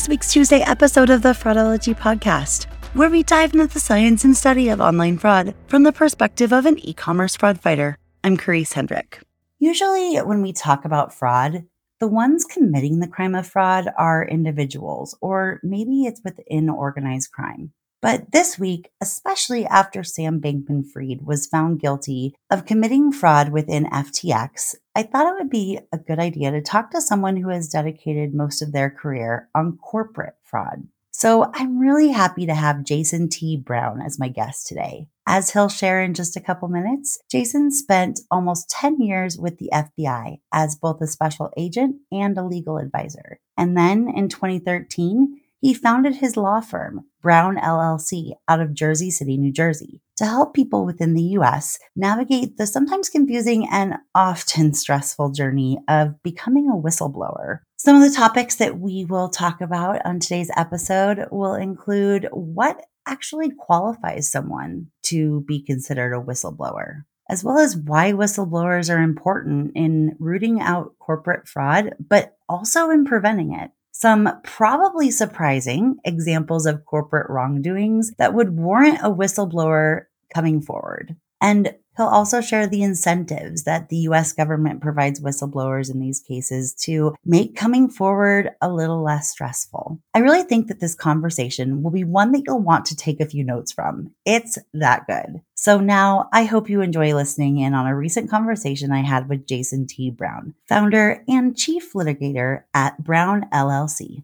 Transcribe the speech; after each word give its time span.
This 0.00 0.08
week's 0.08 0.32
Tuesday 0.32 0.60
episode 0.62 1.10
of 1.10 1.20
the 1.20 1.34
Fraudology 1.34 1.94
Podcast, 1.94 2.64
where 2.94 3.10
we 3.10 3.22
dive 3.22 3.52
into 3.52 3.66
the 3.66 3.78
science 3.78 4.24
and 4.24 4.34
study 4.34 4.70
of 4.70 4.80
online 4.80 5.18
fraud 5.18 5.54
from 5.66 5.82
the 5.82 5.92
perspective 5.92 6.54
of 6.54 6.64
an 6.64 6.78
e 6.78 6.94
commerce 6.94 7.36
fraud 7.36 7.60
fighter. 7.60 7.98
I'm 8.24 8.38
Karisse 8.38 8.72
Hendrick. 8.72 9.20
Usually, 9.58 10.16
when 10.16 10.40
we 10.40 10.54
talk 10.54 10.86
about 10.86 11.12
fraud, 11.12 11.64
the 11.98 12.08
ones 12.08 12.46
committing 12.46 13.00
the 13.00 13.08
crime 13.08 13.34
of 13.34 13.46
fraud 13.46 13.88
are 13.98 14.26
individuals, 14.26 15.14
or 15.20 15.60
maybe 15.62 16.06
it's 16.06 16.22
within 16.24 16.70
organized 16.70 17.30
crime. 17.30 17.74
But 18.02 18.32
this 18.32 18.58
week, 18.58 18.90
especially 19.02 19.66
after 19.66 20.02
Sam 20.02 20.40
Bankman 20.40 20.86
Fried 20.86 21.20
was 21.22 21.46
found 21.46 21.80
guilty 21.80 22.34
of 22.50 22.64
committing 22.64 23.12
fraud 23.12 23.50
within 23.50 23.84
FTX, 23.86 24.74
I 24.94 25.02
thought 25.02 25.26
it 25.26 25.38
would 25.38 25.50
be 25.50 25.78
a 25.92 25.98
good 25.98 26.18
idea 26.18 26.50
to 26.50 26.62
talk 26.62 26.90
to 26.92 27.02
someone 27.02 27.36
who 27.36 27.50
has 27.50 27.68
dedicated 27.68 28.34
most 28.34 28.62
of 28.62 28.72
their 28.72 28.88
career 28.88 29.48
on 29.54 29.76
corporate 29.76 30.36
fraud. 30.42 30.88
So 31.10 31.50
I'm 31.52 31.78
really 31.78 32.08
happy 32.08 32.46
to 32.46 32.54
have 32.54 32.84
Jason 32.84 33.28
T. 33.28 33.58
Brown 33.58 34.00
as 34.00 34.18
my 34.18 34.28
guest 34.28 34.66
today. 34.66 35.08
As 35.26 35.50
he'll 35.50 35.68
share 35.68 36.02
in 36.02 36.14
just 36.14 36.36
a 36.36 36.40
couple 36.40 36.68
minutes, 36.68 37.18
Jason 37.30 37.70
spent 37.70 38.20
almost 38.30 38.70
10 38.70 39.02
years 39.02 39.36
with 39.36 39.58
the 39.58 39.68
FBI 39.72 40.40
as 40.52 40.76
both 40.76 41.02
a 41.02 41.06
special 41.06 41.52
agent 41.58 41.96
and 42.10 42.38
a 42.38 42.44
legal 42.44 42.78
advisor. 42.78 43.38
And 43.58 43.76
then 43.76 44.08
in 44.08 44.30
2013, 44.30 45.40
he 45.60 45.74
founded 45.74 46.16
his 46.16 46.38
law 46.38 46.60
firm, 46.60 47.04
Brown 47.22 47.56
LLC, 47.56 48.32
out 48.48 48.60
of 48.60 48.74
Jersey 48.74 49.10
City, 49.10 49.36
New 49.36 49.52
Jersey, 49.52 50.00
to 50.16 50.24
help 50.24 50.54
people 50.54 50.84
within 50.84 51.14
the 51.14 51.22
US 51.38 51.78
navigate 51.96 52.56
the 52.56 52.66
sometimes 52.66 53.08
confusing 53.08 53.68
and 53.70 53.94
often 54.14 54.74
stressful 54.74 55.30
journey 55.30 55.78
of 55.88 56.22
becoming 56.22 56.68
a 56.68 56.76
whistleblower. 56.76 57.60
Some 57.76 57.96
of 57.96 58.08
the 58.08 58.14
topics 58.14 58.56
that 58.56 58.78
we 58.78 59.04
will 59.04 59.28
talk 59.28 59.60
about 59.60 60.04
on 60.04 60.20
today's 60.20 60.50
episode 60.56 61.26
will 61.30 61.54
include 61.54 62.28
what 62.32 62.84
actually 63.06 63.50
qualifies 63.50 64.30
someone 64.30 64.88
to 65.04 65.40
be 65.42 65.62
considered 65.62 66.14
a 66.14 66.20
whistleblower, 66.20 67.04
as 67.28 67.42
well 67.42 67.58
as 67.58 67.76
why 67.76 68.12
whistleblowers 68.12 68.94
are 68.94 69.02
important 69.02 69.72
in 69.74 70.16
rooting 70.18 70.60
out 70.60 70.94
corporate 70.98 71.48
fraud, 71.48 71.94
but 71.98 72.36
also 72.48 72.90
in 72.90 73.04
preventing 73.04 73.54
it 73.54 73.70
some 74.00 74.30
probably 74.44 75.10
surprising 75.10 75.96
examples 76.06 76.64
of 76.64 76.86
corporate 76.86 77.28
wrongdoings 77.28 78.12
that 78.16 78.32
would 78.32 78.56
warrant 78.56 78.98
a 79.02 79.10
whistleblower 79.10 80.04
coming 80.32 80.62
forward. 80.62 81.16
And 81.42 81.74
he'll 82.00 82.08
also 82.08 82.40
share 82.40 82.66
the 82.66 82.82
incentives 82.82 83.64
that 83.64 83.90
the 83.90 83.98
US 83.98 84.32
government 84.32 84.80
provides 84.80 85.20
whistleblowers 85.20 85.92
in 85.92 86.00
these 86.00 86.18
cases 86.18 86.72
to 86.86 87.14
make 87.26 87.54
coming 87.54 87.90
forward 87.90 88.52
a 88.62 88.72
little 88.72 89.02
less 89.02 89.30
stressful. 89.30 90.00
I 90.14 90.20
really 90.20 90.42
think 90.42 90.68
that 90.68 90.80
this 90.80 90.94
conversation 90.94 91.82
will 91.82 91.90
be 91.90 92.04
one 92.04 92.32
that 92.32 92.44
you'll 92.46 92.62
want 92.62 92.86
to 92.86 92.96
take 92.96 93.20
a 93.20 93.26
few 93.26 93.44
notes 93.44 93.70
from. 93.70 94.12
It's 94.24 94.56
that 94.72 95.06
good. 95.06 95.42
So 95.54 95.78
now 95.78 96.30
I 96.32 96.44
hope 96.44 96.70
you 96.70 96.80
enjoy 96.80 97.14
listening 97.14 97.58
in 97.58 97.74
on 97.74 97.86
a 97.86 97.94
recent 97.94 98.30
conversation 98.30 98.92
I 98.92 99.02
had 99.02 99.28
with 99.28 99.46
Jason 99.46 99.86
T. 99.86 100.10
Brown, 100.10 100.54
founder 100.66 101.22
and 101.28 101.54
chief 101.54 101.92
litigator 101.92 102.62
at 102.72 103.04
Brown 103.04 103.44
LLC. 103.52 104.22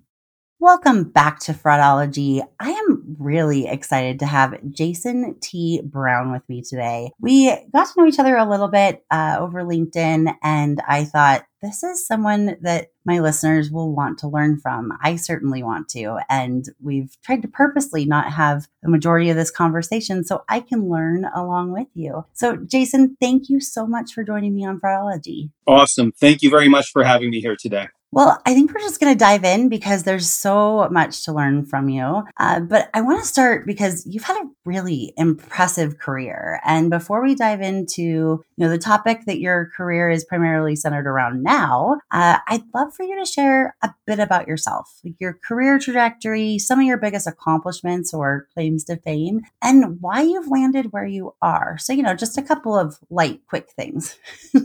Welcome 0.59 1.05
back 1.05 1.41
to 1.41 1.53
Fraudology. 1.53 2.43
I 2.59 2.71
am 2.71 3.17
really 3.19 3.67
excited 3.67 4.19
to 4.21 4.27
have 4.27 4.59
Jason 4.71 5.37
T. 5.43 5.83
Brown 5.85 6.33
with 6.33 6.49
me 6.49 6.63
today. 6.63 7.11
We 7.21 7.55
got 7.75 7.89
to 7.89 7.93
know 7.99 8.07
each 8.07 8.19
other 8.19 8.39
a 8.39 8.49
little 8.49 8.69
bit 8.69 9.05
uh, 9.11 9.37
over 9.39 9.63
LinkedIn, 9.65 10.35
and 10.43 10.81
I 10.89 11.05
thought 11.05 11.45
this 11.61 11.83
is 11.83 12.07
someone 12.07 12.57
that 12.63 12.89
my 13.05 13.19
listeners 13.19 13.71
will 13.71 13.95
want 13.95 14.19
to 14.21 14.29
learn 14.29 14.59
from. 14.59 14.97
I 15.03 15.17
certainly 15.17 15.63
want 15.63 15.91
to. 15.91 16.21
And 16.31 16.65
we've 16.83 17.15
tried 17.23 17.43
to 17.43 17.49
purposely 17.49 18.07
not 18.07 18.33
have 18.33 18.67
the 18.83 18.89
majority 18.89 19.29
of 19.29 19.37
this 19.37 19.51
conversation 19.51 20.25
so 20.25 20.43
I 20.49 20.61
can 20.61 20.89
learn 20.89 21.27
along 21.35 21.73
with 21.73 21.89
you. 21.93 22.25
So, 22.33 22.57
Jason, 22.57 23.19
thank 23.21 23.51
you 23.51 23.61
so 23.61 23.87
much 23.87 24.15
for 24.15 24.25
joining 24.25 24.55
me 24.55 24.65
on 24.65 24.81
Fraudology. 24.81 25.51
Awesome. 25.67 26.13
Thank 26.13 26.41
you 26.41 26.49
very 26.49 26.69
much 26.69 26.91
for 26.91 27.05
having 27.05 27.29
me 27.29 27.41
here 27.41 27.57
today. 27.57 27.89
Well, 28.13 28.41
I 28.47 28.55
think 28.55 28.73
we're 28.73 28.81
just 28.81 29.01
going 29.01 29.13
to 29.13 29.19
dive 29.19 29.45
in 29.45 29.69
because 29.69 30.05
there's 30.05 30.31
so 30.31 30.89
much 30.91 31.25
to 31.25 31.33
learn 31.33 31.67
from 31.67 31.89
you. 31.89 32.23
Uh, 32.39 32.61
but 32.61 32.89
I 32.95 33.03
want 33.03 33.21
to 33.21 33.29
start 33.29 33.67
because 33.67 34.07
you've 34.07 34.23
had 34.25 34.37
a 34.43 34.49
really 34.65 35.13
impressive 35.17 35.99
career. 35.99 36.61
And 36.65 36.89
before 36.89 37.23
we 37.23 37.35
dive 37.35 37.61
into 37.61 38.03
you 38.03 38.45
know 38.57 38.71
the 38.71 38.79
topic 38.79 39.23
that 39.27 39.41
your 39.41 39.71
career 39.77 40.09
is 40.09 40.25
primarily 40.25 40.77
centered 40.77 41.07
around 41.07 41.43
now, 41.43 41.99
uh, 42.11 42.39
I'd 42.49 42.63
love 42.75 42.95
for 42.95 43.03
you 43.03 43.19
to 43.19 43.27
share 43.27 43.77
a 43.83 43.91
bit 44.07 44.19
about 44.19 44.47
yourself, 44.47 45.01
like 45.05 45.17
your 45.19 45.39
career 45.45 45.79
trajectory, 45.79 46.59
some 46.59 46.79
of 46.81 46.87
your 46.87 46.99
biggest 46.99 47.27
accomplishments 47.27 48.15
or 48.15 48.47
claims 48.55 48.85
to 48.85 48.97
fame, 48.97 49.41
and 49.61 50.01
why 50.01 50.23
you've 50.23 50.49
landed 50.49 50.93
where 50.93 51.07
you 51.07 51.35
are. 51.43 51.77
So 51.79 51.93
you 51.93 52.03
know, 52.03 52.15
just 52.15 52.39
a 52.39 52.43
couple 52.43 52.79
of 52.79 52.99
light, 53.11 53.41
quick 53.49 53.69
things. 53.77 54.17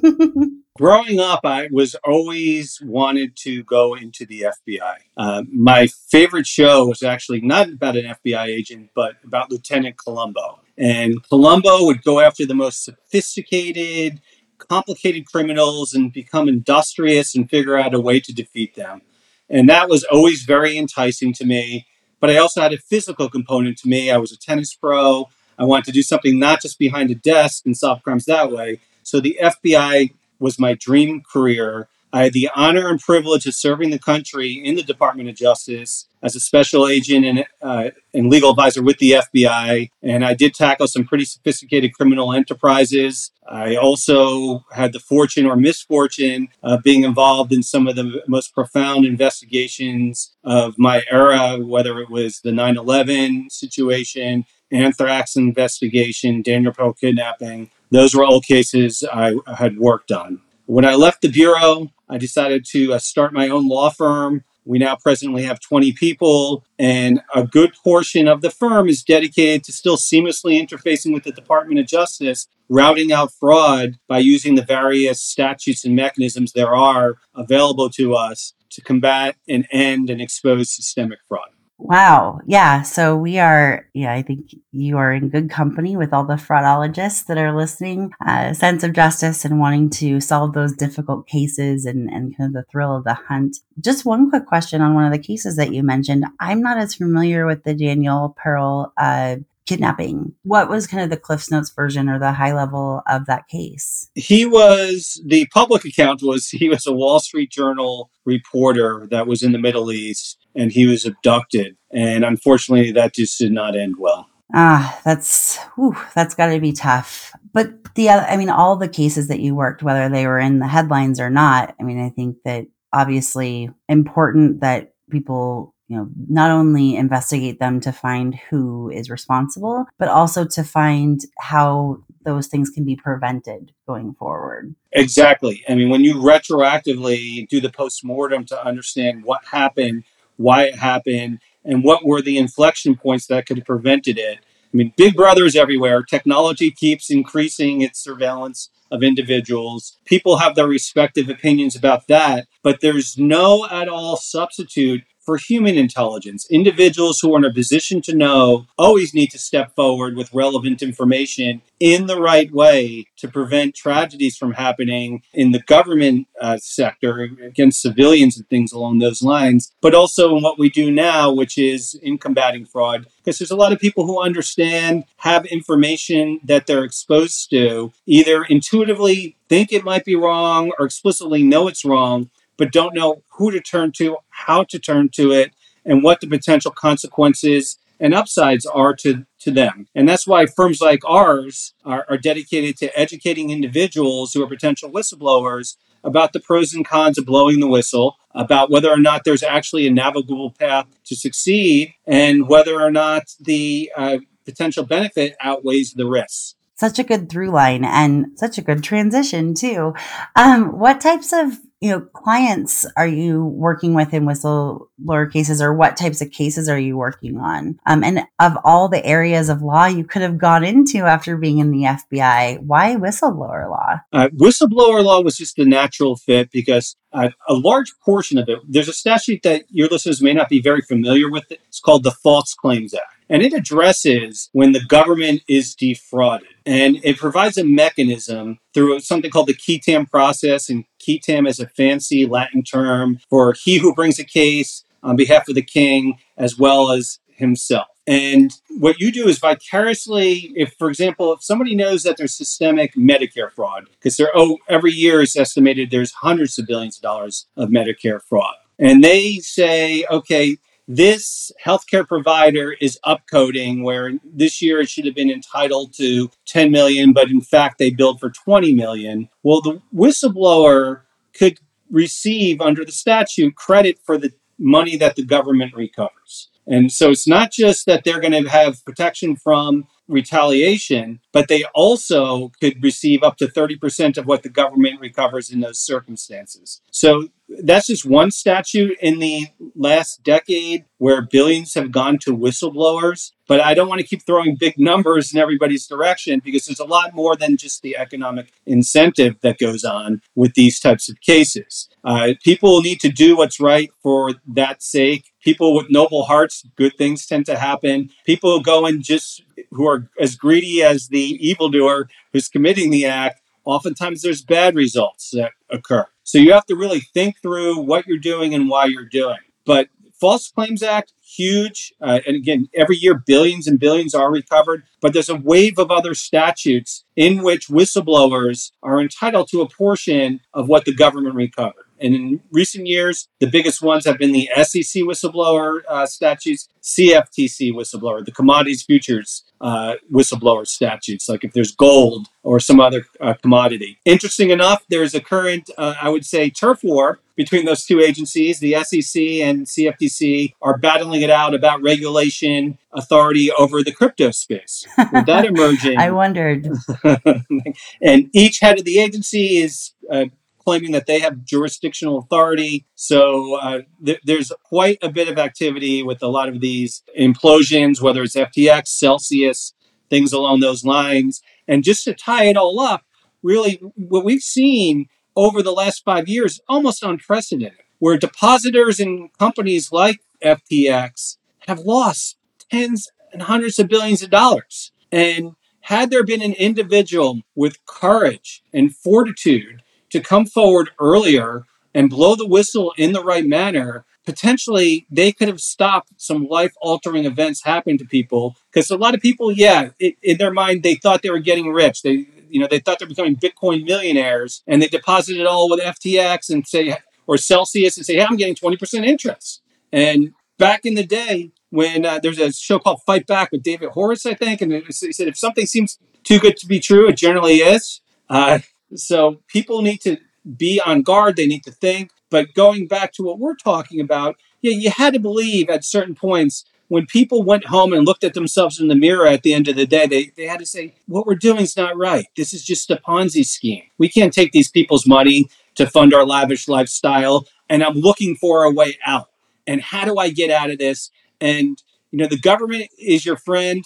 Growing 0.78 1.20
up, 1.20 1.42
I 1.44 1.68
was 1.70 1.96
always 1.96 2.80
wanted 2.82 3.36
to 3.38 3.62
go 3.64 3.94
into 3.94 4.26
the 4.26 4.46
FBI. 4.70 4.96
Uh, 5.18 5.44
my 5.52 5.88
favorite 5.88 6.48
show 6.48 6.86
was 6.86 7.04
actually 7.04 7.42
not 7.42 7.68
about 7.68 7.98
an 7.98 8.06
FBI 8.06 8.46
agent, 8.46 8.90
but 8.96 9.16
about 9.26 9.52
Lieutenant 9.52 9.98
Columbo. 9.98 10.62
And 10.78 11.22
Columbo 11.28 11.84
would 11.84 12.04
go 12.04 12.22
after 12.22 12.46
the 12.46 12.54
most 12.54 12.86
sophisticated, 12.86 14.22
complicated 14.60 15.26
criminals 15.26 15.94
and 15.94 16.14
become 16.14 16.48
industrious 16.48 17.36
and 17.36 17.50
figure 17.50 17.78
out 17.78 17.94
a 17.94 18.00
way 18.00 18.22
to 18.22 18.34
defeat 18.34 18.76
them. 18.76 19.02
And 19.50 19.68
that 19.68 19.90
was 19.90 20.06
always 20.06 20.44
very 20.44 20.78
enticing 20.78 21.34
to 21.34 21.46
me. 21.46 21.86
But 22.22 22.30
I 22.30 22.38
also 22.38 22.62
had 22.62 22.72
a 22.72 22.78
physical 22.78 23.30
component 23.30 23.78
to 23.80 23.90
me. 23.90 24.10
I 24.10 24.18
was 24.18 24.32
a 24.32 24.38
tennis 24.38 24.74
pro. 24.74 25.28
I 25.60 25.66
wanted 25.66 25.86
to 25.86 25.92
do 25.92 26.02
something 26.02 26.40
not 26.40 26.62
just 26.62 26.80
behind 26.80 27.12
a 27.12 27.16
desk 27.16 27.66
and 27.66 27.76
solve 27.76 28.02
crimes 28.04 28.24
that 28.26 28.52
way. 28.52 28.80
So 29.04 29.20
the 29.20 29.38
FBI 29.42 30.12
was 30.42 30.60
my 30.60 30.74
dream 30.74 31.22
career. 31.22 31.88
I 32.14 32.24
had 32.24 32.34
the 32.34 32.50
honor 32.56 32.90
and 32.90 33.00
privilege 33.00 33.46
of 33.46 33.56
serving 33.56 33.90
the 33.90 34.00
country 34.00 34.52
in 34.52 34.76
the 34.76 34.84
Department 34.84 35.30
of 35.30 35.36
Justice 35.36 36.08
as 36.22 36.36
a 36.36 36.40
special 36.40 36.88
agent 36.88 37.26
and, 37.26 37.46
uh, 37.62 37.92
and 38.14 38.30
legal 38.30 38.52
advisor 38.52 38.84
with 38.84 38.98
the 38.98 39.12
FBI. 39.12 39.90
And 40.04 40.26
I 40.26 40.34
did 40.34 40.54
tackle 40.54 40.88
some 40.88 41.06
pretty 41.06 41.26
sophisticated 41.26 41.94
criminal 41.94 42.34
enterprises. 42.34 43.32
I 43.48 43.76
also 43.76 44.66
had 44.74 44.94
the 44.94 45.00
fortune 45.00 45.46
or 45.46 45.56
misfortune 45.56 46.50
of 46.62 46.84
being 46.84 47.04
involved 47.04 47.54
in 47.54 47.64
some 47.64 47.88
of 47.88 47.96
the 47.96 48.22
most 48.28 48.54
profound 48.54 49.06
investigations 49.06 50.36
of 50.44 50.78
my 50.78 51.04
era, 51.10 51.58
whether 51.60 52.00
it 52.00 52.10
was 52.10 52.42
the 52.42 52.52
9 52.52 52.78
11 52.78 53.50
situation, 53.50 54.46
anthrax 54.72 55.36
investigation, 55.36 56.42
Daniel 56.42 56.74
Pearl 56.74 56.94
kidnapping, 56.94 57.70
those 57.92 58.16
were 58.16 58.24
all 58.24 58.42
cases 58.42 59.04
I 59.12 59.36
had 59.56 59.78
worked 59.78 60.12
on. 60.12 60.42
When 60.66 60.86
I 60.86 60.96
left 60.96 61.22
the 61.22 61.30
Bureau, 61.30 61.92
I 62.10 62.18
decided 62.18 62.66
to 62.72 62.94
uh, 62.94 63.00
start 63.00 63.34
my 63.34 63.50
own 63.50 63.68
law 63.68 63.90
firm. 63.90 64.44
We 64.64 64.80
now 64.80 64.96
presently 64.96 65.44
have 65.44 65.60
20 65.60 65.92
people, 65.94 66.64
and 66.78 67.22
a 67.34 67.46
good 67.46 67.74
portion 67.84 68.28
of 68.28 68.42
the 68.42 68.52
firm 68.52 68.88
is 68.88 69.04
dedicated 69.04 69.64
to 69.66 69.72
still 69.72 69.98
seamlessly 69.98 70.62
interfacing 70.62 71.14
with 71.14 71.24
the 71.24 71.32
Department 71.32 71.80
of 71.80 71.88
Justice, 71.88 72.48
routing 72.70 73.12
out 73.12 73.34
fraud 73.34 73.98
by 74.08 74.20
using 74.20 74.56
the 74.56 74.64
various 74.64 75.22
statutes 75.22 75.84
and 75.84 75.96
mechanisms 75.96 76.54
there 76.54 76.76
are 76.76 77.18
available 77.36 77.90
to 77.90 78.14
us 78.14 78.54
to 78.70 78.82
combat 78.82 79.36
and 79.50 79.68
end 79.72 80.10
and 80.10 80.22
expose 80.22 80.72
systemic 80.72 81.20
fraud. 81.28 81.50
Wow. 81.84 82.40
Yeah. 82.46 82.84
So 82.84 83.18
we 83.18 83.40
are, 83.40 83.88
yeah, 83.94 84.14
I 84.14 84.22
think 84.22 84.54
you 84.72 84.98
are 84.98 85.12
in 85.12 85.30
good 85.30 85.50
company 85.50 85.98
with 85.98 86.14
all 86.14 86.24
the 86.24 86.36
fraudologists 86.36 87.26
that 87.26 87.40
are 87.40 87.56
listening. 87.56 88.12
Uh, 88.26 88.54
sense 88.54 88.84
of 88.84 88.94
justice 88.94 89.44
and 89.44 89.60
wanting 89.60 89.90
to 89.90 90.22
solve 90.22 90.54
those 90.54 90.74
difficult 90.74 91.28
cases 91.28 91.86
and, 91.86 92.08
and 92.10 92.38
kind 92.38 92.50
of 92.50 92.54
the 92.54 92.70
thrill 92.72 92.96
of 92.96 93.04
the 93.04 93.16
hunt. 93.16 93.58
Just 93.80 94.06
one 94.06 94.30
quick 94.30 94.46
question 94.46 94.80
on 94.82 94.94
one 94.94 95.06
of 95.06 95.12
the 95.12 95.18
cases 95.18 95.56
that 95.56 95.74
you 95.74 95.82
mentioned. 95.82 96.26
I'm 96.40 96.62
not 96.62 96.78
as 96.78 96.94
familiar 96.94 97.48
with 97.48 97.64
the 97.64 97.74
Daniel 97.74 98.38
Pearl 98.38 98.94
uh, 98.98 99.38
kidnapping. 99.66 100.34
What 100.44 100.70
was 100.70 100.86
kind 100.86 101.04
of 101.04 101.10
the 101.10 101.18
Cliffs 101.18 101.50
Notes 101.50 101.72
version 101.72 102.10
or 102.10 102.20
the 102.20 102.34
high 102.34 102.54
level 102.54 103.02
of 103.08 103.26
that 103.26 103.48
case? 103.48 104.10
He 104.16 104.46
was 104.46 105.22
the 105.26 105.48
public 105.48 105.84
account 105.86 106.22
was 106.22 106.50
he 106.50 106.70
was 106.70 106.86
a 106.86 106.94
Wall 106.94 107.20
Street 107.20 107.52
Journal 107.52 108.12
reporter 108.26 109.08
that 109.12 109.28
was 109.28 109.42
in 109.42 109.52
the 109.52 109.58
Middle 109.58 109.92
East 109.92 110.41
and 110.56 110.72
he 110.72 110.86
was 110.86 111.06
abducted. 111.06 111.78
And 111.92 112.24
unfortunately, 112.24 112.92
that 112.94 113.16
just 113.16 113.38
did 113.40 113.52
not 113.52 113.76
end 113.76 113.96
well. 113.98 114.28
Ah, 114.54 115.00
that's 115.06 115.58
whew, 115.76 115.96
that's 116.14 116.36
got 116.36 116.48
to 116.48 116.60
be 116.60 116.74
tough. 116.74 117.34
But 117.54 117.94
the 117.96 118.10
other 118.10 118.26
I 118.28 118.38
mean, 118.38 118.50
all 118.50 118.76
the 118.76 118.90
cases 118.90 119.28
that 119.30 119.40
you 119.40 119.56
worked, 119.56 119.84
whether 119.84 120.10
they 120.10 120.28
were 120.28 120.40
in 120.40 120.60
the 120.60 120.68
headlines 120.68 121.20
or 121.20 121.30
not, 121.30 121.76
I 121.80 121.84
mean, 121.84 122.04
I 122.04 122.10
think 122.10 122.38
that 122.44 122.68
obviously 122.94 123.70
important 123.88 124.60
that 124.62 124.94
people 125.10 125.74
you 125.88 125.98
know 125.98 126.10
not 126.30 126.52
only 126.52 126.96
investigate 126.96 127.60
them 127.60 127.80
to 127.82 127.92
find 127.92 128.36
who 128.50 128.90
is 128.90 129.10
responsible, 129.10 129.86
but 129.98 130.10
also 130.10 130.46
to 130.46 130.64
find 130.64 131.22
how 131.40 131.98
those 132.24 132.48
things 132.48 132.70
can 132.70 132.86
be 132.86 132.96
prevented 132.96 133.72
going 133.88 134.14
forward. 134.14 134.76
Exactly. 134.92 135.64
I 135.68 135.76
mean, 135.76 135.90
when 135.90 136.04
you 136.04 136.16
retroactively 136.16 137.48
do 137.48 137.60
the 137.60 137.70
postmortem 137.70 138.46
to 138.46 138.66
understand 138.66 139.24
what 139.24 139.42
happened, 139.46 140.04
why 140.42 140.64
it 140.64 140.76
happened, 140.76 141.40
and 141.64 141.84
what 141.84 142.06
were 142.06 142.22
the 142.22 142.38
inflection 142.38 142.96
points 142.96 143.28
that 143.28 143.46
could 143.46 143.58
have 143.58 143.66
prevented 143.66 144.18
it. 144.18 144.40
I 144.74 144.78
mean, 144.78 144.94
Big 144.96 145.16
Brother 145.16 145.46
is 145.46 145.56
everywhere. 145.56 146.02
Technology 146.02 146.72
keeps 146.72 147.10
increasing 147.10 147.82
its 147.82 148.00
surveillance 148.02 148.70
of 148.90 149.04
individuals. 149.04 149.98
People 150.06 150.38
have 150.38 150.56
their 150.56 150.68
respective 150.68 151.30
opinions 151.30 151.76
about 151.76 152.08
that, 152.08 152.48
but 152.64 152.82
there's 152.82 153.18
no 153.18 153.68
at 153.70 153.88
all 153.88 154.18
substitute 154.18 155.04
for 155.22 155.38
human 155.38 155.76
intelligence. 155.76 156.48
Individuals 156.50 157.20
who 157.20 157.34
are 157.34 157.38
in 157.38 157.46
a 157.46 157.54
position 157.54 158.02
to 158.02 158.16
know 158.16 158.66
always 158.78 159.14
need 159.14 159.32
to 159.32 159.38
step 159.38 159.76
forward 159.76 160.16
with 160.16 160.34
relevant 160.34 160.82
information 160.82 161.62
in 161.80 162.08
the 162.08 162.20
right 162.20 162.52
way 162.52 163.06
to 163.18 163.28
prevent 163.28 163.76
tragedies 163.76 164.38
from 164.38 164.54
happening 164.54 165.22
in 165.34 165.52
the 165.52 165.62
government 165.62 166.28
uh, 166.40 166.58
sector 166.58 167.22
against 167.44 167.82
civilians 167.82 168.38
and 168.38 168.48
things 168.50 168.72
along 168.72 169.00
those 169.00 169.22
lines, 169.22 169.72
but 169.82 169.96
also 169.96 170.36
in 170.36 170.44
what 170.44 170.60
we 170.60 170.70
do 170.70 170.92
now, 170.92 171.32
which 171.32 171.58
is 171.58 171.96
in 172.02 172.18
combating 172.18 172.66
fraud. 172.66 173.08
Because 173.24 173.40
there's 173.40 173.52
a 173.52 173.56
lot 173.56 173.74
of 173.74 173.80
people 173.80 174.06
who 174.06 174.22
understand, 174.22 175.06
have 175.18 175.46
information 175.46 176.40
that 176.44 176.68
they're 176.68 176.84
exposed 176.84 177.50
to, 177.52 177.92
either 178.06 178.44
intuitively 178.44 179.36
think 179.50 179.72
it 179.72 179.84
might 179.84 180.06
be 180.06 180.16
wrong 180.16 180.72
or 180.80 180.86
explicitly 180.86 181.44
know 181.44 181.68
it's 181.68 181.84
wrong, 181.84 182.30
but 182.62 182.72
don't 182.72 182.94
know 182.94 183.24
who 183.30 183.50
to 183.50 183.60
turn 183.60 183.92
to, 183.92 184.18
how 184.30 184.64
to 184.66 184.78
turn 184.78 185.10
to 185.10 185.32
it, 185.32 185.52
and 185.84 186.04
what 186.04 186.22
the 186.22 186.28
potential 186.28 186.70
consequences 186.70 187.80
and 188.00 188.14
upsides 188.14 188.68
are 188.68 188.94
to, 188.94 189.26
to 189.40 189.50
them. 189.50 189.88
And 189.96 190.08
that's 190.08 190.28
why 190.28 190.46
firms 190.46 190.80
like 190.80 191.00
ours 191.04 191.74
are, 191.84 192.06
are 192.08 192.20
dedicated 192.20 192.78
to 192.78 192.96
educating 192.96 193.50
individuals 193.50 194.34
who 194.34 194.44
are 194.44 194.48
potential 194.48 194.92
whistleblowers 194.92 195.78
about 196.04 196.34
the 196.34 196.40
pros 196.40 196.72
and 196.76 196.86
cons 196.86 197.18
of 197.18 197.26
blowing 197.26 197.60
the 197.60 197.68
whistle, 197.68 198.18
about 198.36 198.70
whether 198.70 198.92
or 198.92 199.00
not 199.00 199.24
there's 199.24 199.42
actually 199.42 199.88
a 199.88 199.92
navigable 199.92 200.52
path 200.52 200.86
to 201.06 201.16
succeed, 201.16 201.96
and 202.06 202.48
whether 202.48 202.80
or 202.80 202.92
not 202.92 203.24
the 203.40 203.92
uh, 203.98 204.20
potential 204.46 204.86
benefit 204.86 205.36
outweighs 205.42 205.94
the 205.94 206.06
risks 206.06 206.54
such 206.82 206.98
a 206.98 207.04
good 207.04 207.30
through 207.30 207.52
line 207.52 207.86
and 207.86 208.32
such 208.40 208.58
a 208.58 208.62
good 208.64 208.84
transition 208.84 209.54
too. 209.54 209.94
Um, 210.36 210.80
what 210.80 211.00
types 211.00 211.32
of 211.32 211.60
you 211.80 211.92
know 211.92 212.02
clients 212.02 212.88
are 212.98 213.08
you 213.08 213.46
working 213.46 213.94
with 213.94 214.16
in 214.16 214.26
whistleblower 214.26 215.32
cases, 215.32 215.62
or 215.62 215.76
what 215.76 215.96
types 215.96 216.22
of 216.22 216.32
cases 216.32 216.68
are 216.68 216.80
you 216.80 216.98
working 216.98 217.38
on? 217.38 217.80
Um, 217.86 218.04
and 218.04 218.22
of 218.40 218.58
all 218.64 218.90
the 218.90 219.06
areas 219.06 219.48
of 219.48 219.62
law 219.62 219.86
you 219.86 220.04
could 220.04 220.24
have 220.24 220.40
gone 220.40 220.64
into 220.64 221.06
after 221.06 221.38
being 221.38 221.60
in 221.60 221.70
the 221.70 221.84
FBI, 221.84 222.64
why 222.64 222.96
whistleblower 222.96 223.70
law? 223.70 224.00
Uh, 224.12 224.30
whistleblower 224.30 225.04
law 225.04 225.22
was 225.22 225.38
just 225.38 225.60
a 225.60 225.66
natural 225.66 226.16
fit 226.16 226.50
because 226.50 226.96
uh, 227.14 227.30
a 227.48 227.54
large 227.54 227.94
portion 228.04 228.40
of 228.40 228.50
it. 228.50 228.58
There's 228.68 228.90
a 228.90 228.94
statute 228.94 229.44
that 229.44 229.66
your 229.70 229.88
listeners 229.88 230.20
may 230.20 230.34
not 230.34 230.50
be 230.50 230.64
very 230.64 230.82
familiar 230.82 231.30
with. 231.30 231.46
It's 231.52 231.80
called 231.80 232.04
the 232.04 232.12
False 232.12 232.56
Claims 232.56 232.96
Act. 232.96 233.11
And 233.32 233.42
it 233.42 233.54
addresses 233.54 234.50
when 234.52 234.74
the 234.74 234.84
government 234.84 235.42
is 235.48 235.74
defrauded. 235.74 236.50
And 236.66 237.00
it 237.04 237.18
provides 237.18 237.58
a 237.58 237.64
mechanism 237.64 238.60
through 238.74 239.00
something 239.00 239.32
called 239.32 239.48
the 239.48 239.56
qui 239.56 239.80
tam 239.80 240.06
process. 240.06 240.70
And 240.70 240.84
qui 241.04 241.18
tam 241.18 241.48
is 241.48 241.60
a 241.60 241.68
fancy 241.68 242.26
Latin 242.26 242.62
term 242.62 243.20
for 243.30 243.56
he 243.64 243.78
who 243.78 243.96
brings 243.96 244.20
a 244.20 244.26
case 244.26 244.84
on 245.02 245.16
behalf 245.16 245.48
of 245.48 245.56
the 245.56 245.64
king 245.64 246.20
as 246.38 246.58
well 246.58 246.92
as 246.92 247.20
himself. 247.30 247.88
And 248.06 248.52
what 248.80 249.00
you 249.00 249.12
do 249.12 249.28
is 249.28 249.40
vicariously, 249.40 250.52
if, 250.56 250.74
for 250.78 250.90
example, 250.90 251.32
if 251.34 251.44
somebody 251.44 251.76
knows 251.76 252.04
that 252.04 252.18
there's 252.18 252.36
systemic 252.36 252.96
Medicare 252.96 253.52
fraud, 253.52 253.86
because 253.92 254.18
there, 254.18 254.32
oh, 254.36 254.58
every 254.68 254.92
year 254.92 255.22
is 255.22 255.36
estimated 255.36 255.90
there's 255.90 256.12
hundreds 256.12 256.60
of 256.60 256.68
billions 256.68 256.98
of 256.98 257.04
dollars 257.04 257.48
of 257.56 257.70
Medicare 257.70 258.20
fraud. 258.22 258.56
And 258.78 259.04
they 259.04 259.38
say, 259.38 260.06
okay, 260.10 260.58
this 260.96 261.52
healthcare 261.64 262.06
provider 262.08 262.76
is 262.82 263.00
upcoding 263.06 263.84
where 263.84 264.14
this 264.24 264.62
year 264.62 264.82
it 264.82 264.90
should 264.90 265.06
have 265.06 265.16
been 265.16 265.32
entitled 265.32 265.94
to 265.94 266.30
10 266.46 266.72
million, 266.72 267.14
but 267.14 267.30
in 267.30 267.42
fact 267.42 267.78
they 267.78 267.92
billed 267.92 268.20
for 268.20 268.30
20 268.30 268.74
million. 268.74 269.30
Well, 269.44 269.62
the 269.62 269.82
whistleblower 269.96 271.02
could 271.34 271.60
receive 271.90 272.62
under 272.62 272.84
the 272.84 272.92
statute 272.92 273.56
credit 273.56 274.00
for 274.04 274.18
the 274.18 274.34
money 274.58 274.98
that 274.98 275.16
the 275.16 275.24
government 275.26 275.74
recovers. 275.76 276.50
And 276.68 276.92
so 276.92 277.10
it's 277.10 277.28
not 277.28 277.52
just 277.52 277.86
that 277.86 278.04
they're 278.04 278.20
going 278.20 278.44
to 278.44 278.50
have 278.50 278.84
protection 278.86 279.36
from 279.36 279.88
retaliation, 280.08 281.20
but 281.32 281.48
they 281.48 281.64
also 281.74 282.52
could 282.60 282.84
receive 282.84 283.24
up 283.24 283.38
to 283.38 283.48
30% 283.48 284.18
of 284.18 284.26
what 284.26 284.44
the 284.44 284.50
government 284.50 285.00
recovers 285.00 285.50
in 285.50 285.62
those 285.62 285.80
circumstances. 285.80 286.82
So 286.92 287.30
that's 287.64 287.88
just 287.88 288.06
one 288.06 288.32
statute 288.32 288.98
in 289.02 289.20
the 289.20 289.48
last 289.76 290.24
decade 290.24 290.86
where 290.98 291.22
billions 291.22 291.74
have 291.74 291.92
gone 291.92 292.18
to 292.20 292.36
whistleblowers. 292.36 293.32
But 293.48 293.60
I 293.60 293.74
don't 293.74 293.90
want 293.90 294.00
to 294.00 294.08
keep 294.08 294.24
throwing 294.26 294.56
big 294.56 294.76
numbers 294.78 295.34
in 295.34 295.40
everybody's 295.40 295.88
direction 295.88 296.42
because 296.44 296.66
there's 296.66 296.80
a 296.80 296.86
lot 296.86 297.14
more 297.14 297.36
than 297.36 297.58
just 297.58 297.82
the 297.82 297.98
economic 297.98 298.52
incentive 298.66 299.40
that 299.42 299.58
goes 299.58 299.84
on 299.84 300.22
with 300.36 300.54
these 300.54 300.80
types 300.80 301.10
of 301.10 301.20
cases. 301.22 301.90
Uh, 302.04 302.30
people 302.44 302.82
need 302.82 303.00
to 303.02 303.10
do 303.10 303.36
what's 303.36 303.60
right 303.60 303.92
for 304.02 304.34
that 304.48 304.82
sake. 304.82 305.32
People 305.44 305.76
with 305.76 305.88
noble 305.90 306.24
hearts, 306.24 306.66
good 306.76 306.96
things 306.98 307.26
tend 307.26 307.46
to 307.48 307.58
happen. 307.58 308.10
People 308.26 308.60
go 308.62 308.86
and 308.86 309.04
just 309.04 309.44
who 309.72 309.88
are 309.88 310.10
as 310.20 310.36
greedy 310.36 310.84
as 310.84 311.08
the 311.08 311.38
evildoer 311.46 312.08
who's 312.32 312.48
committing 312.48 312.90
the 312.90 313.06
act, 313.06 313.42
oftentimes 313.66 314.22
there's 314.22 314.42
bad 314.42 314.76
results 314.76 315.32
that 315.32 315.52
occur. 315.70 316.06
So 316.32 316.38
you 316.38 316.54
have 316.54 316.66
to 316.68 316.78
really 316.78 317.02
think 317.02 317.42
through 317.42 317.82
what 317.82 318.08
you're 318.08 318.18
doing 318.18 318.54
and 318.54 318.70
why 318.70 318.86
you're 318.86 319.04
doing. 319.04 319.40
But 319.66 319.90
False 320.18 320.50
Claims 320.50 320.82
Act, 320.82 321.12
huge. 321.22 321.92
Uh, 322.00 322.22
and 322.26 322.38
again, 322.38 322.70
every 322.74 322.96
year 322.96 323.16
billions 323.16 323.68
and 323.68 323.78
billions 323.78 324.16
are 324.16 324.32
recovered. 324.32 324.84
But 325.02 325.12
there's 325.12 325.28
a 325.28 325.36
wave 325.36 325.78
of 325.78 325.92
other 325.92 326.14
statutes 326.14 327.04
in 327.18 327.44
which 327.44 327.68
whistleblowers 327.68 328.72
are 328.82 329.02
entitled 329.02 329.50
to 329.50 329.60
a 329.60 329.68
portion 329.68 330.40
of 330.54 330.70
what 330.70 330.86
the 330.86 330.96
government 330.96 331.36
recovered. 331.36 331.84
And 332.02 332.16
in 332.16 332.42
recent 332.52 332.88
years, 332.88 333.28
the 333.40 333.48
biggest 333.48 333.82
ones 333.82 334.06
have 334.06 334.18
been 334.18 334.32
the 334.32 334.50
SEC 334.56 335.04
whistleblower 335.04 335.82
uh, 335.88 336.06
statutes, 336.06 336.68
CFTC 336.82 337.72
whistleblower, 337.72 338.26
the 338.26 338.32
commodities 338.32 338.84
futures 338.84 339.44
uh, 339.62 339.96
whistleblower 340.12 340.68
statutes, 340.68 341.30
like 341.30 341.44
if 341.44 341.54
there's 341.54 341.72
gold 341.72 342.28
or 342.44 342.60
some 342.60 342.80
other 342.80 343.06
uh, 343.20 343.36
commodity. 343.36 344.00
Interesting 344.04 344.50
enough, 344.50 344.84
there's 344.90 345.14
a 345.14 345.22
current, 345.22 345.70
uh, 345.78 345.94
I 346.02 346.10
would 346.10 346.26
say, 346.26 346.50
turf 346.50 346.84
war 346.84 347.20
between 347.36 347.66
those 347.66 347.86
two 347.86 348.00
agencies. 348.00 348.60
The 348.60 348.76
SEC 348.84 349.22
and 349.22 349.66
CFTC 349.66 350.54
are 350.62 350.78
battling 350.78 351.22
it 351.22 351.30
out 351.30 351.54
about 351.54 351.82
regulation 351.82 352.78
authority 352.94 353.52
over 353.52 353.84
the 353.84 353.92
crypto 353.92 354.32
space. 354.32 354.86
With 355.14 355.28
that 355.28 355.46
emerging, 355.54 355.98
I 356.00 356.12
wondered. 356.12 356.68
and 358.02 358.30
each 358.34 358.60
head 358.60 358.80
of 358.80 358.86
the 358.86 359.00
agency 359.00 359.58
is 359.58 359.92
uh, 360.12 360.26
claiming 360.64 360.92
that 360.92 361.08
they 361.08 361.20
have 361.20 361.44
jurisdictional 361.44 362.20
authority. 362.20 362.86
So 362.96 363.56
uh, 363.56 363.82
th- 364.06 364.22
there's 364.24 364.52
quite 364.64 364.98
a 365.02 365.10
bit 365.10 365.28
of 365.28 365.38
activity 365.38 366.04
with 366.04 366.22
a 366.22 366.28
lot 366.28 366.50
of 366.50 366.62
these 366.62 367.04
implosions, 367.20 368.02
whether 368.02 368.24
it's 368.24 368.36
FTX, 368.36 368.88
Celsius, 368.88 369.74
things 370.10 370.34
along 370.34 370.60
those 370.60 370.84
lines. 370.84 371.42
And 371.68 371.84
just 371.84 372.04
to 372.06 372.14
tie 372.14 372.46
it 372.46 372.58
all 372.58 372.80
up, 372.80 373.04
really, 373.42 373.82
what 373.96 374.26
we've 374.26 374.42
seen 374.42 375.08
over 375.36 375.64
the 375.64 375.72
last 375.72 376.04
five 376.04 376.28
years, 376.28 376.60
almost 376.68 377.04
unprecedented, 377.04 377.80
where 378.00 378.18
depositors 378.18 379.00
in 379.00 379.30
companies 379.40 379.92
like 379.92 380.20
FTX 380.44 381.38
have 381.68 381.80
lost 381.80 382.38
tens 382.70 383.10
and 383.32 383.44
hundreds 383.44 383.80
of 383.80 383.88
billions 383.88 384.22
of 384.22 384.30
dollars. 384.30 384.92
And 385.12 385.54
had 385.82 386.10
there 386.10 386.24
been 386.24 386.42
an 386.42 386.54
individual 386.54 387.42
with 387.56 387.84
courage 387.86 388.64
and 388.74 388.96
fortitude 388.96 389.82
to 390.12 390.22
come 390.22 390.46
forward 390.46 390.92
earlier 391.00 391.66
and 391.94 392.10
blow 392.10 392.36
the 392.36 392.48
whistle 392.48 392.94
in 392.98 393.12
the 393.12 393.24
right 393.24 393.46
manner, 393.46 394.06
potentially 394.26 395.06
they 395.10 395.32
could 395.32 395.48
have 395.48 395.62
stopped 395.62 396.10
some 396.18 396.48
life 396.48 396.74
altering 396.82 397.26
events 397.26 397.64
happening 397.64 397.98
to 397.98 398.06
people. 398.06 398.56
Because 398.72 398.90
a 398.90 398.98
lot 398.98 399.14
of 399.14 399.22
people 399.22 399.52
yeah 399.52 399.90
it, 400.00 400.16
in 400.22 400.38
their 400.38 400.52
mind 400.52 400.84
they 400.84 400.96
thought 400.96 401.22
they 401.22 401.30
were 401.30 401.40
getting 401.40 401.72
rich. 401.72 402.02
They 402.02 402.28
you 402.50 402.60
know 402.60 402.68
they 402.70 402.80
thought 402.80 403.00
they're 403.00 403.08
becoming 403.08 403.36
bitcoin 403.36 403.86
millionaires 403.86 404.62
and 404.68 404.82
they 404.82 404.88
deposited 404.88 405.40
it 405.40 405.48
all 405.48 405.70
with 405.70 405.80
ftx 405.80 406.50
and 406.50 406.68
say 406.68 406.98
or 407.26 407.38
celsius 407.38 407.96
and 407.96 408.06
say 408.06 408.16
hey 408.16 408.26
i'm 408.26 408.36
getting 408.36 408.56
20% 408.56 409.06
interest. 409.06 409.62
And 409.92 410.34
back 410.58 410.86
in 410.86 410.96
the 410.96 411.06
day 411.06 411.52
when 411.70 412.06
uh, 412.06 412.20
there's 412.20 412.40
a 412.40 412.52
show 412.52 412.78
called 412.80 413.02
fight 413.06 413.26
back 413.26 413.52
with 413.52 413.64
david 413.64 413.90
Horowitz, 413.90 414.26
i 414.26 414.34
think 414.34 414.62
and 414.62 414.72
he 414.72 414.92
said 414.92 415.28
if 415.28 415.38
something 415.38 415.66
seems 415.66 415.98
too 416.24 416.40
good 416.40 416.58
to 416.58 416.68
be 416.68 416.80
true 416.80 417.08
it 417.08 417.18
generally 417.18 417.56
is. 417.56 418.02
Uh, 418.30 418.60
so 418.96 419.42
people 419.48 419.82
need 419.82 420.02
to 420.02 420.18
be 420.58 420.82
on 420.86 421.02
guard 421.02 421.36
they 421.36 421.48
need 421.48 421.64
to 421.64 421.72
think 421.72 422.12
but 422.32 422.54
going 422.56 422.88
back 422.88 423.12
to 423.14 423.24
what 423.24 423.38
we're 423.38 423.56
talking 423.56 424.00
about, 424.00 424.38
yeah, 424.62 424.72
you 424.72 424.90
had 424.90 425.14
to 425.14 425.20
believe 425.20 425.70
at 425.70 425.86
certain 425.86 426.16
points 426.16 426.66
when 426.88 427.06
people 427.06 427.44
went 427.44 427.68
home 427.68 427.94
and 427.94 428.06
looked 428.06 428.24
at 428.24 428.34
themselves 428.34 428.80
in 428.80 428.88
the 428.88 428.96
mirror 428.96 429.28
at 429.28 429.44
the 429.44 429.54
end 429.54 429.68
of 429.68 429.76
the 429.76 429.86
day, 429.86 430.08
they, 430.08 430.32
they 430.36 430.46
had 430.48 430.60
to 430.60 430.66
say, 430.66 430.96
what 431.08 431.26
we're 431.26 431.36
doing 431.36 431.62
is 431.62 431.78
not 431.78 431.96
right. 431.96 432.26
This 432.36 432.54
is 432.54 432.64
just 432.64 432.90
a 432.90 432.98
Ponzi 432.98 433.46
scheme. 433.46 433.84
We 433.98 434.10
can't 434.10 434.34
take 434.34 434.52
these 434.52 434.70
people's 434.70 435.06
money 435.06 435.50
to 435.76 435.86
fund 435.86 436.14
our 436.14 436.26
lavish 436.26 436.68
lifestyle. 436.68 437.46
And 437.70 437.84
I'm 437.84 437.94
looking 437.94 438.36
for 438.36 438.64
a 438.64 438.72
way 438.72 438.98
out. 439.06 439.30
And 439.68 439.82
how 439.82 440.06
do 440.06 440.18
I 440.18 440.32
get 440.32 440.50
out 440.50 440.70
of 440.70 440.80
this? 440.80 441.12
And, 441.40 441.82
you 442.12 442.18
know, 442.18 442.28
the 442.28 442.40
government 442.40 442.90
is 442.98 443.26
your 443.26 443.38
friend. 443.38 443.86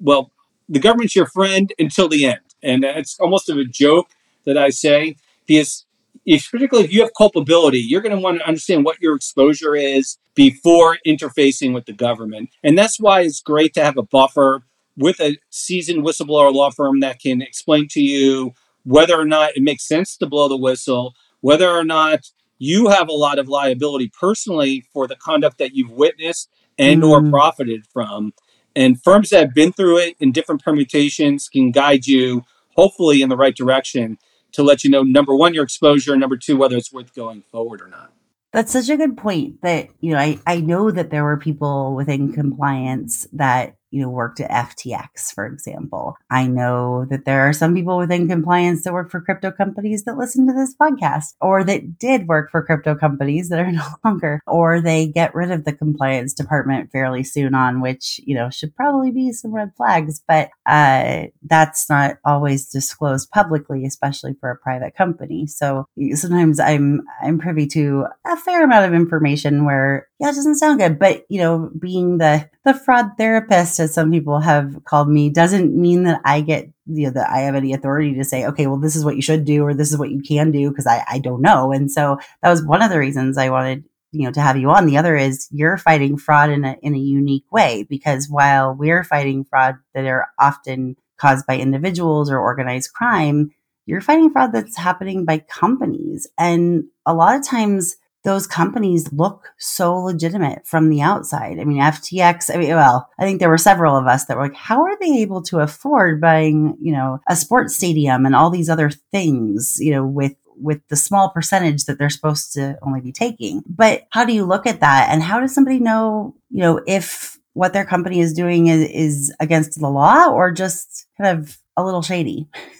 Well, 0.00 0.30
the 0.68 0.78
government's 0.78 1.16
your 1.16 1.26
friend 1.26 1.72
until 1.78 2.08
the 2.08 2.24
end. 2.26 2.40
And 2.62 2.84
it's 2.84 3.18
almost 3.18 3.48
of 3.48 3.56
a 3.56 3.64
joke 3.64 4.08
that 4.48 4.58
I 4.58 4.70
say 4.70 5.14
because 5.46 5.84
if 6.24 6.50
particularly 6.50 6.86
if 6.86 6.92
you 6.92 7.02
have 7.02 7.10
culpability, 7.16 7.78
you're 7.78 8.00
going 8.00 8.14
to 8.14 8.20
want 8.20 8.38
to 8.38 8.48
understand 8.48 8.84
what 8.84 9.00
your 9.00 9.14
exposure 9.14 9.76
is 9.76 10.18
before 10.34 10.98
interfacing 11.06 11.74
with 11.74 11.84
the 11.84 11.92
government. 11.92 12.50
And 12.64 12.76
that's 12.76 12.98
why 12.98 13.20
it's 13.20 13.40
great 13.40 13.74
to 13.74 13.84
have 13.84 13.96
a 13.96 14.02
buffer 14.02 14.62
with 14.96 15.20
a 15.20 15.36
seasoned 15.50 16.04
whistleblower 16.04 16.52
law 16.52 16.70
firm 16.70 17.00
that 17.00 17.20
can 17.20 17.42
explain 17.42 17.88
to 17.88 18.00
you 18.00 18.52
whether 18.84 19.18
or 19.18 19.24
not 19.24 19.56
it 19.56 19.62
makes 19.62 19.86
sense 19.86 20.16
to 20.16 20.26
blow 20.26 20.48
the 20.48 20.56
whistle, 20.56 21.14
whether 21.40 21.68
or 21.68 21.84
not 21.84 22.20
you 22.58 22.88
have 22.88 23.08
a 23.08 23.12
lot 23.12 23.38
of 23.38 23.48
liability 23.48 24.10
personally 24.18 24.84
for 24.92 25.06
the 25.06 25.16
conduct 25.16 25.58
that 25.58 25.74
you've 25.74 25.92
witnessed 25.92 26.48
and 26.78 27.02
mm. 27.02 27.08
or 27.08 27.30
profited 27.30 27.86
from. 27.86 28.32
And 28.74 29.02
firms 29.02 29.30
that 29.30 29.40
have 29.40 29.54
been 29.54 29.72
through 29.72 29.98
it 29.98 30.16
in 30.20 30.32
different 30.32 30.62
permutations 30.62 31.48
can 31.48 31.70
guide 31.70 32.06
you 32.06 32.44
hopefully 32.76 33.22
in 33.22 33.28
the 33.28 33.36
right 33.36 33.56
direction 33.56 34.18
to 34.52 34.62
let 34.62 34.84
you 34.84 34.90
know 34.90 35.02
number 35.02 35.34
one 35.34 35.54
your 35.54 35.64
exposure 35.64 36.12
and 36.12 36.20
number 36.20 36.36
two 36.36 36.56
whether 36.56 36.76
it's 36.76 36.92
worth 36.92 37.14
going 37.14 37.42
forward 37.42 37.80
or 37.80 37.88
not. 37.88 38.12
That's 38.52 38.72
such 38.72 38.88
a 38.88 38.96
good 38.96 39.16
point 39.16 39.62
that 39.62 39.88
you 40.00 40.12
know 40.12 40.18
i 40.18 40.38
i 40.46 40.60
know 40.60 40.90
that 40.90 41.10
there 41.10 41.24
were 41.24 41.36
people 41.36 41.94
within 41.94 42.32
compliance 42.32 43.26
that 43.32 43.76
you 43.90 44.02
know, 44.02 44.08
worked 44.08 44.40
at 44.40 44.50
FTX, 44.50 45.32
for 45.34 45.46
example. 45.46 46.16
I 46.30 46.46
know 46.46 47.06
that 47.10 47.24
there 47.24 47.48
are 47.48 47.52
some 47.52 47.74
people 47.74 47.96
within 47.98 48.28
compliance 48.28 48.84
that 48.84 48.92
work 48.92 49.10
for 49.10 49.20
crypto 49.20 49.50
companies 49.50 50.04
that 50.04 50.18
listen 50.18 50.46
to 50.46 50.52
this 50.52 50.74
podcast 50.74 51.34
or 51.40 51.64
that 51.64 51.98
did 51.98 52.28
work 52.28 52.50
for 52.50 52.62
crypto 52.62 52.94
companies 52.94 53.48
that 53.48 53.60
are 53.60 53.72
no 53.72 53.86
longer, 54.04 54.40
or 54.46 54.80
they 54.80 55.06
get 55.06 55.34
rid 55.34 55.50
of 55.50 55.64
the 55.64 55.72
compliance 55.72 56.34
department 56.34 56.90
fairly 56.90 57.24
soon 57.24 57.54
on, 57.54 57.80
which, 57.80 58.20
you 58.24 58.34
know, 58.34 58.50
should 58.50 58.74
probably 58.74 59.10
be 59.10 59.32
some 59.32 59.54
red 59.54 59.72
flags, 59.76 60.22
but 60.26 60.50
uh, 60.66 61.24
that's 61.42 61.88
not 61.88 62.16
always 62.24 62.68
disclosed 62.68 63.30
publicly, 63.30 63.84
especially 63.84 64.34
for 64.40 64.50
a 64.50 64.56
private 64.56 64.94
company. 64.94 65.46
So 65.46 65.86
sometimes 66.14 66.60
I'm, 66.60 67.02
I'm 67.22 67.38
privy 67.38 67.66
to 67.68 68.06
a 68.26 68.36
fair 68.36 68.64
amount 68.64 68.86
of 68.86 68.94
information 68.94 69.64
where, 69.64 70.07
yeah, 70.18 70.30
it 70.30 70.34
doesn't 70.34 70.56
sound 70.56 70.80
good, 70.80 70.98
but, 70.98 71.24
you 71.28 71.38
know, 71.38 71.70
being 71.78 72.18
the, 72.18 72.48
the 72.64 72.74
fraud 72.74 73.12
therapist, 73.16 73.78
as 73.78 73.94
some 73.94 74.10
people 74.10 74.40
have 74.40 74.84
called 74.84 75.08
me, 75.08 75.30
doesn't 75.30 75.74
mean 75.74 76.04
that 76.04 76.20
I 76.24 76.40
get 76.40 76.70
you 76.90 77.04
know 77.04 77.10
that 77.12 77.30
I 77.30 77.40
have 77.40 77.54
any 77.54 77.74
authority 77.74 78.14
to 78.14 78.24
say, 78.24 78.46
okay, 78.46 78.66
well, 78.66 78.78
this 78.78 78.96
is 78.96 79.04
what 79.04 79.16
you 79.16 79.22
should 79.22 79.44
do 79.44 79.62
or 79.62 79.74
this 79.74 79.92
is 79.92 79.98
what 79.98 80.10
you 80.10 80.22
can 80.22 80.50
do 80.50 80.70
because 80.70 80.86
I, 80.86 81.04
I 81.06 81.18
don't 81.18 81.42
know. 81.42 81.70
And 81.70 81.90
so 81.90 82.18
that 82.42 82.48
was 82.48 82.64
one 82.64 82.82
of 82.82 82.90
the 82.90 82.98
reasons 82.98 83.36
I 83.36 83.50
wanted 83.50 83.84
you 84.12 84.24
know 84.24 84.32
to 84.32 84.40
have 84.40 84.56
you 84.56 84.70
on. 84.70 84.86
The 84.86 84.96
other 84.96 85.16
is 85.16 85.48
you're 85.50 85.76
fighting 85.76 86.16
fraud 86.16 86.50
in 86.50 86.64
a 86.64 86.76
in 86.82 86.94
a 86.94 86.98
unique 86.98 87.50
way 87.52 87.86
because 87.88 88.28
while 88.28 88.74
we're 88.74 89.04
fighting 89.04 89.44
fraud 89.44 89.76
that 89.94 90.06
are 90.06 90.28
often 90.38 90.96
caused 91.18 91.46
by 91.46 91.58
individuals 91.58 92.30
or 92.30 92.38
organized 92.38 92.92
crime, 92.92 93.50
you're 93.86 94.00
fighting 94.00 94.30
fraud 94.30 94.52
that's 94.52 94.76
happening 94.76 95.24
by 95.24 95.38
companies. 95.38 96.26
And 96.38 96.84
a 97.04 97.14
lot 97.14 97.36
of 97.36 97.44
times 97.44 97.96
those 98.24 98.46
companies 98.46 99.12
look 99.12 99.48
so 99.58 99.96
legitimate 99.96 100.66
from 100.66 100.90
the 100.90 101.00
outside. 101.00 101.58
I 101.58 101.64
mean, 101.64 101.80
FTX, 101.80 102.52
I 102.52 102.58
mean, 102.58 102.70
well, 102.70 103.08
I 103.18 103.24
think 103.24 103.38
there 103.38 103.48
were 103.48 103.58
several 103.58 103.96
of 103.96 104.06
us 104.06 104.24
that 104.24 104.36
were 104.36 104.42
like, 104.42 104.54
how 104.54 104.82
are 104.82 104.98
they 105.00 105.18
able 105.18 105.42
to 105.42 105.60
afford 105.60 106.20
buying, 106.20 106.76
you 106.80 106.92
know, 106.92 107.20
a 107.28 107.36
sports 107.36 107.76
stadium 107.76 108.26
and 108.26 108.34
all 108.34 108.50
these 108.50 108.68
other 108.68 108.90
things, 108.90 109.76
you 109.80 109.92
know, 109.92 110.04
with 110.04 110.34
with 110.60 110.80
the 110.88 110.96
small 110.96 111.30
percentage 111.30 111.84
that 111.84 111.98
they're 111.98 112.10
supposed 112.10 112.52
to 112.52 112.76
only 112.82 113.00
be 113.00 113.12
taking. 113.12 113.62
But 113.66 114.08
how 114.10 114.24
do 114.24 114.32
you 114.32 114.44
look 114.44 114.66
at 114.66 114.80
that? 114.80 115.08
And 115.10 115.22
how 115.22 115.38
does 115.38 115.54
somebody 115.54 115.78
know, 115.78 116.34
you 116.50 116.60
know, 116.60 116.80
if 116.86 117.38
what 117.52 117.72
their 117.72 117.84
company 117.84 118.20
is 118.20 118.32
doing 118.32 118.66
is, 118.66 118.88
is 118.90 119.34
against 119.40 119.78
the 119.78 119.88
law 119.88 120.28
or 120.28 120.50
just 120.50 121.06
kind 121.16 121.38
of 121.38 121.58
a 121.76 121.84
little 121.84 122.02
shady? 122.02 122.48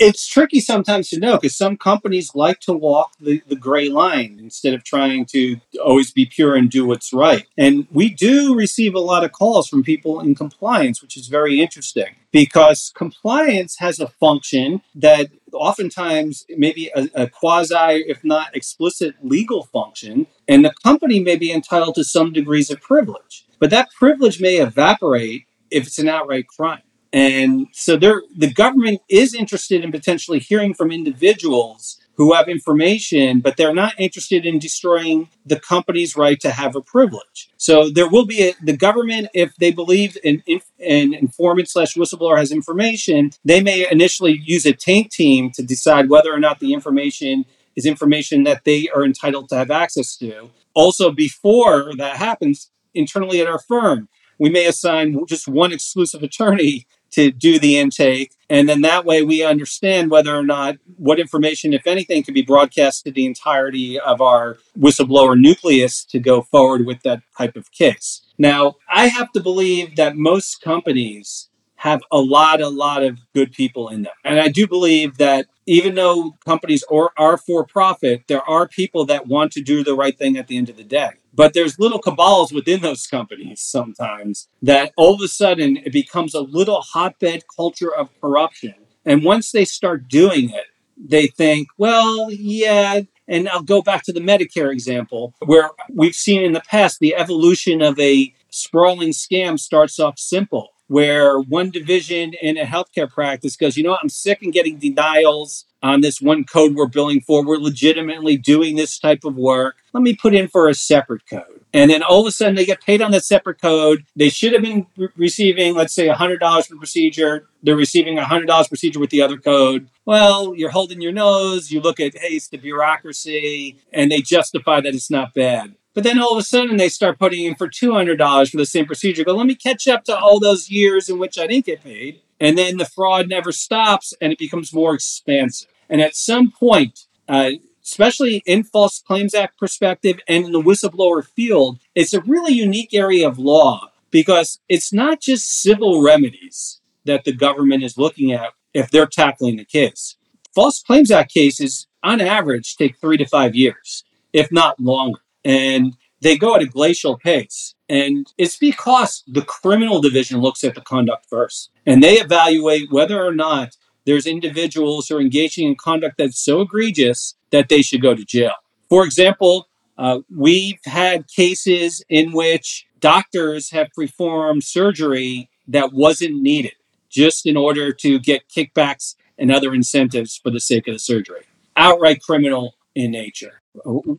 it's 0.00 0.26
tricky 0.26 0.60
sometimes 0.60 1.08
to 1.10 1.18
know 1.18 1.36
because 1.36 1.56
some 1.56 1.76
companies 1.76 2.34
like 2.34 2.60
to 2.60 2.72
walk 2.72 3.12
the, 3.20 3.42
the 3.48 3.56
gray 3.56 3.88
line 3.88 4.38
instead 4.40 4.74
of 4.74 4.84
trying 4.84 5.26
to 5.26 5.60
always 5.84 6.12
be 6.12 6.26
pure 6.26 6.54
and 6.54 6.70
do 6.70 6.86
what's 6.86 7.12
right. 7.12 7.46
And 7.56 7.86
we 7.90 8.10
do 8.10 8.54
receive 8.54 8.94
a 8.94 9.00
lot 9.00 9.24
of 9.24 9.32
calls 9.32 9.68
from 9.68 9.82
people 9.82 10.20
in 10.20 10.34
compliance, 10.34 11.02
which 11.02 11.16
is 11.16 11.28
very 11.28 11.60
interesting 11.60 12.14
because 12.30 12.92
compliance 12.94 13.78
has 13.78 13.98
a 13.98 14.08
function 14.08 14.82
that 14.94 15.28
oftentimes 15.52 16.44
maybe 16.56 16.90
a, 16.94 17.08
a 17.14 17.26
quasi, 17.28 18.04
if 18.06 18.22
not 18.24 18.54
explicit, 18.54 19.14
legal 19.22 19.64
function, 19.64 20.26
and 20.46 20.64
the 20.64 20.72
company 20.82 21.20
may 21.20 21.36
be 21.36 21.52
entitled 21.52 21.94
to 21.96 22.04
some 22.04 22.32
degrees 22.32 22.70
of 22.70 22.80
privilege. 22.80 23.46
But 23.58 23.70
that 23.70 23.90
privilege 23.92 24.40
may 24.40 24.56
evaporate 24.56 25.46
if 25.70 25.86
it's 25.86 25.98
an 25.98 26.08
outright 26.08 26.46
crime. 26.46 26.82
And 27.12 27.68
so 27.72 27.96
the 27.96 28.52
government 28.54 29.00
is 29.08 29.34
interested 29.34 29.82
in 29.84 29.92
potentially 29.92 30.38
hearing 30.38 30.74
from 30.74 30.90
individuals 30.90 31.98
who 32.16 32.34
have 32.34 32.48
information, 32.48 33.40
but 33.40 33.56
they're 33.56 33.72
not 33.72 33.94
interested 33.96 34.44
in 34.44 34.58
destroying 34.58 35.28
the 35.46 35.58
company's 35.58 36.16
right 36.16 36.40
to 36.40 36.50
have 36.50 36.74
a 36.74 36.80
privilege. 36.80 37.48
So 37.56 37.88
there 37.88 38.08
will 38.08 38.26
be 38.26 38.48
a, 38.48 38.54
the 38.60 38.76
government, 38.76 39.28
if 39.34 39.54
they 39.56 39.70
believe 39.70 40.18
an, 40.24 40.42
an 40.80 41.14
informant 41.14 41.70
slash 41.70 41.94
whistleblower 41.94 42.36
has 42.36 42.50
information, 42.50 43.30
they 43.44 43.62
may 43.62 43.88
initially 43.88 44.42
use 44.44 44.66
a 44.66 44.72
taint 44.72 45.12
team 45.12 45.52
to 45.52 45.62
decide 45.62 46.10
whether 46.10 46.34
or 46.34 46.40
not 46.40 46.58
the 46.58 46.74
information 46.74 47.44
is 47.76 47.86
information 47.86 48.42
that 48.42 48.64
they 48.64 48.88
are 48.88 49.04
entitled 49.04 49.48
to 49.50 49.54
have 49.54 49.70
access 49.70 50.16
to. 50.16 50.50
Also, 50.74 51.12
before 51.12 51.92
that 51.98 52.16
happens, 52.16 52.72
internally 52.94 53.40
at 53.40 53.46
our 53.46 53.60
firm, 53.60 54.08
we 54.40 54.50
may 54.50 54.66
assign 54.66 55.24
just 55.26 55.46
one 55.46 55.72
exclusive 55.72 56.24
attorney 56.24 56.86
to 57.12 57.30
do 57.30 57.58
the 57.58 57.78
intake. 57.78 58.32
And 58.50 58.68
then 58.68 58.80
that 58.82 59.04
way 59.04 59.22
we 59.22 59.44
understand 59.44 60.10
whether 60.10 60.34
or 60.34 60.42
not 60.42 60.76
what 60.96 61.20
information, 61.20 61.72
if 61.72 61.86
anything, 61.86 62.22
can 62.22 62.34
be 62.34 62.42
broadcast 62.42 63.04
to 63.04 63.10
the 63.10 63.26
entirety 63.26 64.00
of 64.00 64.20
our 64.20 64.58
whistleblower 64.78 65.38
nucleus 65.38 66.04
to 66.06 66.18
go 66.18 66.42
forward 66.42 66.86
with 66.86 67.02
that 67.02 67.20
type 67.36 67.56
of 67.56 67.70
case. 67.72 68.22
Now, 68.38 68.76
I 68.88 69.08
have 69.08 69.32
to 69.32 69.40
believe 69.40 69.96
that 69.96 70.16
most 70.16 70.62
companies 70.62 71.47
have 71.78 72.02
a 72.10 72.18
lot, 72.18 72.60
a 72.60 72.68
lot 72.68 73.04
of 73.04 73.20
good 73.34 73.52
people 73.52 73.88
in 73.88 74.02
them. 74.02 74.12
And 74.24 74.40
I 74.40 74.48
do 74.48 74.66
believe 74.66 75.16
that 75.18 75.46
even 75.64 75.94
though 75.94 76.34
companies 76.44 76.84
are, 76.90 77.12
are 77.16 77.36
for 77.36 77.64
profit, 77.64 78.24
there 78.26 78.42
are 78.50 78.66
people 78.66 79.04
that 79.06 79.28
want 79.28 79.52
to 79.52 79.62
do 79.62 79.84
the 79.84 79.94
right 79.94 80.18
thing 80.18 80.36
at 80.36 80.48
the 80.48 80.56
end 80.56 80.68
of 80.68 80.76
the 80.76 80.82
day. 80.82 81.10
But 81.32 81.54
there's 81.54 81.78
little 81.78 82.00
cabals 82.00 82.52
within 82.52 82.80
those 82.80 83.06
companies 83.06 83.60
sometimes 83.60 84.48
that 84.60 84.92
all 84.96 85.14
of 85.14 85.20
a 85.20 85.28
sudden 85.28 85.76
it 85.76 85.92
becomes 85.92 86.34
a 86.34 86.40
little 86.40 86.80
hotbed 86.80 87.44
culture 87.54 87.94
of 87.94 88.10
corruption. 88.20 88.74
And 89.04 89.22
once 89.22 89.52
they 89.52 89.64
start 89.64 90.08
doing 90.08 90.50
it, 90.50 90.64
they 90.96 91.28
think, 91.28 91.68
well, 91.78 92.28
yeah. 92.32 93.02
And 93.28 93.48
I'll 93.48 93.62
go 93.62 93.82
back 93.82 94.02
to 94.04 94.12
the 94.12 94.20
Medicare 94.20 94.72
example, 94.72 95.32
where 95.46 95.70
we've 95.94 96.14
seen 96.16 96.42
in 96.42 96.54
the 96.54 96.62
past 96.68 96.98
the 96.98 97.14
evolution 97.14 97.82
of 97.82 98.00
a 98.00 98.34
sprawling 98.50 99.10
scam 99.10 99.60
starts 99.60 100.00
off 100.00 100.18
simple 100.18 100.70
where 100.88 101.38
one 101.38 101.70
division 101.70 102.34
in 102.42 102.58
a 102.58 102.64
healthcare 102.64 103.08
practice 103.08 103.56
goes, 103.56 103.76
you 103.76 103.84
know 103.84 103.90
what, 103.90 104.00
I'm 104.02 104.08
sick 104.08 104.42
and 104.42 104.52
getting 104.52 104.78
denials 104.78 105.66
on 105.82 106.00
this 106.00 106.20
one 106.20 106.44
code 106.44 106.74
we're 106.74 106.86
billing 106.86 107.20
for. 107.20 107.44
We're 107.44 107.58
legitimately 107.58 108.36
doing 108.36 108.76
this 108.76 108.98
type 108.98 109.24
of 109.24 109.36
work. 109.36 109.76
Let 109.92 110.02
me 110.02 110.16
put 110.16 110.34
in 110.34 110.48
for 110.48 110.68
a 110.68 110.74
separate 110.74 111.22
code. 111.28 111.58
And 111.72 111.90
then 111.90 112.02
all 112.02 112.22
of 112.22 112.26
a 112.26 112.32
sudden 112.32 112.54
they 112.54 112.64
get 112.64 112.82
paid 112.82 113.02
on 113.02 113.10
that 113.12 113.24
separate 113.24 113.60
code. 113.60 114.04
They 114.16 114.30
should 114.30 114.54
have 114.54 114.62
been 114.62 114.86
re- 114.96 115.08
receiving, 115.16 115.74
let's 115.74 115.94
say, 115.94 116.08
$100 116.08 116.40
per 116.40 116.76
procedure. 116.76 117.46
They're 117.62 117.76
receiving 117.76 118.16
$100 118.16 118.68
procedure 118.68 118.98
with 118.98 119.10
the 119.10 119.22
other 119.22 119.36
code. 119.36 119.88
Well, 120.06 120.54
you're 120.54 120.70
holding 120.70 121.02
your 121.02 121.12
nose. 121.12 121.70
You 121.70 121.80
look 121.80 122.00
at, 122.00 122.16
hey, 122.16 122.34
it's 122.34 122.48
the 122.48 122.56
bureaucracy, 122.56 123.78
and 123.92 124.10
they 124.10 124.22
justify 124.22 124.80
that 124.80 124.94
it's 124.94 125.10
not 125.10 125.34
bad. 125.34 125.74
But 125.94 126.04
then 126.04 126.18
all 126.18 126.32
of 126.32 126.38
a 126.38 126.42
sudden 126.42 126.76
they 126.76 126.88
start 126.88 127.18
putting 127.18 127.44
in 127.44 127.54
for 127.54 127.68
$200 127.68 128.50
for 128.50 128.56
the 128.56 128.66
same 128.66 128.86
procedure. 128.86 129.24
Go, 129.24 129.34
let 129.34 129.46
me 129.46 129.54
catch 129.54 129.88
up 129.88 130.04
to 130.04 130.16
all 130.16 130.38
those 130.38 130.70
years 130.70 131.08
in 131.08 131.18
which 131.18 131.38
I 131.38 131.46
didn't 131.46 131.66
get 131.66 131.82
paid. 131.82 132.20
And 132.40 132.56
then 132.56 132.76
the 132.76 132.84
fraud 132.86 133.28
never 133.28 133.52
stops 133.52 134.14
and 134.20 134.32
it 134.32 134.38
becomes 134.38 134.72
more 134.72 134.94
expansive. 134.94 135.68
And 135.88 136.00
at 136.00 136.14
some 136.14 136.50
point, 136.52 137.06
uh, 137.28 137.52
especially 137.82 138.42
in 138.46 138.62
False 138.62 139.00
Claims 139.00 139.34
Act 139.34 139.58
perspective 139.58 140.20
and 140.28 140.44
in 140.44 140.52
the 140.52 140.62
whistleblower 140.62 141.24
field, 141.24 141.78
it's 141.94 142.12
a 142.12 142.20
really 142.20 142.52
unique 142.52 142.92
area 142.92 143.26
of 143.26 143.38
law 143.38 143.90
because 144.10 144.60
it's 144.68 144.92
not 144.92 145.20
just 145.20 145.62
civil 145.62 146.02
remedies 146.02 146.80
that 147.04 147.24
the 147.24 147.32
government 147.32 147.82
is 147.82 147.98
looking 147.98 148.32
at 148.32 148.52
if 148.74 148.90
they're 148.90 149.06
tackling 149.06 149.56
the 149.56 149.64
case. 149.64 150.16
False 150.54 150.82
Claims 150.82 151.10
Act 151.10 151.32
cases, 151.32 151.86
on 152.02 152.20
average, 152.20 152.76
take 152.76 152.98
three 152.98 153.16
to 153.16 153.26
five 153.26 153.54
years, 153.54 154.04
if 154.32 154.52
not 154.52 154.78
longer. 154.78 155.20
And 155.44 155.96
they 156.20 156.36
go 156.36 156.54
at 156.54 156.62
a 156.62 156.66
glacial 156.66 157.16
pace. 157.16 157.74
And 157.88 158.26
it's 158.36 158.56
because 158.56 159.22
the 159.26 159.42
criminal 159.42 160.00
division 160.00 160.40
looks 160.40 160.64
at 160.64 160.74
the 160.74 160.80
conduct 160.80 161.26
first 161.28 161.70
and 161.86 162.02
they 162.02 162.14
evaluate 162.14 162.92
whether 162.92 163.24
or 163.24 163.34
not 163.34 163.76
there's 164.04 164.26
individuals 164.26 165.08
who 165.08 165.16
are 165.16 165.20
engaging 165.20 165.68
in 165.68 165.76
conduct 165.76 166.16
that's 166.18 166.38
so 166.38 166.62
egregious 166.62 167.34
that 167.50 167.68
they 167.68 167.82
should 167.82 168.02
go 168.02 168.14
to 168.14 168.24
jail. 168.24 168.52
For 168.88 169.04
example, 169.04 169.68
uh, 169.96 170.20
we've 170.34 170.78
had 170.84 171.28
cases 171.28 172.02
in 172.08 172.32
which 172.32 172.86
doctors 173.00 173.70
have 173.70 173.88
performed 173.94 174.64
surgery 174.64 175.50
that 175.66 175.92
wasn't 175.92 176.40
needed 176.40 176.72
just 177.10 177.46
in 177.46 177.56
order 177.56 177.92
to 177.92 178.18
get 178.18 178.48
kickbacks 178.48 179.14
and 179.38 179.50
other 179.50 179.74
incentives 179.74 180.36
for 180.36 180.50
the 180.50 180.60
sake 180.60 180.88
of 180.88 180.94
the 180.94 180.98
surgery. 180.98 181.42
Outright 181.76 182.22
criminal 182.22 182.74
in 182.98 183.12
nature. 183.12 183.62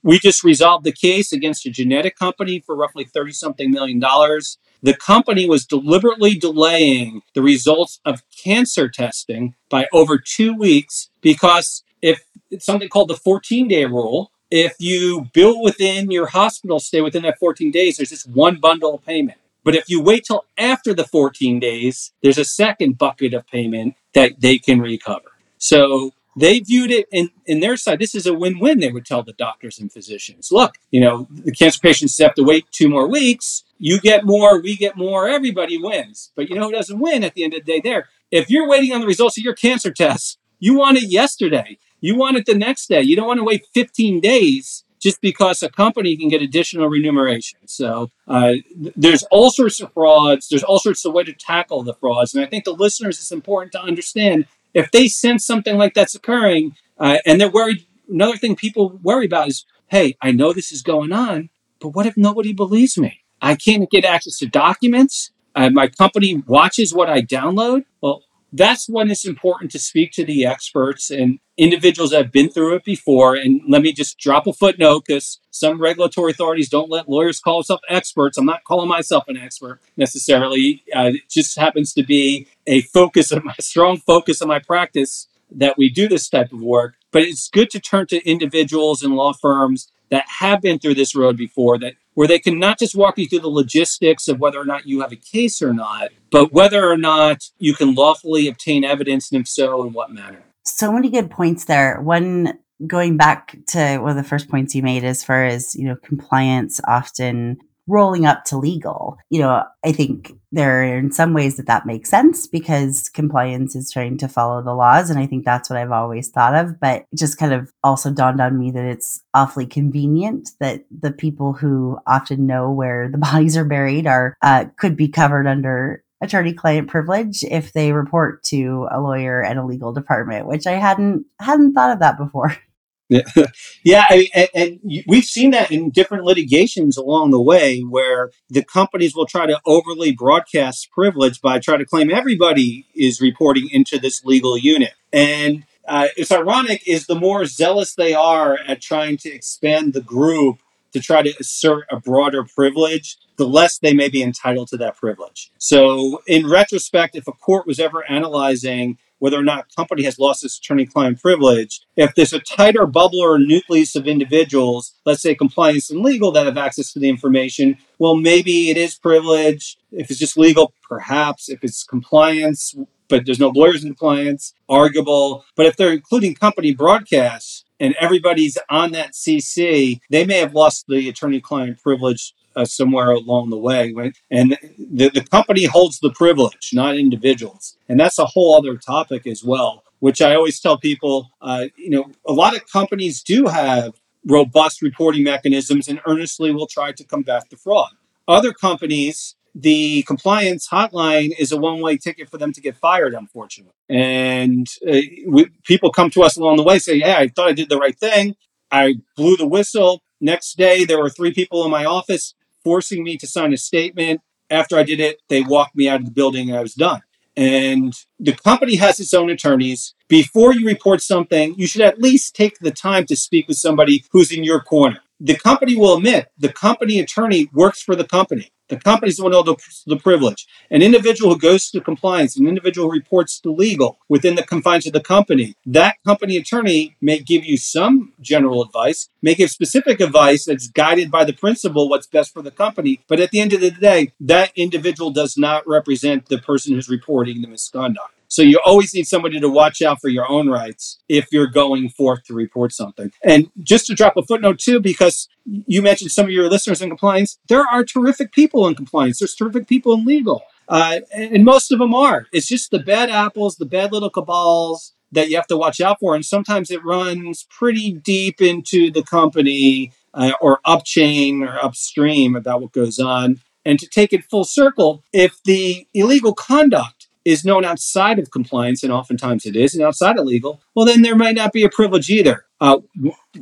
We 0.04 0.20
just 0.20 0.44
resolved 0.44 0.86
the 0.86 0.94
case 0.94 1.34
against 1.34 1.66
a 1.66 1.70
genetic 1.70 2.18
company 2.18 2.62
for 2.62 2.76
roughly 2.78 3.04
30 3.04 3.34
something 3.34 3.70
million 3.70 4.00
dollars. 4.00 4.58
The 4.82 4.96
company 4.96 5.50
was 5.50 5.66
deliberately 5.66 6.36
delaying 6.36 7.22
the 7.36 7.42
results 7.42 8.00
of 8.06 8.24
cancer 8.32 8.88
testing 8.88 9.56
by 9.70 9.88
over 9.92 10.18
two 10.18 10.54
weeks 10.56 11.10
because 11.20 11.84
if 12.02 12.24
it's 12.50 12.66
something 12.66 12.88
called 12.88 13.10
the 13.10 13.18
14 13.18 13.68
day 13.68 13.84
rule, 13.84 14.32
if 14.50 14.76
you 14.80 15.28
bill 15.34 15.62
within 15.62 16.10
your 16.10 16.28
hospital 16.28 16.80
stay 16.80 17.02
within 17.02 17.24
that 17.24 17.38
14 17.38 17.72
days, 17.72 17.98
there's 17.98 18.10
just 18.10 18.30
one 18.30 18.62
bundle 18.62 18.96
of 18.96 19.06
payment. 19.06 19.38
But 19.66 19.76
if 19.76 19.90
you 19.90 20.02
wait 20.02 20.24
till 20.24 20.46
after 20.58 20.94
the 20.94 21.04
14 21.04 21.60
days, 21.60 22.14
there's 22.24 22.38
a 22.38 22.46
second 22.46 22.98
bucket 22.98 23.34
of 23.34 23.46
payment 23.46 23.96
that 24.14 24.40
they 24.40 24.58
can 24.58 24.80
recover. 24.80 25.34
So 25.58 26.14
they 26.40 26.60
viewed 26.60 26.92
it 26.92 27.08
in, 27.12 27.30
in 27.46 27.60
their 27.60 27.78
side. 27.78 28.00
This 28.00 28.16
is 28.16 28.26
a 28.26 28.34
win-win. 28.34 28.80
They 28.80 28.92
would 28.92 29.06
tell 29.06 29.24
the 29.24 29.34
doctors 29.34 29.80
and 29.80 29.92
physicians, 29.92 30.50
look, 30.52 30.76
you 30.92 31.00
know, 31.00 31.28
the 31.30 31.52
cancer 31.52 31.80
patients 31.82 32.18
have 32.20 32.34
to 32.36 32.44
wait 32.44 32.66
two 32.72 32.90
more 32.90 33.08
weeks. 33.08 33.64
You 33.78 34.00
get 34.00 34.26
more, 34.26 34.62
we 34.62 34.76
get 34.76 34.98
more, 34.98 35.28
everybody 35.28 35.78
wins. 35.78 36.32
But 36.36 36.50
you 36.50 36.56
know 36.56 36.66
who 36.66 36.72
doesn't 36.72 37.00
win 37.00 37.24
at 37.24 37.34
the 37.34 37.44
end 37.44 37.54
of 37.54 37.66
the 37.66 37.72
day 37.72 37.82
there? 37.82 38.10
If 38.32 38.50
you're 38.50 38.68
waiting 38.68 38.94
on 38.94 39.02
the 39.02 39.08
results 39.08 39.38
of 39.38 39.44
your 39.44 39.56
cancer 39.56 39.92
test, 39.92 40.38
you 40.60 40.76
want 40.76 40.98
it 40.98 41.10
yesterday. 41.10 41.78
You 42.02 42.16
want 42.16 42.38
it 42.38 42.46
the 42.46 42.56
next 42.56 42.88
day. 42.88 43.02
You 43.02 43.16
don't 43.16 43.28
want 43.28 43.40
to 43.40 43.44
wait 43.44 43.66
15 43.74 44.20
days 44.20 44.84
just 45.00 45.22
because 45.22 45.64
a 45.64 45.70
company 45.70 46.16
can 46.18 46.28
get 46.28 46.42
additional 46.42 46.88
remuneration. 46.88 47.60
So 47.66 48.12
uh, 48.28 48.56
there's 48.76 49.24
all 49.32 49.50
sorts 49.50 49.80
of 49.80 49.94
frauds. 49.94 50.50
There's 50.50 50.64
all 50.64 50.80
sorts 50.80 51.06
of 51.06 51.14
way 51.14 51.24
to 51.24 51.34
tackle 51.34 51.84
the 51.84 51.94
frauds. 51.94 52.36
And 52.36 52.44
I 52.44 52.48
think 52.48 52.66
the 52.66 52.74
listeners, 52.74 53.18
it's 53.20 53.32
important 53.32 53.72
to 53.74 53.82
understand 53.82 54.46
if 54.74 54.92
they 54.92 55.08
sense 55.08 55.46
something 55.46 55.78
like 55.78 55.94
that's 55.94 56.16
occurring 56.16 56.76
uh, 57.00 57.18
and 57.26 57.40
they're 57.40 57.50
worried, 57.50 57.86
another 58.10 58.38
thing 58.38 58.56
people 58.56 59.00
worry 59.02 59.26
about 59.26 59.48
is, 59.48 59.66
hey, 59.88 60.16
I 60.22 60.32
know 60.32 60.54
this 60.54 60.72
is 60.72 60.82
going 60.82 61.12
on, 61.12 61.50
but 61.80 61.90
what 61.90 62.06
if 62.06 62.16
nobody 62.18 62.54
believes 62.54 62.98
me? 62.98 63.22
I 63.42 63.56
can't 63.56 63.90
get 63.90 64.06
access 64.06 64.38
to 64.40 64.48
documents. 64.48 65.32
Uh, 65.56 65.70
my 65.70 65.88
company 65.88 66.44
watches 66.48 66.94
what 66.94 67.10
I 67.10 67.22
download. 67.22 67.86
Well, 68.02 68.24
that's 68.52 68.88
when 68.88 69.12
it's 69.12 69.26
important 69.26 69.72
to 69.72 69.80
speak 69.80 70.12
to 70.14 70.26
the 70.26 70.46
experts 70.46 71.10
and 71.10 71.40
individuals 71.58 72.12
that 72.12 72.24
have 72.24 72.32
been 72.32 72.50
through 72.50 72.76
it 72.76 72.84
before. 72.84 73.36
And 73.36 73.62
let 73.68 73.82
me 73.82 73.92
just 73.92 74.18
drop 74.18 74.48
a 74.48 74.54
footnote 74.54 75.04
because 75.06 75.40
some 75.52 75.82
regulatory 75.82 76.32
authorities 76.32 76.70
don't 76.70 76.90
let 76.90 77.10
lawyers 77.10 77.40
call 77.40 77.60
themselves 77.60 77.84
experts. 77.90 78.38
I'm 78.38 78.46
not 78.46 78.64
calling 78.64 78.90
myself 78.90 79.26
an 79.28 79.38
expert 79.38 79.82
necessarily. 79.98 80.84
Uh, 80.96 81.12
it 81.14 81.30
just 81.30 81.58
happens 81.58 81.94
to 81.94 82.04
be 82.04 82.48
a 82.66 82.82
focus 82.82 83.32
of 83.32 83.44
my 83.44 83.56
strong 83.60 83.98
focus 83.98 84.42
of 84.42 84.48
my 84.48 84.60
practice 84.60 85.28
that 85.52 85.78
we 85.78 85.90
do 85.90 86.08
this 86.08 86.30
type 86.30 86.54
of 86.54 86.62
work. 86.62 86.96
But 87.12 87.24
it's 87.24 87.50
good 87.50 87.70
to 87.72 87.80
turn 87.80 88.08
to 88.08 88.24
individuals 88.28 89.02
and 89.02 89.16
law 89.16 89.34
firms 89.34 89.92
that 90.10 90.26
have 90.40 90.62
been 90.62 90.80
through 90.80 90.96
this 90.96 91.16
road 91.16 91.38
before 91.38 91.78
that 91.80 91.94
where 92.14 92.28
they 92.28 92.40
can 92.40 92.60
not 92.60 92.78
just 92.80 92.96
walk 92.96 93.18
you 93.18 93.28
through 93.28 93.40
the 93.40 93.48
logistics 93.48 94.28
of 94.28 94.40
whether 94.40 94.60
or 94.60 94.66
not 94.66 94.86
you 94.86 95.02
have 95.02 95.12
a 95.12 95.16
case 95.16 95.62
or 95.62 95.74
not, 95.74 96.10
but 96.32 96.52
whether 96.52 96.90
or 96.90 96.98
not 96.98 97.50
you 97.60 97.74
can 97.74 97.96
lawfully 97.96 98.48
obtain 98.48 98.84
evidence 98.84 99.32
and 99.32 99.42
if 99.42 99.48
so 99.48 99.86
in 99.86 99.94
what 99.94 100.12
manner. 100.12 100.44
So 100.66 100.92
many 100.92 101.10
good 101.10 101.32
points 101.32 101.66
there. 101.66 102.02
One 102.02 102.60
going 102.86 103.18
back 103.18 103.58
to 103.68 104.00
one 104.00 104.12
of 104.12 104.18
the 104.18 104.28
first 104.28 104.50
points 104.50 104.76
you 104.76 104.84
made 104.84 105.04
as 105.04 105.24
far 105.24 105.46
as, 105.46 105.76
you 105.76 105.86
know, 105.86 105.96
compliance 105.96 106.82
often 106.88 107.60
rolling 107.90 108.26
up 108.26 108.46
to 108.46 108.58
legal. 108.58 109.18
You 109.30 109.40
know, 109.40 109.64
I 109.84 109.92
think 109.92 110.34
there 110.52 110.82
are 110.82 110.98
in 110.98 111.12
some 111.12 111.34
ways 111.34 111.58
that 111.58 111.68
that 111.68 111.86
makes 111.86 112.10
sense 112.10 112.48
because 112.48 113.10
compliance 113.10 113.76
is 113.76 113.92
trying 113.92 114.18
to 114.20 114.28
follow 114.28 114.62
the 114.62 114.74
laws. 114.74 115.10
And 115.10 115.20
I 115.20 115.26
think 115.26 115.46
that's 115.46 115.70
what 115.70 115.78
I've 115.78 115.92
always 115.92 116.30
thought 116.30 116.56
of. 116.56 116.80
But 116.80 117.06
it 117.12 117.18
just 117.18 117.38
kind 117.38 117.54
of 117.54 117.72
also 117.84 118.12
dawned 118.12 118.42
on 118.42 118.58
me 118.58 118.72
that 118.72 118.86
it's 118.86 119.22
awfully 119.34 119.66
convenient 119.66 120.52
that 120.60 120.86
the 120.92 121.12
people 121.12 121.54
who 121.54 122.00
often 122.08 122.46
know 122.46 122.72
where 122.72 123.10
the 123.10 123.18
bodies 123.30 123.58
are 123.58 123.66
buried 123.66 124.08
are, 124.08 124.36
uh, 124.42 124.66
could 124.78 124.96
be 124.96 125.08
covered 125.08 125.48
under 125.48 126.04
attorney 126.22 126.54
client 126.54 126.90
privilege 126.90 127.44
if 127.44 127.72
they 127.74 127.94
report 127.94 128.44
to 128.44 128.88
a 128.92 129.00
lawyer 129.00 129.42
and 129.42 129.58
a 129.58 129.66
legal 129.66 129.94
department 129.94 130.46
which 130.46 130.68
i 130.68 130.74
hadn't 130.74 131.26
hadn't 131.40 131.74
thought 131.74 131.92
of 131.92 132.00
that 132.00 132.18
before 132.18 132.54
Yeah, 133.10 133.22
yeah, 133.84 134.06
and, 134.34 134.48
and, 134.54 134.80
we've 135.08 135.26
seen 135.26 135.52
that 135.52 135.72
in 135.72 135.90
different 135.90 136.24
litigations 136.26 136.96
along 136.96 137.32
the 137.32 137.42
way, 137.42 137.82
where 137.82 138.30
the 138.50 138.64
companies 138.64 139.16
will 139.16 139.26
try 139.26 139.48
to 139.48 139.60
overly 139.66 140.12
broadcast 140.12 140.92
privilege 140.92 141.42
by 141.42 141.60
trying 141.60 141.80
to 141.80 141.86
claim 141.86 142.12
everybody 142.12 142.86
is 142.96 143.20
reporting 143.20 143.68
into 143.72 143.98
this 143.98 144.24
legal 144.24 144.58
unit. 144.58 144.94
And 145.12 145.66
uh, 145.88 146.10
it's 146.16 146.32
ironic 146.32 146.88
is 146.88 147.08
the 147.08 147.20
more 147.20 147.46
zealous 147.46 147.96
they 147.96 148.14
are 148.14 148.60
at 148.68 148.80
trying 148.80 149.18
to 149.18 149.30
expand 149.30 149.94
the 149.94 150.02
group 150.02 150.60
to 150.94 151.00
try 151.00 151.24
to 151.24 151.34
assert 151.40 151.86
a 151.92 152.00
broader 152.00 152.44
privilege, 152.44 153.18
the 153.38 153.48
less 153.48 153.80
they 153.80 153.94
may 153.94 154.10
be 154.10 154.22
entitled 154.22 154.68
to 154.68 154.78
that 154.78 154.98
privilege. 154.98 155.52
So, 155.58 156.22
in 156.28 156.48
retrospect, 156.48 157.16
if 157.16 157.28
a 157.28 157.32
court 157.32 157.66
was 157.66 157.80
ever 157.80 158.10
analyzing 158.10 158.98
whether 159.20 159.38
or 159.38 159.44
not 159.44 159.68
a 159.72 159.76
company 159.76 160.04
has 160.04 160.20
lost 160.20 160.44
its 160.44 160.58
attorney-client 160.58 161.22
privilege, 161.22 161.82
if 161.96 162.16
there's 162.16 162.34
a 162.34 162.40
tighter 162.40 162.86
bubble 162.86 163.20
or 163.20 163.38
nucleus 163.38 163.96
of 163.96 164.08
individuals, 164.08 164.94
let's 165.06 165.22
say 165.22 165.36
compliance 165.36 165.90
and 165.90 166.02
legal, 166.02 166.32
that 166.32 166.46
have 166.46 166.58
access 166.58 166.92
to 166.94 167.00
the 167.00 167.10
information, 167.10 167.78
well, 168.00 168.16
maybe 168.16 168.70
it 168.70 168.78
is 168.78 168.96
privilege. 168.96 169.78
If 169.92 170.10
it's 170.10 170.20
just 170.20 170.38
legal, 170.38 170.74
perhaps. 170.88 171.50
If 171.50 171.64
it's 171.64 171.84
compliance, 171.84 172.76
but 173.08 173.26
there's 173.26 173.40
no 173.40 173.50
lawyers 173.50 173.84
in 173.84 173.90
compliance, 173.90 174.54
arguable. 174.68 175.46
But 175.56 175.66
if 175.66 175.76
they're 175.78 175.94
including 175.94 176.36
company 176.36 176.74
broadcasts, 176.74 177.66
and 177.80 177.96
everybody's 178.00 178.58
on 178.70 178.92
that 178.92 179.14
CC, 179.14 180.02
they 180.10 180.26
may 180.26 180.40
have 180.40 180.54
lost 180.54 180.86
the 180.88 181.08
attorney 181.08 181.40
client 181.40 181.82
privilege 181.82 182.34
uh, 182.56 182.66
somewhere 182.66 183.12
along 183.12 183.50
the 183.50 183.58
way. 183.58 183.94
Right? 183.94 184.16
And 184.32 184.58
the, 184.78 185.10
the 185.10 185.24
company 185.24 185.66
holds 185.66 186.00
the 186.00 186.12
privilege, 186.12 186.72
not 186.74 186.98
individuals. 186.98 187.78
And 187.88 188.00
that's 188.00 188.20
a 188.20 188.26
whole 188.26 188.56
other 188.56 188.78
topic 188.78 189.28
as 189.28 189.44
well, 189.44 189.84
which 190.00 190.22
I 190.22 190.36
always 190.36 190.60
tell 190.60 190.78
people, 190.78 191.32
uh, 191.42 191.66
you 191.76 191.90
know, 191.90 192.12
a 192.28 192.34
lot 192.34 192.56
of 192.56 192.72
companies 192.72 193.24
do 193.24 193.48
have 193.48 193.94
robust 194.26 194.82
reporting 194.82 195.24
mechanisms 195.24 195.88
and 195.88 196.02
earnestly 196.06 196.52
will 196.52 196.68
try 196.68 196.92
to 196.92 197.04
combat 197.04 197.50
the 197.50 197.58
fraud. 197.58 197.92
Other 198.28 198.54
companies 198.54 199.36
the 199.56 200.04
compliance 200.04 200.68
hotline 200.68 201.32
is 201.38 201.52
a 201.52 201.58
one 201.58 201.82
way 201.82 201.98
ticket 201.98 202.30
for 202.30 202.38
them 202.38 202.54
to 202.54 202.62
get 202.62 202.76
fired, 202.76 203.14
unfortunately. 203.14 203.74
And 203.90 204.68
uh, 204.88 205.02
we, 205.28 205.48
people 205.64 205.92
come 205.92 206.10
to 206.12 206.24
us 206.24 206.38
along 206.38 206.58
the 206.58 206.64
way 206.64 206.80
say, 206.80 206.96
Yeah, 206.96 207.18
I 207.18 207.28
thought 207.28 207.50
I 207.50 207.54
did 207.54 207.70
the 207.70 207.78
right 207.78 207.98
thing. 207.98 208.36
I 208.72 208.96
blew 209.16 209.36
the 209.38 209.48
whistle. 209.48 210.02
Next 210.22 210.58
day, 210.58 210.84
there 210.84 211.00
were 211.00 211.10
three 211.10 211.34
people 211.34 211.64
in 211.66 211.72
my 211.72 211.86
office 211.86 212.34
forcing 212.70 213.04
me 213.04 213.18
to 213.18 213.26
sign 213.26 213.52
a 213.52 213.58
statement. 213.58 214.22
After 214.52 214.78
I 214.78 214.84
did 214.84 215.00
it, 215.00 215.18
they 215.28 215.42
walked 215.42 215.76
me 215.76 215.90
out 215.90 216.02
of 216.02 216.06
the 216.06 216.12
building 216.12 216.50
and 216.50 216.58
I 216.58 216.62
was 216.62 216.76
done. 216.76 217.02
And 217.36 217.94
the 218.20 218.34
company 218.34 218.76
has 218.76 219.00
its 219.00 219.14
own 219.14 219.32
attorneys. 219.32 219.96
Before 220.08 220.54
you 220.54 220.68
report 220.68 221.02
something, 221.02 221.56
you 221.58 221.66
should 221.66 221.82
at 221.82 222.00
least 222.00 222.36
take 222.36 222.60
the 222.60 222.72
time 222.72 223.06
to 223.08 223.16
speak 223.16 223.48
with 223.48 223.58
somebody 223.58 224.06
who's 224.12 224.32
in 224.32 224.44
your 224.44 224.60
corner 224.60 225.02
the 225.20 225.36
company 225.36 225.76
will 225.76 225.98
admit 225.98 226.32
the 226.38 226.52
company 226.52 227.00
attorney 227.00 227.50
works 227.54 227.82
for 227.82 227.96
the 227.96 228.06
company. 228.06 228.52
The 228.70 228.78
company's 228.78 229.18
the 229.18 229.24
one 229.24 229.32
who 229.32 229.44
holds 229.44 229.84
the 229.88 229.98
privilege. 229.98 230.48
An 230.70 230.84
individual 230.84 231.34
who 231.34 231.40
goes 231.40 231.72
to 231.72 231.82
compliance, 231.82 232.38
an 232.38 232.48
individual 232.48 232.88
who 232.88 232.94
reports 232.94 233.40
to 233.42 233.52
legal 233.52 233.98
within 234.08 234.36
the 234.36 234.44
confines 234.44 234.86
of 234.86 234.94
the 234.94 235.02
company, 235.02 235.56
that 235.66 235.96
company 236.06 236.38
attorney 236.38 236.96
may 237.02 237.18
give 237.18 237.44
you 237.44 237.58
some 237.58 238.14
general 238.22 238.62
advice, 238.62 239.10
may 239.24 239.34
give 239.34 239.50
specific 239.50 240.00
advice 240.00 240.46
that's 240.46 240.68
guided 240.68 241.10
by 241.10 241.26
the 241.26 241.34
principle 241.34 241.90
what's 241.90 242.06
best 242.06 242.32
for 242.32 242.44
the 242.44 242.52
company. 242.52 243.02
But 243.08 243.20
at 243.20 243.32
the 243.32 243.40
end 243.40 243.54
of 243.54 243.62
the 243.62 243.72
day, 243.72 244.14
that 244.20 244.52
individual 244.56 245.10
does 245.10 245.36
not 245.36 245.68
represent 245.68 246.28
the 246.28 246.38
person 246.38 246.74
who's 246.74 246.90
reporting 246.90 247.42
the 247.42 247.48
misconduct. 247.48 248.14
So 248.30 248.44
you 248.44 248.60
always 248.64 248.94
need 248.94 249.08
somebody 249.08 249.40
to 249.40 249.50
watch 249.50 249.82
out 249.82 250.00
for 250.00 250.08
your 250.08 250.30
own 250.30 250.50
rights 250.50 251.00
if 251.10 251.28
you're 251.32 251.48
going 251.48 251.90
forth 251.90 252.24
to 252.26 252.34
report 252.36 252.72
something. 252.72 253.12
And 253.24 253.50
just 253.64 253.88
to 253.88 253.96
drop 253.96 254.16
a 254.18 254.24
footnote 254.24 254.60
too, 254.60 254.80
because 254.80 255.28
you 255.46 255.82
mentioned 255.82 256.12
some 256.12 256.26
of 256.26 256.32
your 256.32 256.48
listeners 256.48 256.82
in 256.82 256.90
compliance, 256.90 257.40
there 257.50 257.66
are 257.66 257.84
terrific 257.84 258.32
people 258.32 258.68
in 258.68 258.76
compliance. 258.76 259.20
There's 259.20 259.34
terrific 259.34 259.68
people 259.68 259.94
in 259.94 260.06
legal. 260.06 260.44
Uh, 260.68 261.00
and 261.12 261.44
most 261.44 261.72
of 261.72 261.80
them 261.80 261.96
are. 261.96 262.28
It's 262.32 262.48
just 262.48 262.70
the 262.70 262.80
bad 262.80 263.10
apples, 263.10 263.56
the 263.56 263.66
bad 263.66 263.92
little 263.92 264.12
cabals 264.12 264.94
that 265.12 265.30
you 265.30 265.36
have 265.36 265.48
to 265.48 265.58
watch 265.58 265.82
out 265.82 266.00
for. 266.00 266.14
And 266.14 266.24
sometimes 266.24 266.70
it 266.70 266.86
runs 266.86 267.48
pretty 267.50 267.94
deep 267.94 268.42
into 268.42 268.92
the 268.92 269.02
company 269.02 269.92
uh, 270.14 270.34
or 270.40 270.60
upchain 270.68 271.42
or 271.42 271.58
upstream 271.66 272.36
about 272.36 272.62
what 272.62 272.74
goes 272.74 273.00
on. 273.00 273.42
And 273.66 273.80
to 273.80 273.88
take 273.88 274.14
it 274.14 274.24
full 274.24 274.44
circle, 274.46 275.04
if 275.12 275.42
the 275.44 275.88
illegal 275.96 276.36
conduct 276.36 276.99
is 277.30 277.46
known 277.46 277.64
outside 277.64 278.20
of 278.20 278.32
compliance, 278.32 278.84
and 278.84 278.92
oftentimes 278.92 279.46
it 279.46 279.56
is, 279.56 279.74
and 279.74 279.84
outside 279.84 280.18
of 280.18 280.26
legal, 280.26 280.62
well, 280.76 280.86
then 280.86 281.02
there 281.02 281.16
might 281.16 281.36
not 281.36 281.54
be 281.54 281.64
a 281.64 281.70
privilege 281.70 282.10
either. 282.10 282.46
Uh, 282.60 282.80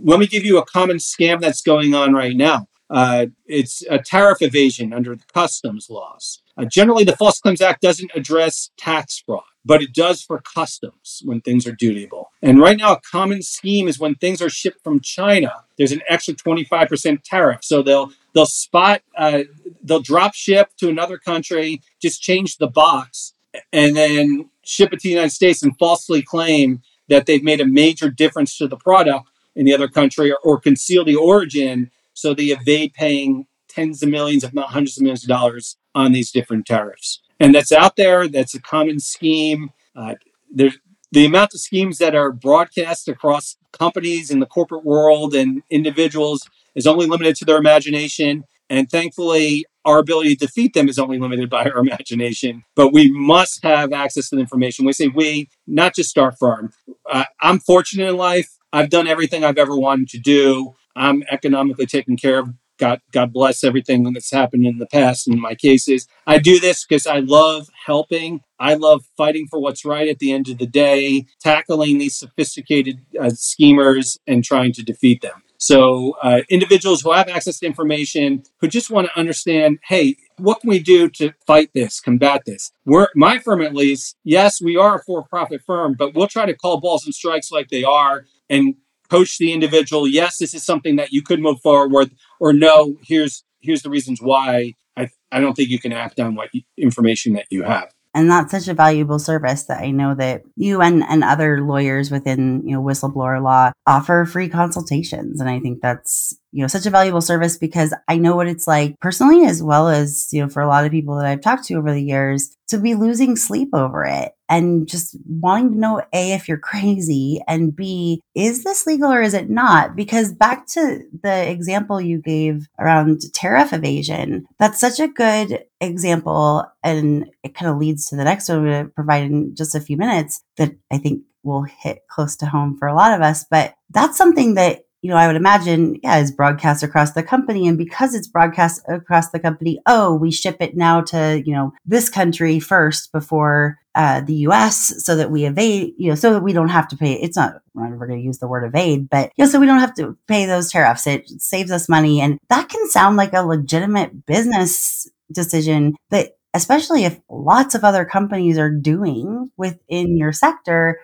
let 0.03 0.19
me 0.19 0.27
give 0.27 0.45
you 0.45 0.57
a 0.57 0.65
common 0.65 0.97
scam 0.97 1.39
that's 1.39 1.61
going 1.61 1.93
on 1.93 2.13
right 2.13 2.35
now. 2.35 2.67
Uh, 2.89 3.27
it's 3.45 3.83
a 3.89 3.99
tariff 3.99 4.41
evasion 4.41 4.93
under 4.93 5.15
the 5.15 5.25
customs 5.33 5.89
laws. 5.89 6.41
Uh, 6.57 6.65
generally, 6.65 7.03
the 7.03 7.15
False 7.15 7.39
Claims 7.39 7.61
Act 7.61 7.81
doesn't 7.81 8.11
address 8.15 8.71
tax 8.77 9.21
fraud, 9.25 9.43
but 9.65 9.81
it 9.81 9.93
does 9.93 10.21
for 10.21 10.41
customs 10.41 11.21
when 11.25 11.41
things 11.41 11.67
are 11.67 11.75
dutiable. 11.75 12.25
And 12.41 12.59
right 12.59 12.77
now, 12.77 12.93
a 12.93 13.01
common 13.01 13.41
scheme 13.41 13.87
is 13.87 13.99
when 13.99 14.15
things 14.15 14.41
are 14.41 14.49
shipped 14.49 14.83
from 14.83 15.01
China, 15.01 15.65
there's 15.77 15.91
an 15.91 16.01
extra 16.07 16.33
25% 16.33 17.19
tariff. 17.23 17.59
So 17.63 17.83
they'll 17.83 18.11
they'll 18.33 18.45
spot 18.45 19.01
uh, 19.17 19.43
they'll 19.83 20.01
drop 20.01 20.33
ship 20.33 20.69
to 20.77 20.89
another 20.89 21.17
country, 21.17 21.81
just 22.01 22.21
change 22.21 22.57
the 22.57 22.67
box, 22.67 23.33
and 23.71 23.95
then 23.95 24.49
ship 24.63 24.93
it 24.93 24.99
to 24.99 25.07
the 25.07 25.13
United 25.13 25.31
States 25.31 25.63
and 25.63 25.77
falsely 25.77 26.21
claim 26.21 26.81
that 27.09 27.25
they've 27.25 27.43
made 27.43 27.61
a 27.61 27.65
major 27.65 28.09
difference 28.09 28.57
to 28.57 28.67
the 28.67 28.77
product 28.77 29.29
in 29.55 29.65
the 29.65 29.73
other 29.73 29.87
country 29.87 30.31
or, 30.31 30.37
or 30.43 30.59
conceal 30.59 31.03
the 31.03 31.15
origin 31.15 31.89
so 32.13 32.33
they 32.33 32.45
evade 32.45 32.93
paying 32.93 33.47
tens 33.69 34.01
of 34.01 34.09
millions, 34.09 34.43
if 34.43 34.53
not 34.53 34.69
hundreds 34.69 34.97
of 34.97 35.03
millions 35.03 35.23
of 35.23 35.29
dollars 35.29 35.77
on 35.93 36.11
these 36.11 36.31
different 36.31 36.65
tariffs. 36.65 37.21
And 37.39 37.53
that's 37.53 37.71
out 37.71 37.95
there. 37.95 38.27
That's 38.27 38.55
a 38.55 38.61
common 38.61 38.99
scheme. 38.99 39.71
Uh, 39.95 40.15
there's 40.51 40.77
the 41.11 41.25
amount 41.25 41.53
of 41.53 41.59
schemes 41.59 41.99
that 41.99 42.15
are 42.15 42.31
broadcast 42.31 43.07
across 43.07 43.55
companies 43.71 44.29
in 44.29 44.39
the 44.39 44.45
corporate 44.45 44.83
world 44.83 45.33
and 45.33 45.63
individuals 45.69 46.49
is 46.75 46.87
only 46.87 47.05
limited 47.05 47.35
to 47.37 47.45
their 47.45 47.57
imagination. 47.57 48.45
And 48.69 48.89
thankfully, 48.89 49.65
our 49.87 49.99
ability 49.99 50.35
to 50.35 50.45
defeat 50.45 50.73
them 50.73 50.89
is 50.89 50.99
only 50.99 51.17
limited 51.17 51.49
by 51.49 51.63
our 51.63 51.77
imagination. 51.87 52.63
But 52.75 52.93
we 52.93 53.09
must 53.11 53.63
have 53.63 53.93
access 53.93 54.29
to 54.29 54.35
the 54.35 54.41
information. 54.41 54.85
We 54.85 54.93
say 54.93 55.07
we, 55.07 55.49
not 55.65 55.95
just 55.95 56.09
Start 56.09 56.37
Farm. 56.37 56.71
Uh, 57.09 57.23
I'm 57.41 57.59
fortunate 57.59 58.09
in 58.09 58.17
life. 58.17 58.49
I've 58.73 58.89
done 58.89 59.07
everything 59.07 59.43
I've 59.43 59.57
ever 59.57 59.75
wanted 59.77 60.09
to 60.09 60.19
do. 60.19 60.73
I'm 60.95 61.23
economically 61.31 61.85
taken 61.85 62.17
care 62.17 62.39
of. 62.39 62.49
God, 62.77 63.01
God 63.11 63.33
bless 63.33 63.63
everything 63.63 64.11
that's 64.13 64.31
happened 64.31 64.67
in 64.67 64.77
the 64.77 64.85
past 64.85 65.27
in 65.27 65.39
my 65.39 65.55
cases. 65.55 66.07
I 66.27 66.37
do 66.37 66.59
this 66.59 66.85
because 66.85 67.07
I 67.07 67.19
love 67.19 67.69
helping. 67.85 68.41
I 68.59 68.75
love 68.75 69.03
fighting 69.15 69.47
for 69.49 69.59
what's 69.59 69.83
right 69.83 70.07
at 70.07 70.19
the 70.19 70.31
end 70.31 70.47
of 70.49 70.59
the 70.59 70.67
day, 70.67 71.25
tackling 71.39 71.97
these 71.97 72.17
sophisticated 72.17 72.99
uh, 73.19 73.31
schemers 73.31 74.19
and 74.27 74.43
trying 74.43 74.73
to 74.73 74.83
defeat 74.83 75.21
them. 75.21 75.41
So, 75.57 76.15
uh, 76.21 76.41
individuals 76.49 77.01
who 77.01 77.11
have 77.11 77.27
access 77.29 77.59
to 77.59 77.65
information 77.65 78.43
who 78.59 78.67
just 78.67 78.91
want 78.91 79.07
to 79.07 79.19
understand, 79.19 79.79
hey, 79.87 80.15
what 80.37 80.61
can 80.61 80.69
we 80.69 80.79
do 80.79 81.09
to 81.09 81.33
fight 81.47 81.71
this, 81.73 81.99
combat 81.99 82.43
this? 82.45 82.71
We're 82.85 83.07
my 83.15 83.39
firm, 83.39 83.61
at 83.61 83.73
least. 83.73 84.15
Yes, 84.23 84.61
we 84.61 84.77
are 84.77 84.95
a 84.95 85.03
for-profit 85.03 85.61
firm, 85.65 85.95
but 85.97 86.13
we'll 86.13 86.27
try 86.27 86.45
to 86.45 86.55
call 86.55 86.79
balls 86.79 87.05
and 87.05 87.13
strikes 87.13 87.51
like 87.51 87.69
they 87.69 87.83
are 87.83 88.25
and 88.49 88.75
coach 89.09 89.37
the 89.39 89.51
individual. 89.51 90.07
Yes, 90.07 90.37
this 90.37 90.53
is 90.53 90.63
something 90.63 90.95
that 90.97 91.11
you 91.11 91.23
could 91.23 91.39
move 91.39 91.59
forward 91.61 91.91
with, 91.91 92.11
or 92.39 92.53
no, 92.53 92.97
here's 93.01 93.43
here's 93.59 93.81
the 93.81 93.89
reasons 93.89 94.21
why. 94.21 94.73
I 94.95 95.09
I 95.31 95.39
don't 95.39 95.55
think 95.55 95.69
you 95.69 95.79
can 95.79 95.91
act 95.91 96.19
on 96.19 96.35
what 96.35 96.49
information 96.77 97.33
that 97.33 97.47
you 97.49 97.63
have 97.63 97.91
and 98.17 98.31
that's 98.31 98.49
such 98.49 98.67
a 98.67 98.73
valuable 98.73 99.19
service 99.19 99.65
that 99.65 99.79
I 99.79 99.91
know 99.91 100.15
that 100.15 100.41
you 100.55 100.81
and, 100.81 101.03
and 101.03 101.23
other 101.23 101.61
lawyers 101.61 102.09
within 102.09 102.63
you 102.65 102.75
know 102.75 102.81
whistleblower 102.81 103.41
law 103.43 103.71
offer 103.85 104.25
free 104.25 104.49
consultations. 104.49 105.39
And 105.39 105.47
I 105.47 105.59
think 105.59 105.81
that's 105.81 106.35
you 106.51 106.61
know 106.61 106.67
such 106.67 106.85
a 106.85 106.89
valuable 106.89 107.21
service 107.21 107.57
because 107.57 107.93
I 108.07 108.17
know 108.17 108.35
what 108.35 108.47
it's 108.47 108.67
like 108.67 108.99
personally 108.99 109.45
as 109.45 109.61
well 109.61 109.89
as 109.89 110.29
you 110.31 110.41
know 110.41 110.49
for 110.49 110.61
a 110.61 110.67
lot 110.67 110.85
of 110.85 110.91
people 110.91 111.15
that 111.17 111.25
I've 111.25 111.41
talked 111.41 111.65
to 111.65 111.75
over 111.75 111.93
the 111.93 112.03
years 112.03 112.55
to 112.69 112.77
be 112.77 112.95
losing 112.95 113.35
sleep 113.35 113.69
over 113.73 114.03
it 114.03 114.33
and 114.49 114.87
just 114.87 115.17
wanting 115.25 115.71
to 115.71 115.79
know 115.79 116.01
a 116.13 116.33
if 116.33 116.47
you're 116.47 116.57
crazy 116.71 117.41
and 117.47 117.75
b 117.75 118.21
is 118.35 118.63
this 118.63 118.85
legal 118.85 119.11
or 119.11 119.21
is 119.21 119.33
it 119.33 119.49
not? 119.49 119.95
Because 119.95 120.33
back 120.33 120.67
to 120.67 121.01
the 121.23 121.49
example 121.49 121.99
you 121.99 122.21
gave 122.21 122.67
around 122.79 123.21
tariff 123.33 123.73
evasion 123.73 124.45
that's 124.59 124.79
such 124.79 124.99
a 124.99 125.07
good 125.07 125.63
example 125.81 126.65
and 126.83 127.29
it 127.43 127.55
kind 127.55 127.71
of 127.71 127.77
leads 127.77 128.05
to 128.07 128.15
the 128.15 128.23
next 128.23 128.49
one 128.49 128.59
i'm 128.59 128.65
going 128.65 128.85
to 128.85 128.91
provide 128.91 129.23
in 129.23 129.55
just 129.55 129.75
a 129.75 129.79
few 129.79 129.97
minutes 129.97 130.41
that 130.57 130.71
i 130.91 130.97
think 130.97 131.23
will 131.43 131.63
hit 131.63 131.99
close 132.09 132.35
to 132.35 132.45
home 132.45 132.75
for 132.77 132.87
a 132.87 132.95
lot 132.95 133.13
of 133.13 133.21
us 133.21 133.45
but 133.49 133.75
that's 133.91 134.17
something 134.17 134.55
that 134.55 134.81
you 135.01 135.09
know, 135.09 135.17
I 135.17 135.27
would 135.27 135.35
imagine, 135.35 135.99
yeah, 136.03 136.17
is 136.17 136.31
broadcast 136.31 136.83
across 136.83 137.11
the 137.11 137.23
company. 137.23 137.67
And 137.67 137.77
because 137.77 138.15
it's 138.15 138.27
broadcast 138.27 138.81
across 138.87 139.29
the 139.29 139.39
company, 139.39 139.79
oh, 139.85 140.15
we 140.15 140.31
ship 140.31 140.57
it 140.59 140.75
now 140.75 141.01
to, 141.01 141.41
you 141.45 141.53
know, 141.53 141.73
this 141.85 142.09
country 142.09 142.59
first 142.59 143.11
before 143.11 143.77
uh, 143.95 144.21
the 144.21 144.33
US 144.47 145.03
so 145.03 145.15
that 145.15 145.31
we 145.31 145.45
evade, 145.45 145.93
you 145.97 146.09
know, 146.09 146.15
so 146.15 146.33
that 146.33 146.43
we 146.43 146.53
don't 146.53 146.69
have 146.69 146.87
to 146.89 146.97
pay. 146.97 147.13
It's 147.13 147.37
not, 147.37 147.61
we're 147.73 147.87
never 147.87 148.07
going 148.07 148.19
to 148.19 148.25
use 148.25 148.39
the 148.39 148.47
word 148.47 148.65
evade, 148.65 149.09
but, 149.09 149.31
you 149.35 149.45
know, 149.45 149.49
so 149.49 149.59
we 149.59 149.65
don't 149.65 149.79
have 149.79 149.95
to 149.95 150.17
pay 150.27 150.45
those 150.45 150.71
tariffs. 150.71 151.07
It 151.07 151.29
saves 151.41 151.71
us 151.71 151.89
money. 151.89 152.19
And 152.19 152.39
that 152.49 152.69
can 152.69 152.89
sound 152.89 153.17
like 153.17 153.33
a 153.33 153.45
legitimate 153.45 154.25
business 154.25 155.07
decision 155.31 155.95
that 156.09 156.37
especially 156.53 157.05
if 157.05 157.19
lots 157.29 157.75
of 157.75 157.83
other 157.83 158.03
companies 158.03 158.57
are 158.57 158.71
doing 158.71 159.51
within 159.57 160.17
your 160.17 160.33
sector, 160.33 160.99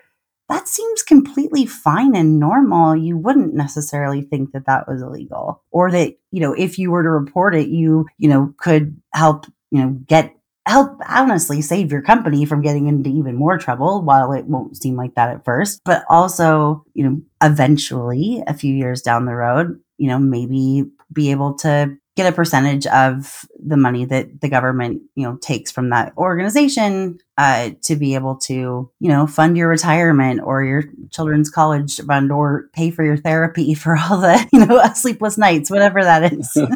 that 0.48 0.68
seems 0.68 1.02
completely 1.02 1.66
fine 1.66 2.14
and 2.14 2.38
normal. 2.38 2.94
You 2.96 3.16
wouldn't 3.16 3.54
necessarily 3.54 4.22
think 4.22 4.52
that 4.52 4.66
that 4.66 4.86
was 4.86 5.02
illegal 5.02 5.62
or 5.70 5.90
that, 5.90 6.14
you 6.30 6.40
know, 6.40 6.52
if 6.52 6.78
you 6.78 6.90
were 6.90 7.02
to 7.02 7.08
report 7.08 7.54
it, 7.54 7.68
you, 7.68 8.06
you 8.18 8.28
know, 8.28 8.54
could 8.58 9.00
help, 9.14 9.46
you 9.70 9.80
know, 9.80 9.90
get 10.06 10.34
help 10.66 10.98
honestly 11.08 11.60
save 11.60 11.92
your 11.92 12.00
company 12.00 12.44
from 12.44 12.62
getting 12.62 12.86
into 12.86 13.10
even 13.10 13.34
more 13.34 13.58
trouble 13.58 14.02
while 14.02 14.32
it 14.32 14.46
won't 14.46 14.76
seem 14.76 14.96
like 14.96 15.14
that 15.14 15.28
at 15.28 15.44
first 15.44 15.80
but 15.84 16.02
also 16.08 16.82
you 16.94 17.04
know 17.04 17.20
eventually 17.42 18.42
a 18.46 18.54
few 18.54 18.74
years 18.74 19.02
down 19.02 19.26
the 19.26 19.34
road 19.34 19.78
you 19.98 20.08
know 20.08 20.18
maybe 20.18 20.84
be 21.12 21.30
able 21.30 21.54
to 21.54 21.94
get 22.16 22.32
a 22.32 22.34
percentage 22.34 22.86
of 22.86 23.44
the 23.58 23.76
money 23.76 24.04
that 24.04 24.40
the 24.40 24.48
government 24.48 25.02
you 25.14 25.24
know 25.24 25.36
takes 25.36 25.70
from 25.70 25.90
that 25.90 26.12
organization 26.16 27.18
uh, 27.38 27.70
to 27.82 27.96
be 27.96 28.14
able 28.14 28.36
to 28.36 28.90
you 29.00 29.08
know 29.08 29.26
fund 29.26 29.56
your 29.56 29.68
retirement 29.68 30.40
or 30.44 30.62
your 30.62 30.84
children's 31.10 31.50
college 31.50 32.00
fund 32.00 32.30
or 32.30 32.68
pay 32.72 32.90
for 32.90 33.04
your 33.04 33.16
therapy 33.16 33.74
for 33.74 33.96
all 33.96 34.20
the 34.20 34.48
you 34.52 34.64
know 34.64 34.82
sleepless 34.94 35.36
nights 35.38 35.70
whatever 35.70 36.02
that 36.02 36.32
is. 36.32 36.56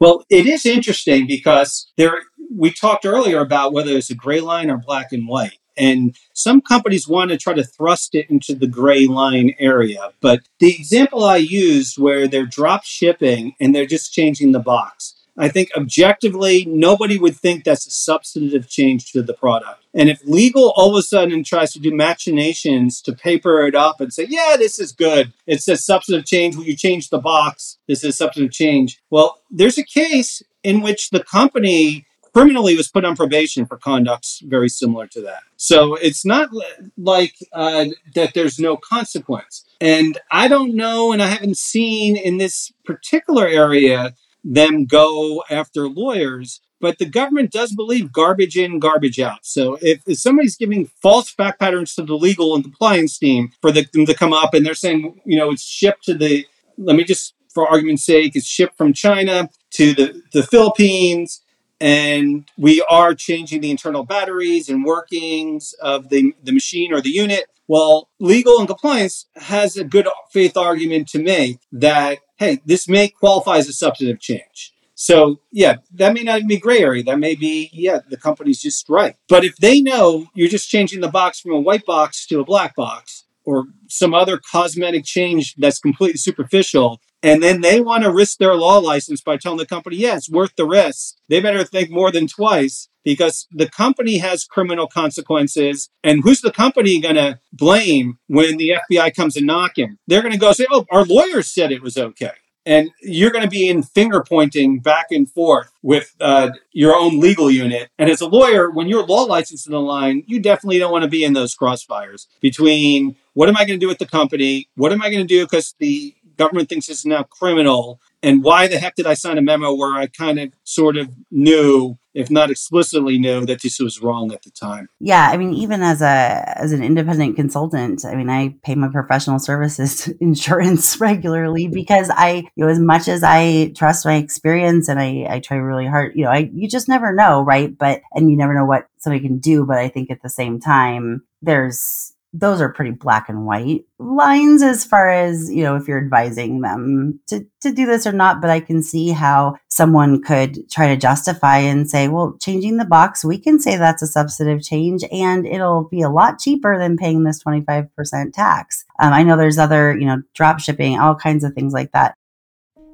Well 0.00 0.24
it 0.28 0.46
is 0.46 0.66
interesting 0.66 1.26
because 1.26 1.90
there 1.96 2.22
we 2.54 2.72
talked 2.72 3.06
earlier 3.06 3.40
about 3.40 3.72
whether 3.72 3.96
it's 3.96 4.10
a 4.10 4.14
gray 4.14 4.40
line 4.40 4.68
or 4.68 4.76
black 4.76 5.12
and 5.12 5.28
white 5.28 5.58
and 5.76 6.16
some 6.32 6.60
companies 6.60 7.08
want 7.08 7.30
to 7.30 7.36
try 7.36 7.54
to 7.54 7.64
thrust 7.64 8.14
it 8.14 8.30
into 8.30 8.54
the 8.54 8.66
gray 8.66 9.06
line 9.06 9.54
area. 9.58 10.10
But 10.20 10.40
the 10.58 10.74
example 10.74 11.24
I 11.24 11.36
used 11.36 11.98
where 11.98 12.28
they're 12.28 12.46
drop 12.46 12.84
shipping 12.84 13.54
and 13.60 13.74
they're 13.74 13.86
just 13.86 14.12
changing 14.12 14.52
the 14.52 14.60
box, 14.60 15.14
I 15.36 15.48
think 15.48 15.70
objectively, 15.74 16.66
nobody 16.66 17.18
would 17.18 17.36
think 17.36 17.64
that's 17.64 17.86
a 17.86 17.90
substantive 17.90 18.68
change 18.68 19.12
to 19.12 19.22
the 19.22 19.32
product. 19.32 19.82
And 19.94 20.10
if 20.10 20.22
legal 20.24 20.72
all 20.76 20.90
of 20.90 20.98
a 20.98 21.02
sudden 21.02 21.42
tries 21.42 21.72
to 21.72 21.78
do 21.78 21.94
machinations 21.94 23.00
to 23.02 23.12
paper 23.12 23.66
it 23.66 23.74
up 23.74 24.00
and 24.00 24.12
say, 24.12 24.26
yeah, 24.28 24.56
this 24.58 24.78
is 24.78 24.92
good, 24.92 25.32
it's 25.46 25.68
a 25.68 25.76
substantive 25.76 26.26
change 26.26 26.56
when 26.56 26.66
you 26.66 26.76
change 26.76 27.08
the 27.08 27.18
box, 27.18 27.78
this 27.88 28.04
is 28.04 28.16
substantive 28.16 28.52
change. 28.52 29.00
Well, 29.10 29.38
there's 29.50 29.78
a 29.78 29.84
case 29.84 30.42
in 30.62 30.82
which 30.82 31.10
the 31.10 31.24
company 31.24 32.06
criminally 32.32 32.76
was 32.76 32.88
put 32.88 33.04
on 33.04 33.16
probation 33.16 33.66
for 33.66 33.76
conducts 33.76 34.40
very 34.44 34.68
similar 34.68 35.06
to 35.06 35.20
that. 35.20 35.42
So 35.56 35.94
it's 35.94 36.24
not 36.24 36.48
like 36.96 37.34
uh, 37.52 37.86
that 38.14 38.34
there's 38.34 38.58
no 38.58 38.76
consequence. 38.76 39.64
And 39.80 40.18
I 40.30 40.48
don't 40.48 40.74
know, 40.74 41.12
and 41.12 41.22
I 41.22 41.26
haven't 41.26 41.58
seen 41.58 42.16
in 42.16 42.38
this 42.38 42.72
particular 42.84 43.46
area 43.46 44.14
them 44.44 44.86
go 44.86 45.44
after 45.50 45.88
lawyers, 45.88 46.60
but 46.80 46.98
the 46.98 47.06
government 47.06 47.52
does 47.52 47.72
believe 47.74 48.12
garbage 48.12 48.56
in, 48.56 48.80
garbage 48.80 49.20
out. 49.20 49.40
So 49.46 49.78
if, 49.80 50.02
if 50.06 50.18
somebody's 50.18 50.56
giving 50.56 50.90
false 51.00 51.30
fact 51.30 51.60
patterns 51.60 51.94
to 51.94 52.02
the 52.02 52.14
legal 52.14 52.54
and 52.54 52.64
compliance 52.64 53.18
team 53.18 53.52
for 53.60 53.70
the, 53.70 53.86
them 53.92 54.06
to 54.06 54.14
come 54.14 54.32
up 54.32 54.54
and 54.54 54.66
they're 54.66 54.74
saying, 54.74 55.20
you 55.24 55.38
know, 55.38 55.50
it's 55.50 55.62
shipped 55.62 56.04
to 56.04 56.14
the, 56.14 56.46
let 56.78 56.96
me 56.96 57.04
just, 57.04 57.34
for 57.54 57.68
argument's 57.68 58.04
sake, 58.04 58.34
it's 58.34 58.46
shipped 58.46 58.76
from 58.76 58.92
China 58.92 59.48
to 59.72 59.92
the, 59.94 60.22
the 60.32 60.42
Philippines 60.42 61.42
and 61.82 62.48
we 62.56 62.80
are 62.88 63.12
changing 63.12 63.60
the 63.60 63.70
internal 63.70 64.04
batteries 64.04 64.68
and 64.68 64.84
workings 64.84 65.74
of 65.82 66.10
the, 66.10 66.32
the 66.44 66.52
machine 66.52 66.92
or 66.92 67.00
the 67.00 67.10
unit. 67.10 67.46
Well, 67.66 68.08
legal 68.20 68.60
and 68.60 68.68
compliance 68.68 69.26
has 69.34 69.76
a 69.76 69.82
good 69.82 70.06
faith 70.30 70.56
argument 70.56 71.08
to 71.08 71.20
make 71.20 71.58
that, 71.72 72.18
hey, 72.36 72.60
this 72.64 72.86
may 72.86 73.08
qualify 73.08 73.56
as 73.56 73.68
a 73.68 73.72
substantive 73.72 74.20
change. 74.20 74.72
So, 74.94 75.40
yeah, 75.50 75.76
that 75.94 76.14
may 76.14 76.22
not 76.22 76.46
be 76.46 76.56
gray 76.56 76.78
area. 76.78 77.02
That 77.02 77.18
may 77.18 77.34
be, 77.34 77.68
yeah, 77.72 77.98
the 78.08 78.16
company's 78.16 78.62
just 78.62 78.88
right. 78.88 79.16
But 79.28 79.44
if 79.44 79.56
they 79.56 79.80
know 79.80 80.26
you're 80.34 80.48
just 80.48 80.68
changing 80.68 81.00
the 81.00 81.08
box 81.08 81.40
from 81.40 81.50
a 81.50 81.60
white 81.60 81.84
box 81.84 82.26
to 82.28 82.38
a 82.38 82.44
black 82.44 82.76
box 82.76 83.24
or 83.44 83.64
some 83.88 84.14
other 84.14 84.38
cosmetic 84.38 85.04
change 85.04 85.56
that's 85.56 85.80
completely 85.80 86.18
superficial, 86.18 87.00
and 87.22 87.42
then 87.42 87.60
they 87.60 87.80
want 87.80 88.02
to 88.02 88.12
risk 88.12 88.38
their 88.38 88.54
law 88.54 88.78
license 88.78 89.20
by 89.20 89.36
telling 89.36 89.58
the 89.58 89.66
company, 89.66 89.96
yeah, 89.96 90.16
it's 90.16 90.28
worth 90.30 90.56
the 90.56 90.66
risk. 90.66 91.16
They 91.28 91.40
better 91.40 91.64
think 91.64 91.90
more 91.90 92.10
than 92.10 92.26
twice 92.26 92.88
because 93.04 93.46
the 93.52 93.68
company 93.68 94.18
has 94.18 94.44
criminal 94.44 94.88
consequences. 94.88 95.88
And 96.02 96.22
who's 96.22 96.40
the 96.40 96.52
company 96.52 97.00
going 97.00 97.14
to 97.14 97.38
blame 97.52 98.18
when 98.26 98.56
the 98.56 98.74
FBI 98.90 99.14
comes 99.14 99.36
and 99.36 99.46
knocking? 99.46 99.98
They're 100.06 100.22
going 100.22 100.32
to 100.32 100.38
go 100.38 100.52
say, 100.52 100.66
oh, 100.70 100.86
our 100.90 101.04
lawyers 101.04 101.52
said 101.52 101.70
it 101.70 101.82
was 101.82 101.96
okay. 101.96 102.32
And 102.64 102.90
you're 103.00 103.32
going 103.32 103.42
to 103.42 103.50
be 103.50 103.68
in 103.68 103.82
finger 103.82 104.22
pointing 104.22 104.78
back 104.78 105.06
and 105.10 105.28
forth 105.28 105.72
with 105.82 106.14
uh, 106.20 106.50
your 106.72 106.94
own 106.94 107.18
legal 107.18 107.50
unit. 107.50 107.90
And 107.98 108.08
as 108.08 108.20
a 108.20 108.28
lawyer, 108.28 108.70
when 108.70 108.88
your 108.88 109.04
law 109.04 109.22
license 109.22 109.62
is 109.62 109.66
in 109.66 109.72
the 109.72 109.80
line, 109.80 110.22
you 110.28 110.38
definitely 110.38 110.78
don't 110.78 110.92
want 110.92 111.02
to 111.02 111.10
be 111.10 111.24
in 111.24 111.32
those 111.32 111.56
crossfires 111.56 112.28
between 112.40 113.16
what 113.34 113.48
am 113.48 113.56
I 113.56 113.64
going 113.64 113.80
to 113.80 113.84
do 113.84 113.88
with 113.88 113.98
the 113.98 114.06
company? 114.06 114.68
What 114.76 114.92
am 114.92 115.02
I 115.02 115.10
going 115.10 115.26
to 115.26 115.34
do 115.34 115.44
because 115.44 115.74
the 115.80 116.14
government 116.36 116.68
thinks 116.68 116.88
it's 116.88 117.06
now 117.06 117.22
criminal. 117.22 118.00
And 118.22 118.44
why 118.44 118.68
the 118.68 118.78
heck 118.78 118.94
did 118.94 119.06
I 119.06 119.14
sign 119.14 119.38
a 119.38 119.42
memo 119.42 119.74
where 119.74 119.94
I 119.94 120.06
kind 120.06 120.38
of 120.38 120.52
sort 120.62 120.96
of 120.96 121.10
knew, 121.32 121.98
if 122.14 122.30
not 122.30 122.50
explicitly 122.50 123.18
knew, 123.18 123.44
that 123.46 123.62
this 123.62 123.80
was 123.80 124.00
wrong 124.00 124.32
at 124.32 124.42
the 124.42 124.50
time? 124.50 124.88
Yeah, 125.00 125.28
I 125.32 125.36
mean, 125.36 125.52
even 125.54 125.82
as 125.82 126.00
a 126.02 126.54
as 126.56 126.70
an 126.72 126.84
independent 126.84 127.34
consultant, 127.34 128.04
I 128.04 128.14
mean, 128.14 128.30
I 128.30 128.54
pay 128.62 128.76
my 128.76 128.88
professional 128.88 129.40
services 129.40 130.06
insurance 130.20 131.00
regularly 131.00 131.64
mm-hmm. 131.64 131.74
because 131.74 132.10
I, 132.10 132.44
you 132.54 132.64
know, 132.64 132.68
as 132.68 132.78
much 132.78 133.08
as 133.08 133.24
I 133.24 133.72
trust 133.76 134.06
my 134.06 134.14
experience 134.14 134.88
and 134.88 135.00
I, 135.00 135.26
I 135.28 135.40
try 135.40 135.56
really 135.56 135.86
hard, 135.86 136.12
you 136.14 136.24
know, 136.24 136.30
I 136.30 136.50
you 136.54 136.68
just 136.68 136.88
never 136.88 137.12
know, 137.12 137.42
right? 137.42 137.76
But 137.76 138.02
and 138.12 138.30
you 138.30 138.36
never 138.36 138.54
know 138.54 138.66
what 138.66 138.86
somebody 138.98 139.26
can 139.26 139.38
do. 139.38 139.66
But 139.66 139.78
I 139.78 139.88
think 139.88 140.10
at 140.10 140.22
the 140.22 140.30
same 140.30 140.60
time, 140.60 141.24
there's 141.42 142.11
those 142.32 142.60
are 142.60 142.72
pretty 142.72 142.90
black 142.90 143.28
and 143.28 143.44
white 143.44 143.84
lines 143.98 144.62
as 144.62 144.84
far 144.84 145.08
as 145.10 145.52
you 145.52 145.62
know 145.62 145.76
if 145.76 145.86
you're 145.86 146.02
advising 146.02 146.60
them 146.60 147.20
to, 147.26 147.46
to 147.60 147.72
do 147.72 147.86
this 147.86 148.06
or 148.06 148.12
not 148.12 148.40
but 148.40 148.50
i 148.50 148.58
can 148.58 148.82
see 148.82 149.10
how 149.10 149.54
someone 149.68 150.22
could 150.22 150.68
try 150.70 150.88
to 150.88 150.96
justify 150.96 151.58
and 151.58 151.90
say 151.90 152.08
well 152.08 152.36
changing 152.40 152.78
the 152.78 152.84
box 152.84 153.24
we 153.24 153.38
can 153.38 153.60
say 153.60 153.76
that's 153.76 154.02
a 154.02 154.06
substantive 154.06 154.62
change 154.62 155.04
and 155.12 155.46
it'll 155.46 155.84
be 155.84 156.00
a 156.00 156.10
lot 156.10 156.38
cheaper 156.38 156.78
than 156.78 156.96
paying 156.96 157.24
this 157.24 157.42
25% 157.42 158.32
tax. 158.32 158.84
Um, 158.98 159.12
i 159.12 159.22
know 159.22 159.36
there's 159.36 159.58
other 159.58 159.96
you 159.96 160.06
know 160.06 160.22
drop 160.34 160.58
shipping 160.58 160.98
all 160.98 161.14
kinds 161.14 161.44
of 161.44 161.52
things 161.52 161.72
like 161.72 161.92
that. 161.92 162.14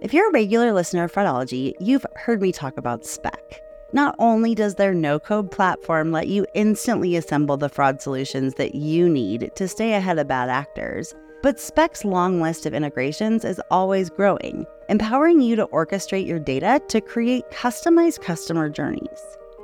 If 0.00 0.14
you're 0.14 0.28
a 0.28 0.32
regular 0.32 0.72
listener 0.72 1.04
of 1.04 1.12
fraudology 1.12 1.74
you've 1.80 2.06
heard 2.16 2.42
me 2.42 2.52
talk 2.52 2.76
about 2.76 3.06
spec 3.06 3.60
not 3.92 4.14
only 4.18 4.54
does 4.54 4.74
their 4.74 4.94
no 4.94 5.18
code 5.18 5.50
platform 5.50 6.12
let 6.12 6.28
you 6.28 6.46
instantly 6.54 7.16
assemble 7.16 7.56
the 7.56 7.68
fraud 7.68 8.00
solutions 8.00 8.54
that 8.54 8.74
you 8.74 9.08
need 9.08 9.50
to 9.54 9.68
stay 9.68 9.94
ahead 9.94 10.18
of 10.18 10.28
bad 10.28 10.48
actors, 10.48 11.14
but 11.42 11.60
Spec's 11.60 12.04
long 12.04 12.40
list 12.40 12.66
of 12.66 12.74
integrations 12.74 13.44
is 13.44 13.60
always 13.70 14.10
growing, 14.10 14.66
empowering 14.88 15.40
you 15.40 15.56
to 15.56 15.66
orchestrate 15.68 16.26
your 16.26 16.38
data 16.38 16.80
to 16.88 17.00
create 17.00 17.48
customized 17.50 18.20
customer 18.20 18.68
journeys. 18.68 19.20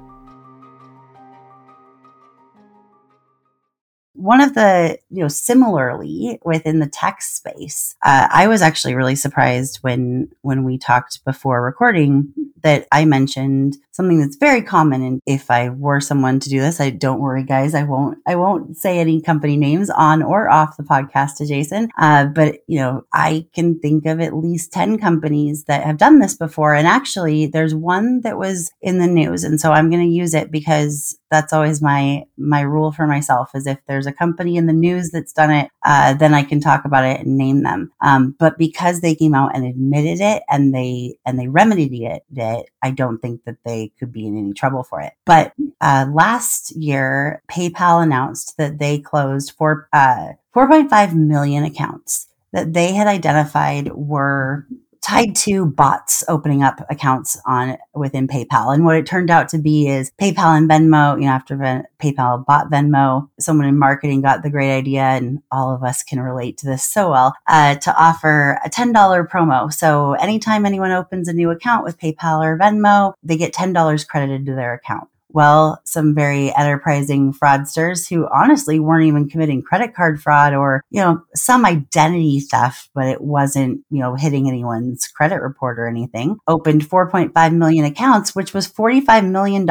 One 4.18 4.42
of 4.42 4.56
the 4.56 4.98
you 5.10 5.22
know 5.22 5.28
similarly 5.28 6.40
within 6.44 6.80
the 6.80 6.88
tech 6.88 7.22
space 7.22 7.96
uh, 8.04 8.28
i 8.32 8.48
was 8.48 8.62
actually 8.62 8.96
really 8.96 9.16
surprised 9.16 9.78
when 9.82 10.28
when 10.42 10.64
we 10.64 10.78
talked 10.78 11.24
before 11.24 11.64
recording 11.64 12.34
that 12.64 12.88
i 12.92 13.06
mentioned 13.06 13.78
something 13.98 14.20
that's 14.20 14.36
very 14.36 14.62
common. 14.62 15.02
And 15.02 15.22
if 15.26 15.50
i 15.50 15.70
were 15.70 16.00
someone 16.00 16.40
to 16.40 16.50
do 16.50 16.62
this 16.62 16.80
i 16.80 16.90
don't 16.90 17.20
worry 17.20 17.44
guys 17.44 17.74
i 17.74 17.84
won't 17.84 18.20
i 18.28 18.36
won't 18.36 18.78
say 18.78 19.00
any 19.00 19.20
company 19.22 19.58
names 19.58 19.90
on 19.90 20.22
or 20.22 20.50
off 20.50 20.78
the 20.78 20.84
podcast 20.84 21.38
to 21.38 21.48
jason. 21.48 21.90
Uh, 21.98 22.26
but 22.26 22.60
you 22.68 22.80
know 22.80 23.04
i 23.12 23.46
can 23.54 23.80
think 23.80 24.06
of 24.06 24.22
at 24.22 24.36
least 24.36 24.72
10 24.72 25.00
companies 25.00 25.66
that 25.66 25.84
have 25.84 25.98
done 25.98 26.20
this 26.20 26.36
before. 26.36 26.76
And 26.76 26.88
actually 26.88 27.48
there's 27.48 27.74
one 27.76 28.22
that 28.22 28.38
was 28.38 28.72
in 28.82 29.00
the 29.00 29.08
news. 29.08 29.44
And 29.44 29.60
so 29.60 29.72
i'm 29.72 29.90
going 29.90 30.08
to 30.08 30.16
use 30.24 30.34
it 30.34 30.52
because 30.52 31.18
that's 31.30 31.54
always 31.54 31.82
my 31.82 32.24
my 32.38 32.62
rule 32.62 32.92
for 32.92 33.08
myself 33.08 33.52
is 33.54 33.68
if 33.68 33.80
there's 33.88 34.06
a 34.06 34.14
company 34.14 34.56
in 34.58 34.66
the 34.66 34.74
news 34.74 35.12
that's 35.12 35.34
done 35.34 35.52
it 35.52 35.70
uh, 35.86 36.14
then 36.14 36.34
i 36.34 36.44
can 36.44 36.60
talk 36.60 36.86
about 36.86 37.06
it 37.06 37.22
and 37.22 37.38
name 37.38 37.64
them. 37.64 37.92
Um, 38.02 38.36
but 38.40 38.58
because 38.58 39.02
they 39.02 39.16
came 39.16 39.34
out 39.34 39.56
and 39.56 39.66
admitted 39.66 40.20
it 40.22 40.44
and 40.50 40.74
they 40.74 41.18
and 41.26 41.40
they 41.40 41.48
remedied 41.48 41.94
it, 41.94 42.24
it 42.36 42.70
i 42.82 42.92
don't 42.92 43.20
think 43.20 43.44
that 43.46 43.58
they 43.66 43.92
could 44.00 44.12
be 44.12 44.28
in 44.28 44.38
any 44.38 44.54
trouble 44.54 44.84
for 44.84 45.02
it. 45.02 45.14
But 45.26 45.54
uh, 45.82 46.08
last 46.12 46.76
year 46.76 47.42
paypal 47.52 48.04
announced 48.04 48.58
that 48.58 48.80
they 48.80 49.00
closed 49.00 49.54
for 49.58 49.88
uh, 49.94 50.34
4.5 50.56 51.14
million 51.14 51.64
accounts 51.64 52.28
that 52.54 52.74
they 52.74 52.94
had 52.94 53.08
identified 53.08 53.92
were 53.94 54.66
tied 55.02 55.36
to 55.36 55.66
bots 55.66 56.24
opening 56.28 56.64
up 56.64 56.86
accounts 56.90 57.40
on 57.46 57.78
within 57.94 58.28
PayPal. 58.28 58.74
And 58.74 58.86
what 58.86 58.96
it 58.96 59.06
turned 59.06 59.30
out 59.30 59.50
to 59.50 59.58
be 59.58 59.88
is 59.88 60.12
PayPal 60.22 60.58
and 60.58 60.70
Venmo, 60.70 61.20
you 61.20 61.26
know, 61.26 61.32
after 61.32 61.56
Ven- 61.56 61.86
PayPal 62.00 62.46
bought 62.46 62.70
Venmo, 62.70 63.30
someone 63.40 63.68
in 63.68 63.78
marketing 63.78 64.22
got 64.22 64.44
the 64.44 64.50
great 64.50 64.76
idea, 64.76 65.02
and 65.02 65.42
all 65.52 65.74
of 65.74 65.84
us 65.84 66.04
can 66.04 66.20
relate 66.20 66.58
to 66.60 66.66
this 66.66 66.84
so 66.84 67.12
well, 67.12 67.34
uh, 67.48 67.76
to 67.76 67.96
offer 68.02 68.60
a 68.64 68.70
$10 68.70 69.28
promo. 69.28 69.72
So 69.72 70.14
anytime 70.14 70.66
anyone 70.66 70.92
opens 70.92 71.28
a 71.28 71.34
new 71.34 71.50
account 71.50 71.84
with 71.84 72.00
PayPal 72.00 72.44
or 72.44 72.58
Venmo, 72.58 73.14
they 73.24 73.38
get 73.38 73.54
$10 73.54 74.08
credited 74.08 74.46
to 74.46 74.56
their 74.56 74.74
account 74.74 75.10
well, 75.38 75.80
some 75.86 76.16
very 76.16 76.52
enterprising 76.56 77.32
fraudsters 77.32 78.10
who 78.10 78.28
honestly 78.34 78.80
weren't 78.80 79.06
even 79.06 79.30
committing 79.30 79.62
credit 79.62 79.94
card 79.94 80.20
fraud 80.20 80.56
or, 80.56 80.84
you 80.90 81.00
know, 81.00 81.22
some 81.36 81.64
identity 81.64 82.40
theft, 82.40 82.90
but 82.96 83.06
it 83.06 83.22
wasn't, 83.22 83.82
you 83.92 84.00
know, 84.00 84.16
hitting 84.16 84.48
anyone's 84.48 85.06
credit 85.06 85.40
report 85.40 85.78
or 85.78 85.88
anything, 85.88 86.38
opened 86.48 86.82
4.5 86.90 87.56
million 87.56 87.86
accounts, 87.86 88.34
which 88.34 88.56
was 88.56 88.68
$45 88.68 89.30
million 89.30 89.70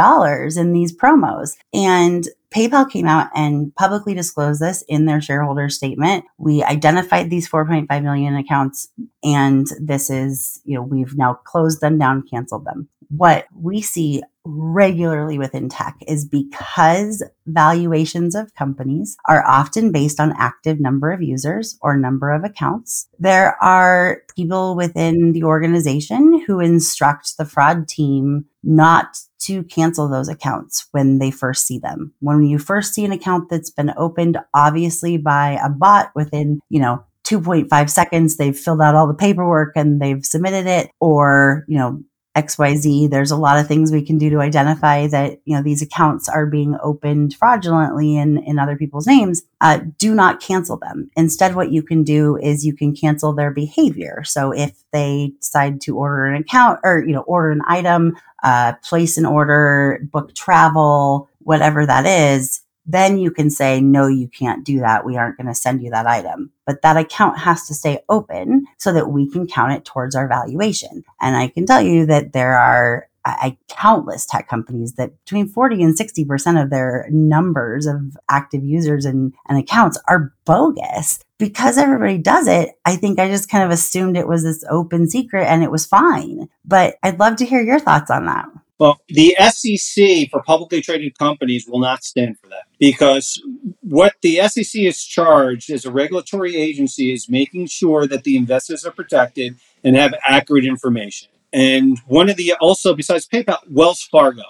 in 0.57 0.73
these 0.73 0.97
promos. 0.97 1.57
And 1.75 2.29
PayPal 2.55 2.89
came 2.89 3.09
out 3.09 3.29
and 3.35 3.75
publicly 3.75 4.15
disclosed 4.15 4.63
this 4.63 4.83
in 4.87 5.07
their 5.07 5.21
shareholder 5.21 5.69
statement. 5.69 6.27
We 6.39 6.63
identified 6.63 7.29
these 7.29 7.51
4.5 7.51 8.03
million 8.05 8.37
accounts 8.37 8.87
and 9.25 9.67
this 9.81 10.11
is, 10.11 10.61
you 10.65 10.77
know, 10.77 10.83
we've 10.83 11.19
now 11.19 11.35
closed 11.35 11.81
them 11.81 11.99
down, 11.99 12.23
canceled 12.31 12.65
them. 12.65 12.89
What 13.09 13.47
we 13.53 13.83
see 13.83 14.23
regularly 14.47 15.39
within 15.39 15.69
tech 15.69 15.97
is 16.07 16.25
because 16.25 17.23
valuations 17.47 18.35
of 18.35 18.55
companies 18.55 19.17
are 19.27 19.45
often 19.47 19.91
based 19.91 20.21
on 20.21 20.35
active 20.39 20.81
number 20.81 21.11
of 21.11 21.23
users 21.23 21.77
or 21.83 21.97
number 21.97 22.33
of 22.33 22.45
accounts. 22.45 23.09
There 23.19 23.63
are 23.63 24.23
people 24.35 24.77
within 24.77 25.33
the 25.33 25.45
organization 25.45 26.45
who 26.47 26.61
instruct 26.61 27.37
the 27.37 27.45
fraud 27.45 27.89
team 27.89 28.47
not 28.63 29.19
to 29.41 29.65
cancel 29.65 30.09
those 30.09 30.29
accounts 30.29 30.87
when 30.93 31.19
they 31.19 31.31
first 31.31 31.67
see 31.67 31.79
them. 31.79 32.13
When 32.21 32.45
you 32.45 32.59
first 32.59 32.95
see 32.95 33.05
an 33.05 33.13
account 33.13 33.49
that's 33.49 33.71
been 33.71 33.93
opened 33.97 34.39
obviously 34.55 35.19
by 35.19 35.59
a 35.63 35.69
bot 35.69 36.11
within, 36.15 36.61
you 36.69 36.81
know, 36.81 37.05
2.5 37.25 37.91
seconds 37.91 38.37
they've 38.37 38.57
filled 38.57 38.81
out 38.81 38.95
all 38.95 39.09
the 39.09 39.15
paperwork 39.15 39.73
and 39.75 40.01
they've 40.01 40.25
submitted 40.25 40.67
it 40.67 40.91
or, 41.01 41.65
you 41.67 41.77
know, 41.77 42.01
XYZ. 42.37 43.11
There's 43.11 43.31
a 43.31 43.37
lot 43.37 43.59
of 43.59 43.67
things 43.67 43.91
we 43.91 44.05
can 44.05 44.19
do 44.19 44.31
to 44.31 44.41
identify 44.41 45.07
that, 45.09 45.41
you 45.45 45.57
know, 45.57 45.63
these 45.63 45.83
accounts 45.83 46.29
are 46.29 46.47
being 46.47 46.77
opened 46.83 47.35
fraudulently 47.35 48.17
in, 48.17 48.39
in 48.39 48.59
other 48.59 48.77
people's 48.77 49.07
names. 49.07 49.43
Uh, 49.61 49.81
do 49.99 50.15
not 50.15 50.41
cancel 50.41 50.77
them. 50.77 51.11
Instead, 51.17 51.55
what 51.55 51.73
you 51.73 51.83
can 51.83 52.05
do 52.05 52.37
is 52.37 52.65
you 52.65 52.77
can 52.77 52.95
cancel 52.95 53.33
their 53.33 53.51
behavior. 53.51 54.23
So 54.25 54.53
if 54.53 54.73
they 54.93 55.33
decide 55.41 55.81
to 55.83 55.97
order 55.97 56.27
an 56.27 56.41
account 56.41 56.81
or, 56.85 57.03
you 57.05 57.13
know, 57.13 57.23
order 57.23 57.51
an 57.51 57.63
item, 57.67 58.17
uh, 58.43 58.75
place 58.85 59.17
an 59.17 59.27
order, 59.27 60.01
book 60.13 60.35
travel, 60.35 61.29
whatever 61.39 61.87
that 61.87 62.07
is, 62.07 62.61
then 62.87 63.19
you 63.19 63.31
can 63.31 63.51
say, 63.51 63.81
no, 63.81 64.07
you 64.07 64.29
can't 64.29 64.65
do 64.65 64.79
that. 64.81 65.05
We 65.05 65.17
aren't 65.17 65.37
going 65.37 65.49
to 65.49 65.55
send 65.55 65.83
you 65.83 65.91
that 65.91 66.07
item. 66.07 66.53
But 66.65 66.83
that 66.83 66.97
account 66.97 67.39
has 67.39 67.67
to 67.67 67.75
stay 67.75 68.01
open 68.09 68.67
so 68.79 68.93
that 68.93 69.11
we 69.11 69.29
can 69.31 69.47
count 69.47 69.73
it 69.73 69.85
towards 69.85 70.15
our 70.15 70.29
valuation. 70.29 71.05
And 71.21 71.37
I 71.37 71.49
can 71.49 71.67
tell 71.67 71.83
you 71.83 72.07
that 72.07 72.33
there 72.33 72.57
are 72.57 73.09
I, 73.27 73.59
countless 73.69 74.25
tech 74.25 74.49
companies 74.49 74.95
that 74.95 75.13
between 75.25 75.49
40 75.49 75.83
and 75.83 75.99
60% 75.99 76.63
of 76.63 76.71
their 76.71 77.09
numbers 77.11 77.87
of 77.87 78.17
active 78.31 78.65
users 78.65 79.05
and, 79.05 79.35
and 79.49 79.59
accounts 79.59 79.99
are 80.09 80.33
bogus. 80.45 81.19
Because 81.39 81.77
everybody 81.77 82.19
does 82.19 82.47
it, 82.47 82.71
I 82.85 82.97
think 82.97 83.19
I 83.19 83.29
just 83.29 83.51
kind 83.51 83.65
of 83.65 83.71
assumed 83.71 84.17
it 84.17 84.29
was 84.29 84.43
this 84.43 84.65
open 84.71 85.11
secret 85.11 85.45
and 85.45 85.63
it 85.63 85.71
was 85.71 85.85
fine. 85.85 86.49
But 86.65 86.97
I'd 87.03 87.19
love 87.19 87.37
to 87.37 87.45
hear 87.45 87.61
your 87.61 87.81
thoughts 87.81 88.11
on 88.11 88.27
that. 88.27 88.47
Well, 88.79 89.01
the 89.09 89.35
SEC 89.39 90.31
for 90.31 90.43
publicly 90.43 90.83
traded 90.83 91.19
companies 91.19 91.67
will 91.67 91.81
not 91.81 92.05
stand 92.05 92.39
for 92.39 92.49
that 92.49 92.65
because 92.79 93.43
what 93.81 94.15
the 94.21 94.47
SEC 94.49 94.83
is 94.83 95.03
charged 95.03 95.71
as 95.71 95.87
a 95.87 95.91
regulatory 95.91 96.57
agency 96.57 97.13
is 97.13 97.29
making 97.29 97.69
sure 97.69 98.07
that 98.07 98.25
the 98.25 98.37
investors 98.37 98.85
are 98.85 98.91
protected 98.91 99.57
and 99.83 99.97
have 99.97 100.15
accurate 100.27 100.67
information. 100.67 101.31
And 101.55 101.99
one 102.07 102.29
of 102.29 102.37
the 102.37 102.53
also 102.61 102.95
besides 102.95 103.27
PayPal, 103.27 103.61
Wells 103.71 104.03
Fargo. 104.03 104.43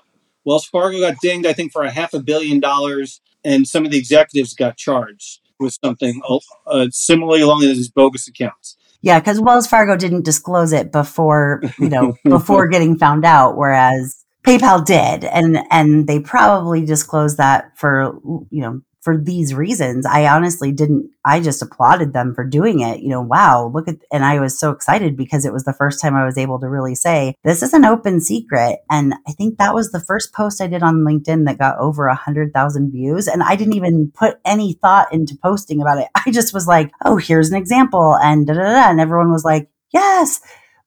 Wells 0.44 0.66
Fargo 0.66 1.00
got 1.00 1.20
dinged, 1.20 1.46
I 1.46 1.52
think, 1.52 1.72
for 1.72 1.82
a 1.82 1.90
half 1.90 2.14
a 2.14 2.20
billion 2.20 2.58
dollars, 2.58 3.20
and 3.44 3.66
some 3.66 3.84
of 3.84 3.92
the 3.92 3.98
executives 3.98 4.54
got 4.54 4.76
charged 4.76 5.40
with 5.58 5.76
something 5.84 6.20
uh, 6.66 6.86
similarly 6.90 7.42
along 7.42 7.60
these 7.60 7.88
bogus 7.88 8.26
accounts. 8.28 8.76
Yeah, 9.06 9.20
because 9.20 9.40
Wells 9.40 9.68
Fargo 9.68 9.96
didn't 9.96 10.24
disclose 10.24 10.72
it 10.72 10.90
before, 10.90 11.62
you 11.78 11.88
know, 11.88 12.16
before 12.24 12.66
getting 12.66 12.98
found 12.98 13.24
out, 13.24 13.56
whereas 13.56 14.24
PayPal 14.44 14.84
did, 14.84 15.22
and 15.24 15.60
and 15.70 16.08
they 16.08 16.18
probably 16.18 16.84
disclosed 16.84 17.36
that 17.36 17.70
for 17.78 18.18
you 18.50 18.62
know 18.62 18.80
for 19.06 19.16
these 19.16 19.54
reasons. 19.54 20.04
I 20.04 20.26
honestly 20.26 20.72
didn't. 20.72 21.08
I 21.24 21.38
just 21.38 21.62
applauded 21.62 22.12
them 22.12 22.34
for 22.34 22.42
doing 22.42 22.80
it. 22.80 22.98
You 23.02 23.08
know, 23.10 23.20
wow, 23.20 23.70
look 23.72 23.86
at, 23.86 23.98
and 24.10 24.24
I 24.24 24.40
was 24.40 24.58
so 24.58 24.72
excited 24.72 25.16
because 25.16 25.44
it 25.44 25.52
was 25.52 25.62
the 25.62 25.72
first 25.72 26.02
time 26.02 26.16
I 26.16 26.24
was 26.24 26.36
able 26.36 26.58
to 26.58 26.68
really 26.68 26.96
say 26.96 27.36
this 27.44 27.62
is 27.62 27.72
an 27.72 27.84
open 27.84 28.20
secret. 28.20 28.80
And 28.90 29.14
I 29.28 29.30
think 29.30 29.58
that 29.58 29.74
was 29.74 29.92
the 29.92 30.00
first 30.00 30.34
post 30.34 30.60
I 30.60 30.66
did 30.66 30.82
on 30.82 31.04
LinkedIn 31.04 31.46
that 31.46 31.56
got 31.56 31.78
over 31.78 32.08
a 32.08 32.16
hundred 32.16 32.52
thousand 32.52 32.90
views, 32.90 33.28
and 33.28 33.44
I 33.44 33.54
didn't 33.54 33.74
even 33.74 34.10
put 34.12 34.40
any 34.44 34.72
thought 34.72 35.12
into 35.12 35.38
posting 35.40 35.80
about 35.80 35.98
it. 35.98 36.08
I 36.26 36.32
just 36.32 36.52
was 36.52 36.66
like, 36.66 36.90
oh, 37.04 37.16
here's 37.16 37.50
an 37.50 37.56
example, 37.56 38.16
and 38.20 38.44
da 38.44 38.54
da 38.54 38.62
da, 38.62 38.90
and 38.90 39.00
everyone 39.00 39.30
was 39.30 39.44
like, 39.44 39.70
yes. 39.92 40.40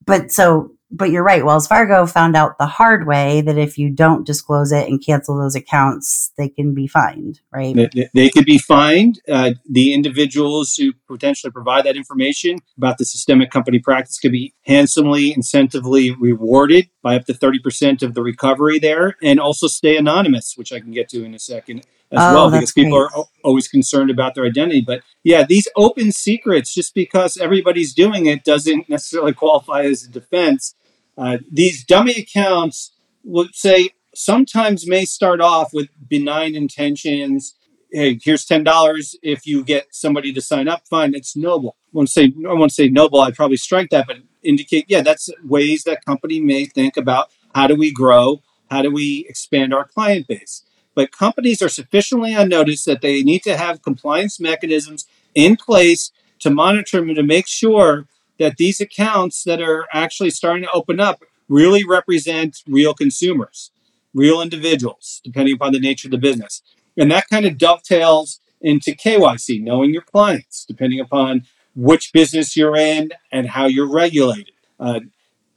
But 0.05 0.33
so 0.33 0.71
but 0.91 1.11
you're 1.11 1.23
right. 1.23 1.45
Wells 1.45 1.67
Fargo 1.67 2.05
found 2.05 2.35
out 2.35 2.57
the 2.57 2.65
hard 2.65 3.05
way 3.05 3.41
that 3.41 3.57
if 3.57 3.77
you 3.77 3.89
don't 3.89 4.25
disclose 4.25 4.71
it 4.71 4.87
and 4.87 5.03
cancel 5.03 5.37
those 5.37 5.55
accounts, 5.55 6.31
they 6.37 6.49
can 6.49 6.73
be 6.73 6.87
fined, 6.87 7.41
right? 7.53 7.75
They, 7.75 8.09
they 8.13 8.29
could 8.29 8.45
be 8.45 8.57
fined. 8.57 9.21
Uh, 9.27 9.51
the 9.69 9.93
individuals 9.93 10.73
who 10.75 10.93
potentially 11.07 11.51
provide 11.51 11.85
that 11.85 11.95
information 11.95 12.57
about 12.77 12.97
the 12.97 13.05
systemic 13.05 13.51
company 13.51 13.79
practice 13.79 14.19
could 14.19 14.31
be 14.31 14.53
handsomely, 14.65 15.33
incentively 15.33 16.15
rewarded 16.19 16.89
by 17.03 17.15
up 17.15 17.25
to 17.25 17.33
30% 17.33 18.01
of 18.01 18.15
the 18.15 18.23
recovery 18.23 18.79
there 18.79 19.15
and 19.21 19.39
also 19.39 19.67
stay 19.67 19.95
anonymous, 19.95 20.55
which 20.55 20.73
I 20.73 20.79
can 20.79 20.91
get 20.91 21.09
to 21.09 21.23
in 21.23 21.35
a 21.35 21.39
second 21.39 21.85
as 22.11 22.19
oh, 22.19 22.33
well, 22.33 22.51
because 22.51 22.71
people 22.71 22.97
great. 22.97 23.11
are 23.15 23.25
always 23.43 23.67
concerned 23.67 24.09
about 24.09 24.33
their 24.33 24.45
identity. 24.45 24.81
But 24.81 25.01
yeah, 25.23 25.45
these 25.47 25.67
open 25.75 26.11
secrets, 26.11 26.73
just 26.73 26.95
because 26.95 27.37
everybody's 27.37 27.93
doing 27.93 28.25
it, 28.25 28.43
doesn't 28.43 28.89
necessarily 28.89 29.33
qualify 29.35 29.83
as 29.83 30.03
a 30.03 30.09
defense. 30.09 30.73
Uh, 31.19 31.37
these 31.51 31.83
dummy 31.83 32.13
accounts 32.13 32.93
would 33.25 33.53
say 33.53 33.89
sometimes 34.15 34.87
may 34.87 35.03
start 35.03 35.41
off 35.41 35.73
with 35.73 35.89
benign 36.07 36.55
intentions. 36.55 37.55
Hey, 37.91 38.17
here's 38.23 38.45
ten 38.45 38.63
dollars 38.63 39.17
if 39.21 39.45
you 39.45 39.63
get 39.63 39.87
somebody 39.91 40.31
to 40.31 40.41
sign 40.41 40.69
up. 40.69 40.87
Fine, 40.87 41.15
it's 41.15 41.35
noble. 41.35 41.75
I 41.87 41.89
won't 41.91 42.09
say 42.09 42.33
I 42.47 42.53
won't 42.53 42.71
say 42.71 42.87
noble. 42.87 43.19
I'd 43.19 43.35
probably 43.35 43.57
strike 43.57 43.89
that, 43.89 44.07
but 44.07 44.17
indicate 44.43 44.85
yeah, 44.87 45.01
that's 45.01 45.29
ways 45.43 45.83
that 45.83 46.05
company 46.05 46.39
may 46.39 46.65
think 46.65 46.95
about 46.95 47.31
how 47.53 47.67
do 47.67 47.75
we 47.75 47.91
grow, 47.91 48.41
how 48.71 48.81
do 48.81 48.91
we 48.91 49.25
expand 49.27 49.73
our 49.73 49.85
client 49.85 50.27
base. 50.27 50.63
But 50.95 51.11
companies 51.11 51.61
are 51.61 51.69
sufficiently 51.69 52.33
on 52.33 52.47
notice 52.47 52.85
that 52.85 53.01
they 53.01 53.23
need 53.23 53.43
to 53.43 53.57
have 53.57 53.81
compliance 53.81 54.39
mechanisms 54.39 55.05
in 55.35 55.57
place 55.57 56.11
to 56.39 56.49
monitor 56.49 56.99
them 56.99 57.13
to 57.15 57.23
make 57.23 57.47
sure 57.47 58.07
that 58.39 58.57
these 58.57 58.81
accounts 58.81 59.43
that 59.43 59.61
are 59.61 59.85
actually 59.93 60.31
starting 60.31 60.63
to 60.63 60.71
open 60.71 60.99
up 60.99 61.23
really 61.47 61.83
represent 61.83 62.57
real 62.67 62.93
consumers, 62.93 63.71
real 64.13 64.41
individuals, 64.41 65.21
depending 65.23 65.55
upon 65.55 65.73
the 65.73 65.79
nature 65.79 66.07
of 66.07 66.11
the 66.11 66.17
business. 66.17 66.61
And 66.97 67.11
that 67.11 67.29
kind 67.29 67.45
of 67.45 67.57
dovetails 67.57 68.39
into 68.61 68.91
KYC, 68.91 69.61
knowing 69.61 69.93
your 69.93 70.01
clients, 70.01 70.65
depending 70.65 70.99
upon 70.99 71.43
which 71.75 72.11
business 72.13 72.57
you're 72.57 72.75
in 72.75 73.11
and 73.31 73.47
how 73.47 73.65
you're 73.65 73.91
regulated. 73.91 74.51
Uh, 74.79 75.01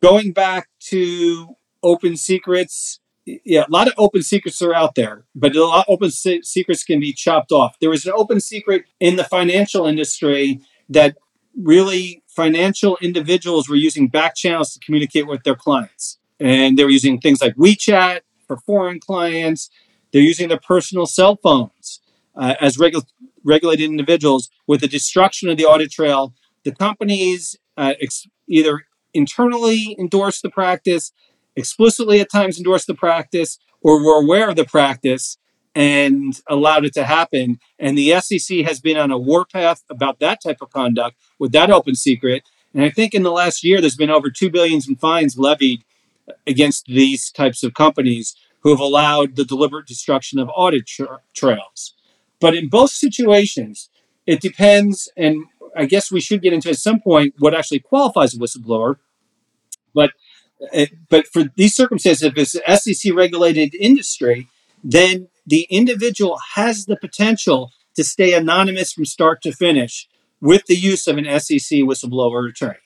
going 0.03 0.33
back 0.33 0.68
to 0.81 1.57
open 1.83 2.16
secrets, 2.16 3.01
yeah, 3.25 3.64
a 3.66 3.71
lot 3.71 3.88
of 3.88 3.95
open 3.97 4.23
secrets 4.23 4.61
are 4.62 4.75
out 4.75 4.95
there, 4.95 5.25
but 5.35 5.55
a 5.55 5.64
lot 5.64 5.87
of 5.87 5.92
open 5.92 6.11
se- 6.11 6.42
secrets 6.42 6.85
can 6.85 7.01
be 7.01 7.12
chopped 7.12 7.53
off. 7.53 7.77
There 7.81 7.90
was 7.90 8.07
an 8.07 8.12
open 8.14 8.40
secret 8.40 8.85
in 9.01 9.16
the 9.16 9.25
financial 9.25 9.87
industry 9.87 10.61
that 10.88 11.16
really 11.61 12.21
financial 12.35 12.99
individuals 13.01 13.68
were 13.68 13.77
using 13.77 14.09
back 14.09 14.35
channels 14.35 14.73
to 14.73 14.81
communicate 14.81 15.27
with 15.27 15.42
their 15.45 15.55
clients. 15.55 16.18
And 16.40 16.77
they 16.77 16.85
were 16.85 16.90
using 16.90 17.21
things 17.21 17.40
like 17.40 17.55
WeChat 17.57 18.21
for 18.47 18.57
foreign 18.59 19.01
clients. 19.01 19.71
They're 20.12 20.23
using 20.23 20.49
their 20.49 20.61
personal 20.61 21.07
cell 21.07 21.37
phones 21.37 22.01
uh, 22.37 22.55
as 22.61 22.77
regu- 22.77 23.07
regulated 23.45 23.88
individuals. 23.88 24.51
With 24.66 24.81
the 24.81 24.88
destruction 24.88 25.49
of 25.49 25.57
the 25.57 25.64
audit 25.64 25.92
trail, 25.92 26.35
the 26.64 26.73
companies 26.73 27.57
uh, 27.77 27.95
ex- 28.01 28.27
either 28.49 28.87
internally 29.14 29.97
endorsed 29.99 30.42
the 30.42 30.51
practice, 30.51 31.12
explicitly 31.55 32.21
at 32.21 32.31
times 32.31 32.57
endorsed 32.57 32.87
the 32.87 32.95
practice, 32.95 33.59
or 33.83 34.03
were 34.03 34.23
aware 34.23 34.49
of 34.49 34.57
the 34.57 34.64
practice 34.64 35.38
and 35.74 36.40
allowed 36.48 36.85
it 36.85 36.94
to 36.94 37.04
happen. 37.04 37.58
And 37.78 37.96
the 37.96 38.20
SEC 38.20 38.58
has 38.58 38.80
been 38.80 38.96
on 38.96 39.11
a 39.11 39.18
warpath 39.18 39.82
about 39.88 40.18
that 40.20 40.42
type 40.42 40.58
of 40.61 40.70
conduct 40.70 41.16
with 41.38 41.52
that 41.52 41.70
open 41.70 41.94
secret. 41.94 42.42
And 42.74 42.85
I 42.85 42.90
think 42.90 43.14
in 43.14 43.22
the 43.22 43.32
last 43.32 43.64
year, 43.64 43.80
there's 43.80 43.96
been 43.96 44.11
over 44.11 44.30
two 44.30 44.50
billions 44.50 44.88
in 44.88 44.96
fines 44.96 45.38
levied 45.38 45.85
against 46.46 46.87
these 46.87 47.30
types 47.30 47.62
of 47.62 47.74
companies 47.74 48.37
who 48.61 48.70
have 48.70 48.80
allowed 48.80 49.37
the 49.37 49.44
deliberate 49.44 49.87
destruction 49.87 50.38
of 50.38 50.48
audit 50.54 50.87
tra- 50.87 51.20
trails. 51.35 51.94
But 52.40 52.54
in 52.54 52.68
both 52.68 52.90
situations, 52.90 53.88
it 54.26 54.40
depends, 54.40 55.11
and 55.16 55.44
I 55.76 55.87
guess 55.87 56.12
we 56.12 56.20
should 56.20 56.42
get 56.42 56.52
into 56.52 56.70
at 56.70 56.76
some 56.76 57.00
point 57.00 57.35
what 57.38 57.54
actually 57.54 57.80
qualifies 57.80 58.35
a 58.35 58.38
whistleblower. 58.38 58.96
But 59.94 60.11
eh, 60.72 60.87
but 61.08 61.26
for 61.26 61.44
these 61.56 61.74
circumstances, 61.74 62.22
if 62.22 62.35
it's 62.37 62.85
SEC 62.85 63.14
regulated 63.14 63.74
industry, 63.74 64.48
then 64.82 65.28
the 65.46 65.66
individual 65.70 66.38
has 66.55 66.87
the 66.87 66.96
potential 66.96 67.72
to 67.94 68.05
stay 68.05 68.35
anonymous 68.35 68.92
from 68.92 69.05
start 69.05 69.42
to 69.42 69.52
finish 69.52 70.09
with 70.40 70.66
the 70.66 70.74
use 70.74 71.07
of 71.07 71.18
an 71.18 71.24
SEC 71.40 71.81
whistleblower 71.81 72.48
attorney. 72.48 72.78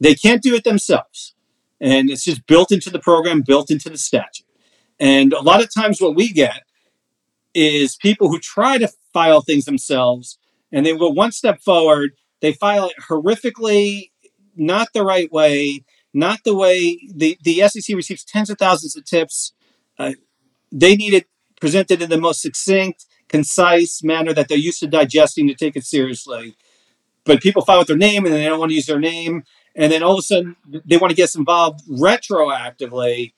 They 0.00 0.14
can't 0.14 0.42
do 0.42 0.54
it 0.54 0.64
themselves. 0.64 1.34
And 1.80 2.10
it's 2.10 2.24
just 2.24 2.46
built 2.46 2.72
into 2.72 2.90
the 2.90 2.98
program, 2.98 3.42
built 3.42 3.70
into 3.70 3.90
the 3.90 3.98
statute. 3.98 4.46
And 4.98 5.32
a 5.32 5.42
lot 5.42 5.62
of 5.62 5.72
times, 5.72 6.00
what 6.00 6.16
we 6.16 6.32
get 6.32 6.62
is 7.54 7.96
people 7.96 8.28
who 8.28 8.38
try 8.38 8.78
to 8.78 8.88
file 9.12 9.42
things 9.42 9.64
themselves 9.64 10.38
and 10.72 10.84
they 10.84 10.96
go 10.96 11.08
one 11.08 11.32
step 11.32 11.60
forward, 11.60 12.12
they 12.40 12.52
file 12.52 12.86
it 12.86 12.96
horrifically, 13.08 14.10
not 14.56 14.88
the 14.94 15.04
right 15.04 15.30
way, 15.30 15.84
not 16.14 16.40
the 16.44 16.54
way 16.54 16.98
the, 17.14 17.38
the 17.42 17.68
SEC 17.68 17.94
receives 17.94 18.24
tens 18.24 18.48
of 18.48 18.58
thousands 18.58 18.96
of 18.96 19.04
tips. 19.04 19.52
Uh, 19.98 20.12
they 20.72 20.96
need 20.96 21.12
it 21.12 21.26
presented 21.66 22.00
in 22.00 22.10
the 22.10 22.24
most 22.28 22.40
succinct, 22.42 23.06
concise 23.28 24.00
manner 24.04 24.32
that 24.32 24.46
they're 24.46 24.66
used 24.70 24.78
to 24.78 24.86
digesting 24.86 25.48
to 25.48 25.54
take 25.54 25.74
it 25.74 25.84
seriously. 25.84 26.54
But 27.24 27.42
people 27.42 27.64
file 27.64 27.80
with 27.80 27.88
their 27.88 27.96
name 27.96 28.24
and 28.24 28.32
they 28.32 28.44
don't 28.44 28.60
want 28.60 28.70
to 28.70 28.76
use 28.76 28.86
their 28.86 29.00
name. 29.00 29.42
And 29.74 29.90
then 29.90 30.00
all 30.04 30.12
of 30.12 30.20
a 30.20 30.22
sudden 30.22 30.54
they 30.88 30.96
want 30.96 31.10
to 31.10 31.16
get 31.16 31.24
us 31.24 31.34
involved 31.34 31.80
retroactively. 31.90 33.32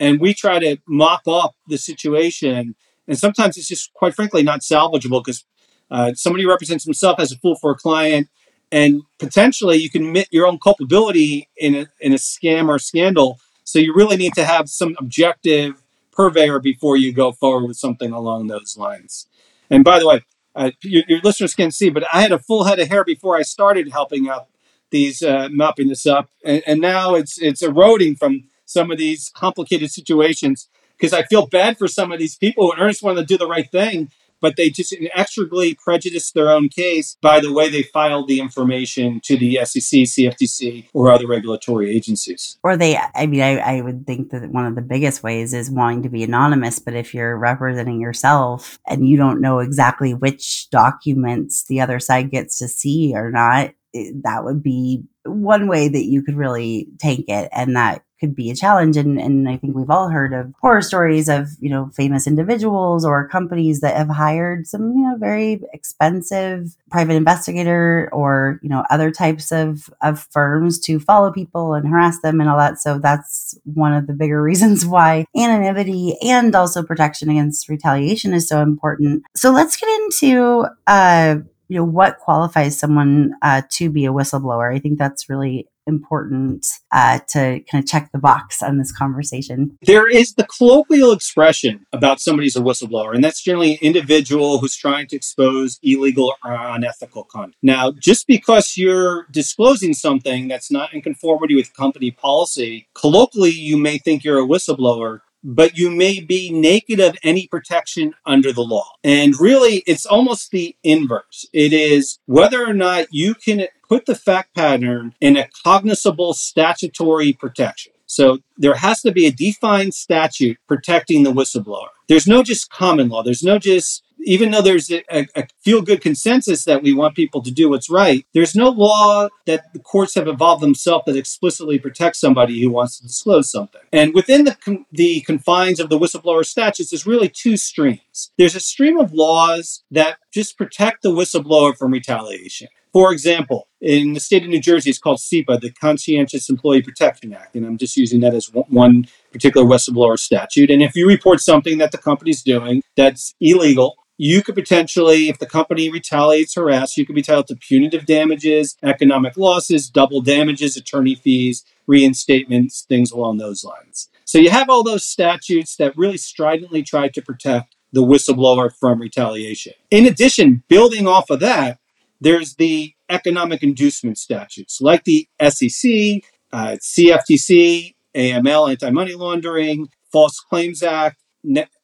And 0.00 0.18
we 0.18 0.32
try 0.32 0.58
to 0.60 0.78
mop 0.88 1.28
up 1.28 1.52
the 1.68 1.76
situation. 1.76 2.74
And 3.06 3.18
sometimes 3.18 3.58
it's 3.58 3.68
just, 3.68 3.92
quite 3.92 4.14
frankly, 4.14 4.42
not 4.42 4.60
salvageable 4.60 5.22
because 5.22 5.44
uh, 5.90 6.14
somebody 6.14 6.46
represents 6.46 6.84
himself 6.84 7.20
as 7.20 7.32
a 7.32 7.36
fool 7.36 7.56
for 7.56 7.72
a 7.72 7.76
client. 7.76 8.28
And 8.72 9.02
potentially 9.18 9.76
you 9.76 9.90
can 9.90 10.06
admit 10.06 10.28
your 10.30 10.46
own 10.46 10.58
culpability 10.58 11.50
in 11.58 11.74
a, 11.74 11.86
in 12.00 12.14
a 12.14 12.16
scam 12.16 12.68
or 12.68 12.78
scandal 12.78 13.38
So 13.64 13.78
you 13.78 13.94
really 13.94 14.16
need 14.16 14.32
to 14.34 14.44
have 14.46 14.70
some 14.70 14.96
objective 14.98 15.83
purveyor 16.14 16.60
before 16.60 16.96
you 16.96 17.12
go 17.12 17.32
forward 17.32 17.66
with 17.66 17.76
something 17.76 18.12
along 18.12 18.46
those 18.46 18.76
lines. 18.76 19.26
And 19.70 19.84
by 19.84 19.98
the 19.98 20.06
way, 20.06 20.22
uh, 20.54 20.70
your, 20.82 21.02
your, 21.08 21.20
listeners 21.20 21.54
can't 21.54 21.74
see, 21.74 21.90
but 21.90 22.04
I 22.12 22.22
had 22.22 22.32
a 22.32 22.38
full 22.38 22.64
head 22.64 22.78
of 22.78 22.88
hair 22.88 23.04
before 23.04 23.36
I 23.36 23.42
started 23.42 23.90
helping 23.90 24.28
out 24.28 24.46
these 24.90 25.22
uh, 25.22 25.48
mopping 25.50 25.88
this 25.88 26.06
up, 26.06 26.30
and, 26.44 26.62
and 26.66 26.80
now 26.80 27.16
it's 27.16 27.38
it's 27.38 27.62
eroding 27.62 28.14
from 28.14 28.44
some 28.64 28.92
of 28.92 28.98
these 28.98 29.30
complicated 29.34 29.90
situations 29.90 30.68
because 30.96 31.12
I 31.12 31.24
feel 31.24 31.46
bad 31.46 31.76
for 31.76 31.88
some 31.88 32.12
of 32.12 32.20
these 32.20 32.36
people 32.36 32.70
who 32.70 32.80
earnestly 32.80 33.06
want 33.06 33.18
to 33.18 33.24
do 33.24 33.36
the 33.36 33.48
right 33.48 33.68
thing, 33.68 34.10
but 34.40 34.56
they 34.56 34.70
just 34.70 34.92
inexorably 34.92 35.74
prejudice 35.74 36.30
their 36.32 36.50
own 36.50 36.68
case 36.68 37.16
by 37.20 37.40
the 37.40 37.52
way 37.52 37.68
they 37.68 37.82
filed 37.82 38.28
the 38.28 38.40
information 38.40 39.20
to 39.24 39.36
the 39.36 39.58
SEC, 39.64 40.00
CFTC, 40.00 40.88
or 40.92 41.10
other 41.10 41.26
regulatory 41.26 41.94
agencies. 41.94 42.58
Or 42.62 42.76
they, 42.76 42.98
I 43.14 43.26
mean, 43.26 43.40
I, 43.40 43.56
I 43.58 43.80
would 43.80 44.06
think 44.06 44.30
that 44.30 44.50
one 44.50 44.66
of 44.66 44.74
the 44.74 44.82
biggest 44.82 45.22
ways 45.22 45.54
is 45.54 45.70
wanting 45.70 46.02
to 46.02 46.08
be 46.08 46.22
anonymous, 46.22 46.78
but 46.78 46.94
if 46.94 47.14
you're 47.14 47.36
representing 47.36 48.00
yourself 48.00 48.78
and 48.86 49.08
you 49.08 49.16
don't 49.16 49.40
know 49.40 49.60
exactly 49.60 50.14
which 50.14 50.68
documents 50.70 51.64
the 51.64 51.80
other 51.80 51.98
side 52.00 52.30
gets 52.30 52.58
to 52.58 52.68
see 52.68 53.12
or 53.14 53.30
not, 53.30 53.72
that 53.94 54.44
would 54.44 54.62
be 54.62 55.04
one 55.24 55.68
way 55.68 55.88
that 55.88 56.04
you 56.04 56.22
could 56.22 56.36
really 56.36 56.88
tank 56.98 57.26
it. 57.28 57.48
And 57.52 57.76
that 57.76 58.02
could 58.24 58.34
be 58.34 58.50
a 58.50 58.54
challenge. 58.54 58.96
And, 58.96 59.20
and 59.20 59.48
I 59.48 59.56
think 59.58 59.76
we've 59.76 59.90
all 59.90 60.08
heard 60.08 60.32
of 60.32 60.54
horror 60.60 60.80
stories 60.80 61.28
of, 61.28 61.48
you 61.60 61.68
know, 61.68 61.90
famous 61.94 62.26
individuals 62.26 63.04
or 63.04 63.28
companies 63.28 63.80
that 63.80 63.96
have 63.96 64.08
hired 64.08 64.66
some, 64.66 64.92
you 64.92 65.02
know, 65.02 65.16
very 65.18 65.60
expensive 65.74 66.74
private 66.90 67.14
investigator 67.14 68.08
or, 68.12 68.60
you 68.62 68.70
know, 68.70 68.84
other 68.88 69.10
types 69.10 69.52
of, 69.52 69.90
of 70.00 70.26
firms 70.30 70.78
to 70.80 70.98
follow 70.98 71.30
people 71.30 71.74
and 71.74 71.86
harass 71.86 72.18
them 72.20 72.40
and 72.40 72.48
all 72.48 72.56
that. 72.56 72.80
So 72.80 72.98
that's 72.98 73.58
one 73.64 73.92
of 73.92 74.06
the 74.06 74.14
bigger 74.14 74.42
reasons 74.50 74.86
why 74.86 75.26
anonymity 75.36 76.16
and 76.22 76.54
also 76.54 76.82
protection 76.82 77.28
against 77.28 77.68
retaliation 77.68 78.32
is 78.32 78.48
so 78.48 78.62
important. 78.62 79.22
So 79.36 79.50
let's 79.50 79.76
get 79.76 79.88
into, 80.00 80.66
uh, 80.86 81.36
you 81.68 81.76
know 81.76 81.84
what 81.84 82.18
qualifies 82.18 82.78
someone 82.78 83.32
uh, 83.42 83.62
to 83.70 83.90
be 83.90 84.04
a 84.04 84.12
whistleblower 84.12 84.74
i 84.74 84.78
think 84.78 84.98
that's 84.98 85.28
really 85.28 85.68
important 85.86 86.66
uh, 86.92 87.18
to 87.28 87.60
kind 87.70 87.82
of 87.82 87.86
check 87.86 88.10
the 88.12 88.18
box 88.18 88.62
on 88.62 88.78
this 88.78 88.92
conversation. 88.92 89.76
There 89.82 90.08
is 90.08 90.34
the 90.34 90.46
colloquial 90.46 91.12
expression 91.12 91.84
about 91.92 92.20
somebody's 92.20 92.56
a 92.56 92.60
whistleblower, 92.60 93.14
and 93.14 93.22
that's 93.22 93.42
generally 93.42 93.72
an 93.72 93.78
individual 93.82 94.58
who's 94.58 94.76
trying 94.76 95.06
to 95.08 95.16
expose 95.16 95.78
illegal 95.82 96.34
or 96.44 96.54
unethical 96.54 97.24
conduct. 97.24 97.56
Now, 97.62 97.92
just 97.92 98.26
because 98.26 98.76
you're 98.76 99.26
disclosing 99.30 99.94
something 99.94 100.48
that's 100.48 100.70
not 100.70 100.94
in 100.94 101.02
conformity 101.02 101.54
with 101.54 101.74
company 101.74 102.10
policy, 102.10 102.88
colloquially, 102.94 103.50
you 103.50 103.76
may 103.76 103.98
think 103.98 104.24
you're 104.24 104.40
a 104.40 104.46
whistleblower 104.46 105.20
but 105.44 105.76
you 105.76 105.90
may 105.90 106.20
be 106.20 106.50
naked 106.50 106.98
of 106.98 107.18
any 107.22 107.46
protection 107.46 108.14
under 108.24 108.52
the 108.52 108.62
law. 108.62 108.88
And 109.04 109.38
really, 109.38 109.84
it's 109.86 110.06
almost 110.06 110.50
the 110.50 110.74
inverse. 110.82 111.46
It 111.52 111.72
is 111.72 112.18
whether 112.26 112.64
or 112.64 112.72
not 112.72 113.08
you 113.10 113.34
can 113.34 113.66
put 113.88 114.06
the 114.06 114.14
fact 114.14 114.54
pattern 114.54 115.14
in 115.20 115.36
a 115.36 115.48
cognizable 115.62 116.32
statutory 116.32 117.34
protection. 117.34 117.92
So 118.06 118.38
there 118.56 118.74
has 118.74 119.02
to 119.02 119.12
be 119.12 119.26
a 119.26 119.32
defined 119.32 119.92
statute 119.92 120.58
protecting 120.68 121.24
the 121.24 121.32
whistleblower. 121.32 121.88
There's 122.08 122.26
no 122.26 122.42
just 122.42 122.70
common 122.70 123.08
law. 123.08 123.22
There's 123.22 123.42
no 123.42 123.58
just 123.58 124.03
even 124.24 124.50
though 124.50 124.62
there's 124.62 124.90
a, 124.90 125.02
a 125.10 125.46
feel 125.62 125.82
good 125.82 126.00
consensus 126.00 126.64
that 126.64 126.82
we 126.82 126.92
want 126.92 127.14
people 127.14 127.42
to 127.42 127.50
do 127.50 127.70
what's 127.70 127.90
right, 127.90 128.26
there's 128.34 128.54
no 128.54 128.68
law 128.68 129.28
that 129.46 129.72
the 129.72 129.78
courts 129.78 130.14
have 130.14 130.28
evolved 130.28 130.62
themselves 130.62 131.04
that 131.06 131.16
explicitly 131.16 131.78
protects 131.78 132.20
somebody 132.20 132.60
who 132.60 132.70
wants 132.70 132.98
to 132.98 133.04
disclose 133.04 133.50
something. 133.50 133.80
And 133.92 134.14
within 134.14 134.44
the, 134.44 134.84
the 134.92 135.20
confines 135.22 135.80
of 135.80 135.88
the 135.88 135.98
whistleblower 135.98 136.44
statutes, 136.44 136.90
there's 136.90 137.06
really 137.06 137.28
two 137.28 137.56
streams. 137.56 138.32
There's 138.38 138.56
a 138.56 138.60
stream 138.60 138.98
of 138.98 139.12
laws 139.12 139.82
that 139.90 140.18
just 140.32 140.58
protect 140.58 141.02
the 141.02 141.10
whistleblower 141.10 141.76
from 141.76 141.92
retaliation. 141.92 142.68
For 142.94 143.12
example, 143.12 143.66
in 143.80 144.12
the 144.12 144.20
state 144.20 144.44
of 144.44 144.48
New 144.48 144.60
Jersey, 144.60 144.88
it's 144.88 145.00
called 145.00 145.18
CEPA, 145.18 145.60
the 145.60 145.72
Conscientious 145.72 146.48
Employee 146.48 146.80
Protection 146.80 147.34
Act. 147.34 147.56
And 147.56 147.66
I'm 147.66 147.76
just 147.76 147.96
using 147.96 148.20
that 148.20 148.34
as 148.34 148.46
one 148.52 149.06
particular 149.32 149.66
whistleblower 149.66 150.16
statute. 150.16 150.70
And 150.70 150.80
if 150.80 150.94
you 150.94 151.08
report 151.08 151.40
something 151.40 151.78
that 151.78 151.90
the 151.90 151.98
company's 151.98 152.40
doing 152.40 152.84
that's 152.96 153.34
illegal, 153.40 153.96
you 154.16 154.42
could 154.42 154.54
potentially, 154.54 155.28
if 155.28 155.38
the 155.38 155.46
company 155.46 155.90
retaliates, 155.90 156.54
harass, 156.54 156.96
you 156.96 157.04
could 157.04 157.14
be 157.14 157.20
entitled 157.20 157.48
to 157.48 157.56
punitive 157.56 158.06
damages, 158.06 158.76
economic 158.82 159.36
losses, 159.36 159.88
double 159.88 160.20
damages, 160.20 160.76
attorney 160.76 161.14
fees, 161.14 161.64
reinstatements, 161.88 162.84
things 162.84 163.10
along 163.10 163.38
those 163.38 163.64
lines. 163.64 164.08
So 164.24 164.38
you 164.38 164.50
have 164.50 164.70
all 164.70 164.82
those 164.82 165.04
statutes 165.04 165.76
that 165.76 165.96
really 165.96 166.16
stridently 166.16 166.82
try 166.82 167.08
to 167.08 167.22
protect 167.22 167.74
the 167.92 168.02
whistleblower 168.02 168.74
from 168.74 169.00
retaliation. 169.00 169.74
In 169.90 170.06
addition, 170.06 170.62
building 170.68 171.06
off 171.06 171.30
of 171.30 171.40
that, 171.40 171.78
there's 172.20 172.54
the 172.54 172.94
economic 173.10 173.62
inducement 173.62 174.18
statutes 174.18 174.80
like 174.80 175.04
the 175.04 175.28
SEC, 175.40 176.22
uh, 176.52 176.76
CFTC, 176.80 177.94
AML, 178.14 178.70
anti 178.70 178.90
money 178.90 179.14
laundering, 179.14 179.88
False 180.12 180.40
Claims 180.40 180.82
Act, 180.82 181.20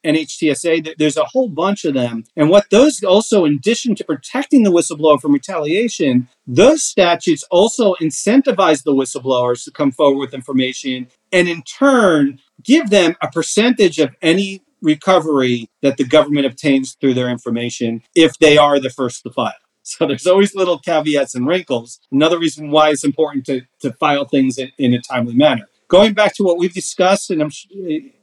NHTSA. 0.04 0.94
There's 0.98 1.16
a 1.16 1.24
whole 1.24 1.48
bunch 1.48 1.84
of 1.84 1.94
them. 1.94 2.24
And 2.36 2.48
what 2.50 2.70
those 2.70 3.02
also, 3.02 3.44
in 3.44 3.54
addition 3.54 3.94
to 3.96 4.04
protecting 4.04 4.62
the 4.62 4.72
whistleblower 4.72 5.20
from 5.20 5.32
retaliation, 5.32 6.28
those 6.46 6.82
statutes 6.82 7.44
also 7.50 7.94
incentivize 7.94 8.84
the 8.84 8.94
whistleblowers 8.94 9.64
to 9.64 9.70
come 9.70 9.92
forward 9.92 10.18
with 10.18 10.34
information 10.34 11.08
and 11.32 11.48
in 11.48 11.62
turn 11.62 12.40
give 12.62 12.90
them 12.90 13.16
a 13.22 13.28
percentage 13.28 13.98
of 13.98 14.14
any 14.20 14.62
recovery 14.82 15.68
that 15.82 15.96
the 15.96 16.04
government 16.04 16.46
obtains 16.46 16.96
through 17.00 17.14
their 17.14 17.28
information 17.28 18.02
if 18.14 18.38
they 18.38 18.56
are 18.56 18.80
the 18.80 18.90
first 18.90 19.22
to 19.22 19.30
file. 19.30 19.52
So 19.82 20.06
there's 20.06 20.26
always 20.26 20.54
little 20.54 20.78
caveats 20.78 21.34
and 21.34 21.46
wrinkles. 21.46 22.00
Another 22.12 22.38
reason 22.38 22.70
why 22.70 22.90
it's 22.90 23.04
important 23.04 23.46
to, 23.46 23.62
to 23.80 23.92
file 23.94 24.24
things 24.24 24.58
in, 24.58 24.70
in 24.78 24.94
a 24.94 25.00
timely 25.00 25.34
manner. 25.34 25.66
Going 25.88 26.12
back 26.12 26.34
to 26.36 26.44
what 26.44 26.58
we've 26.58 26.72
discussed 26.72 27.30
and 27.30 27.42
I'm, 27.42 27.50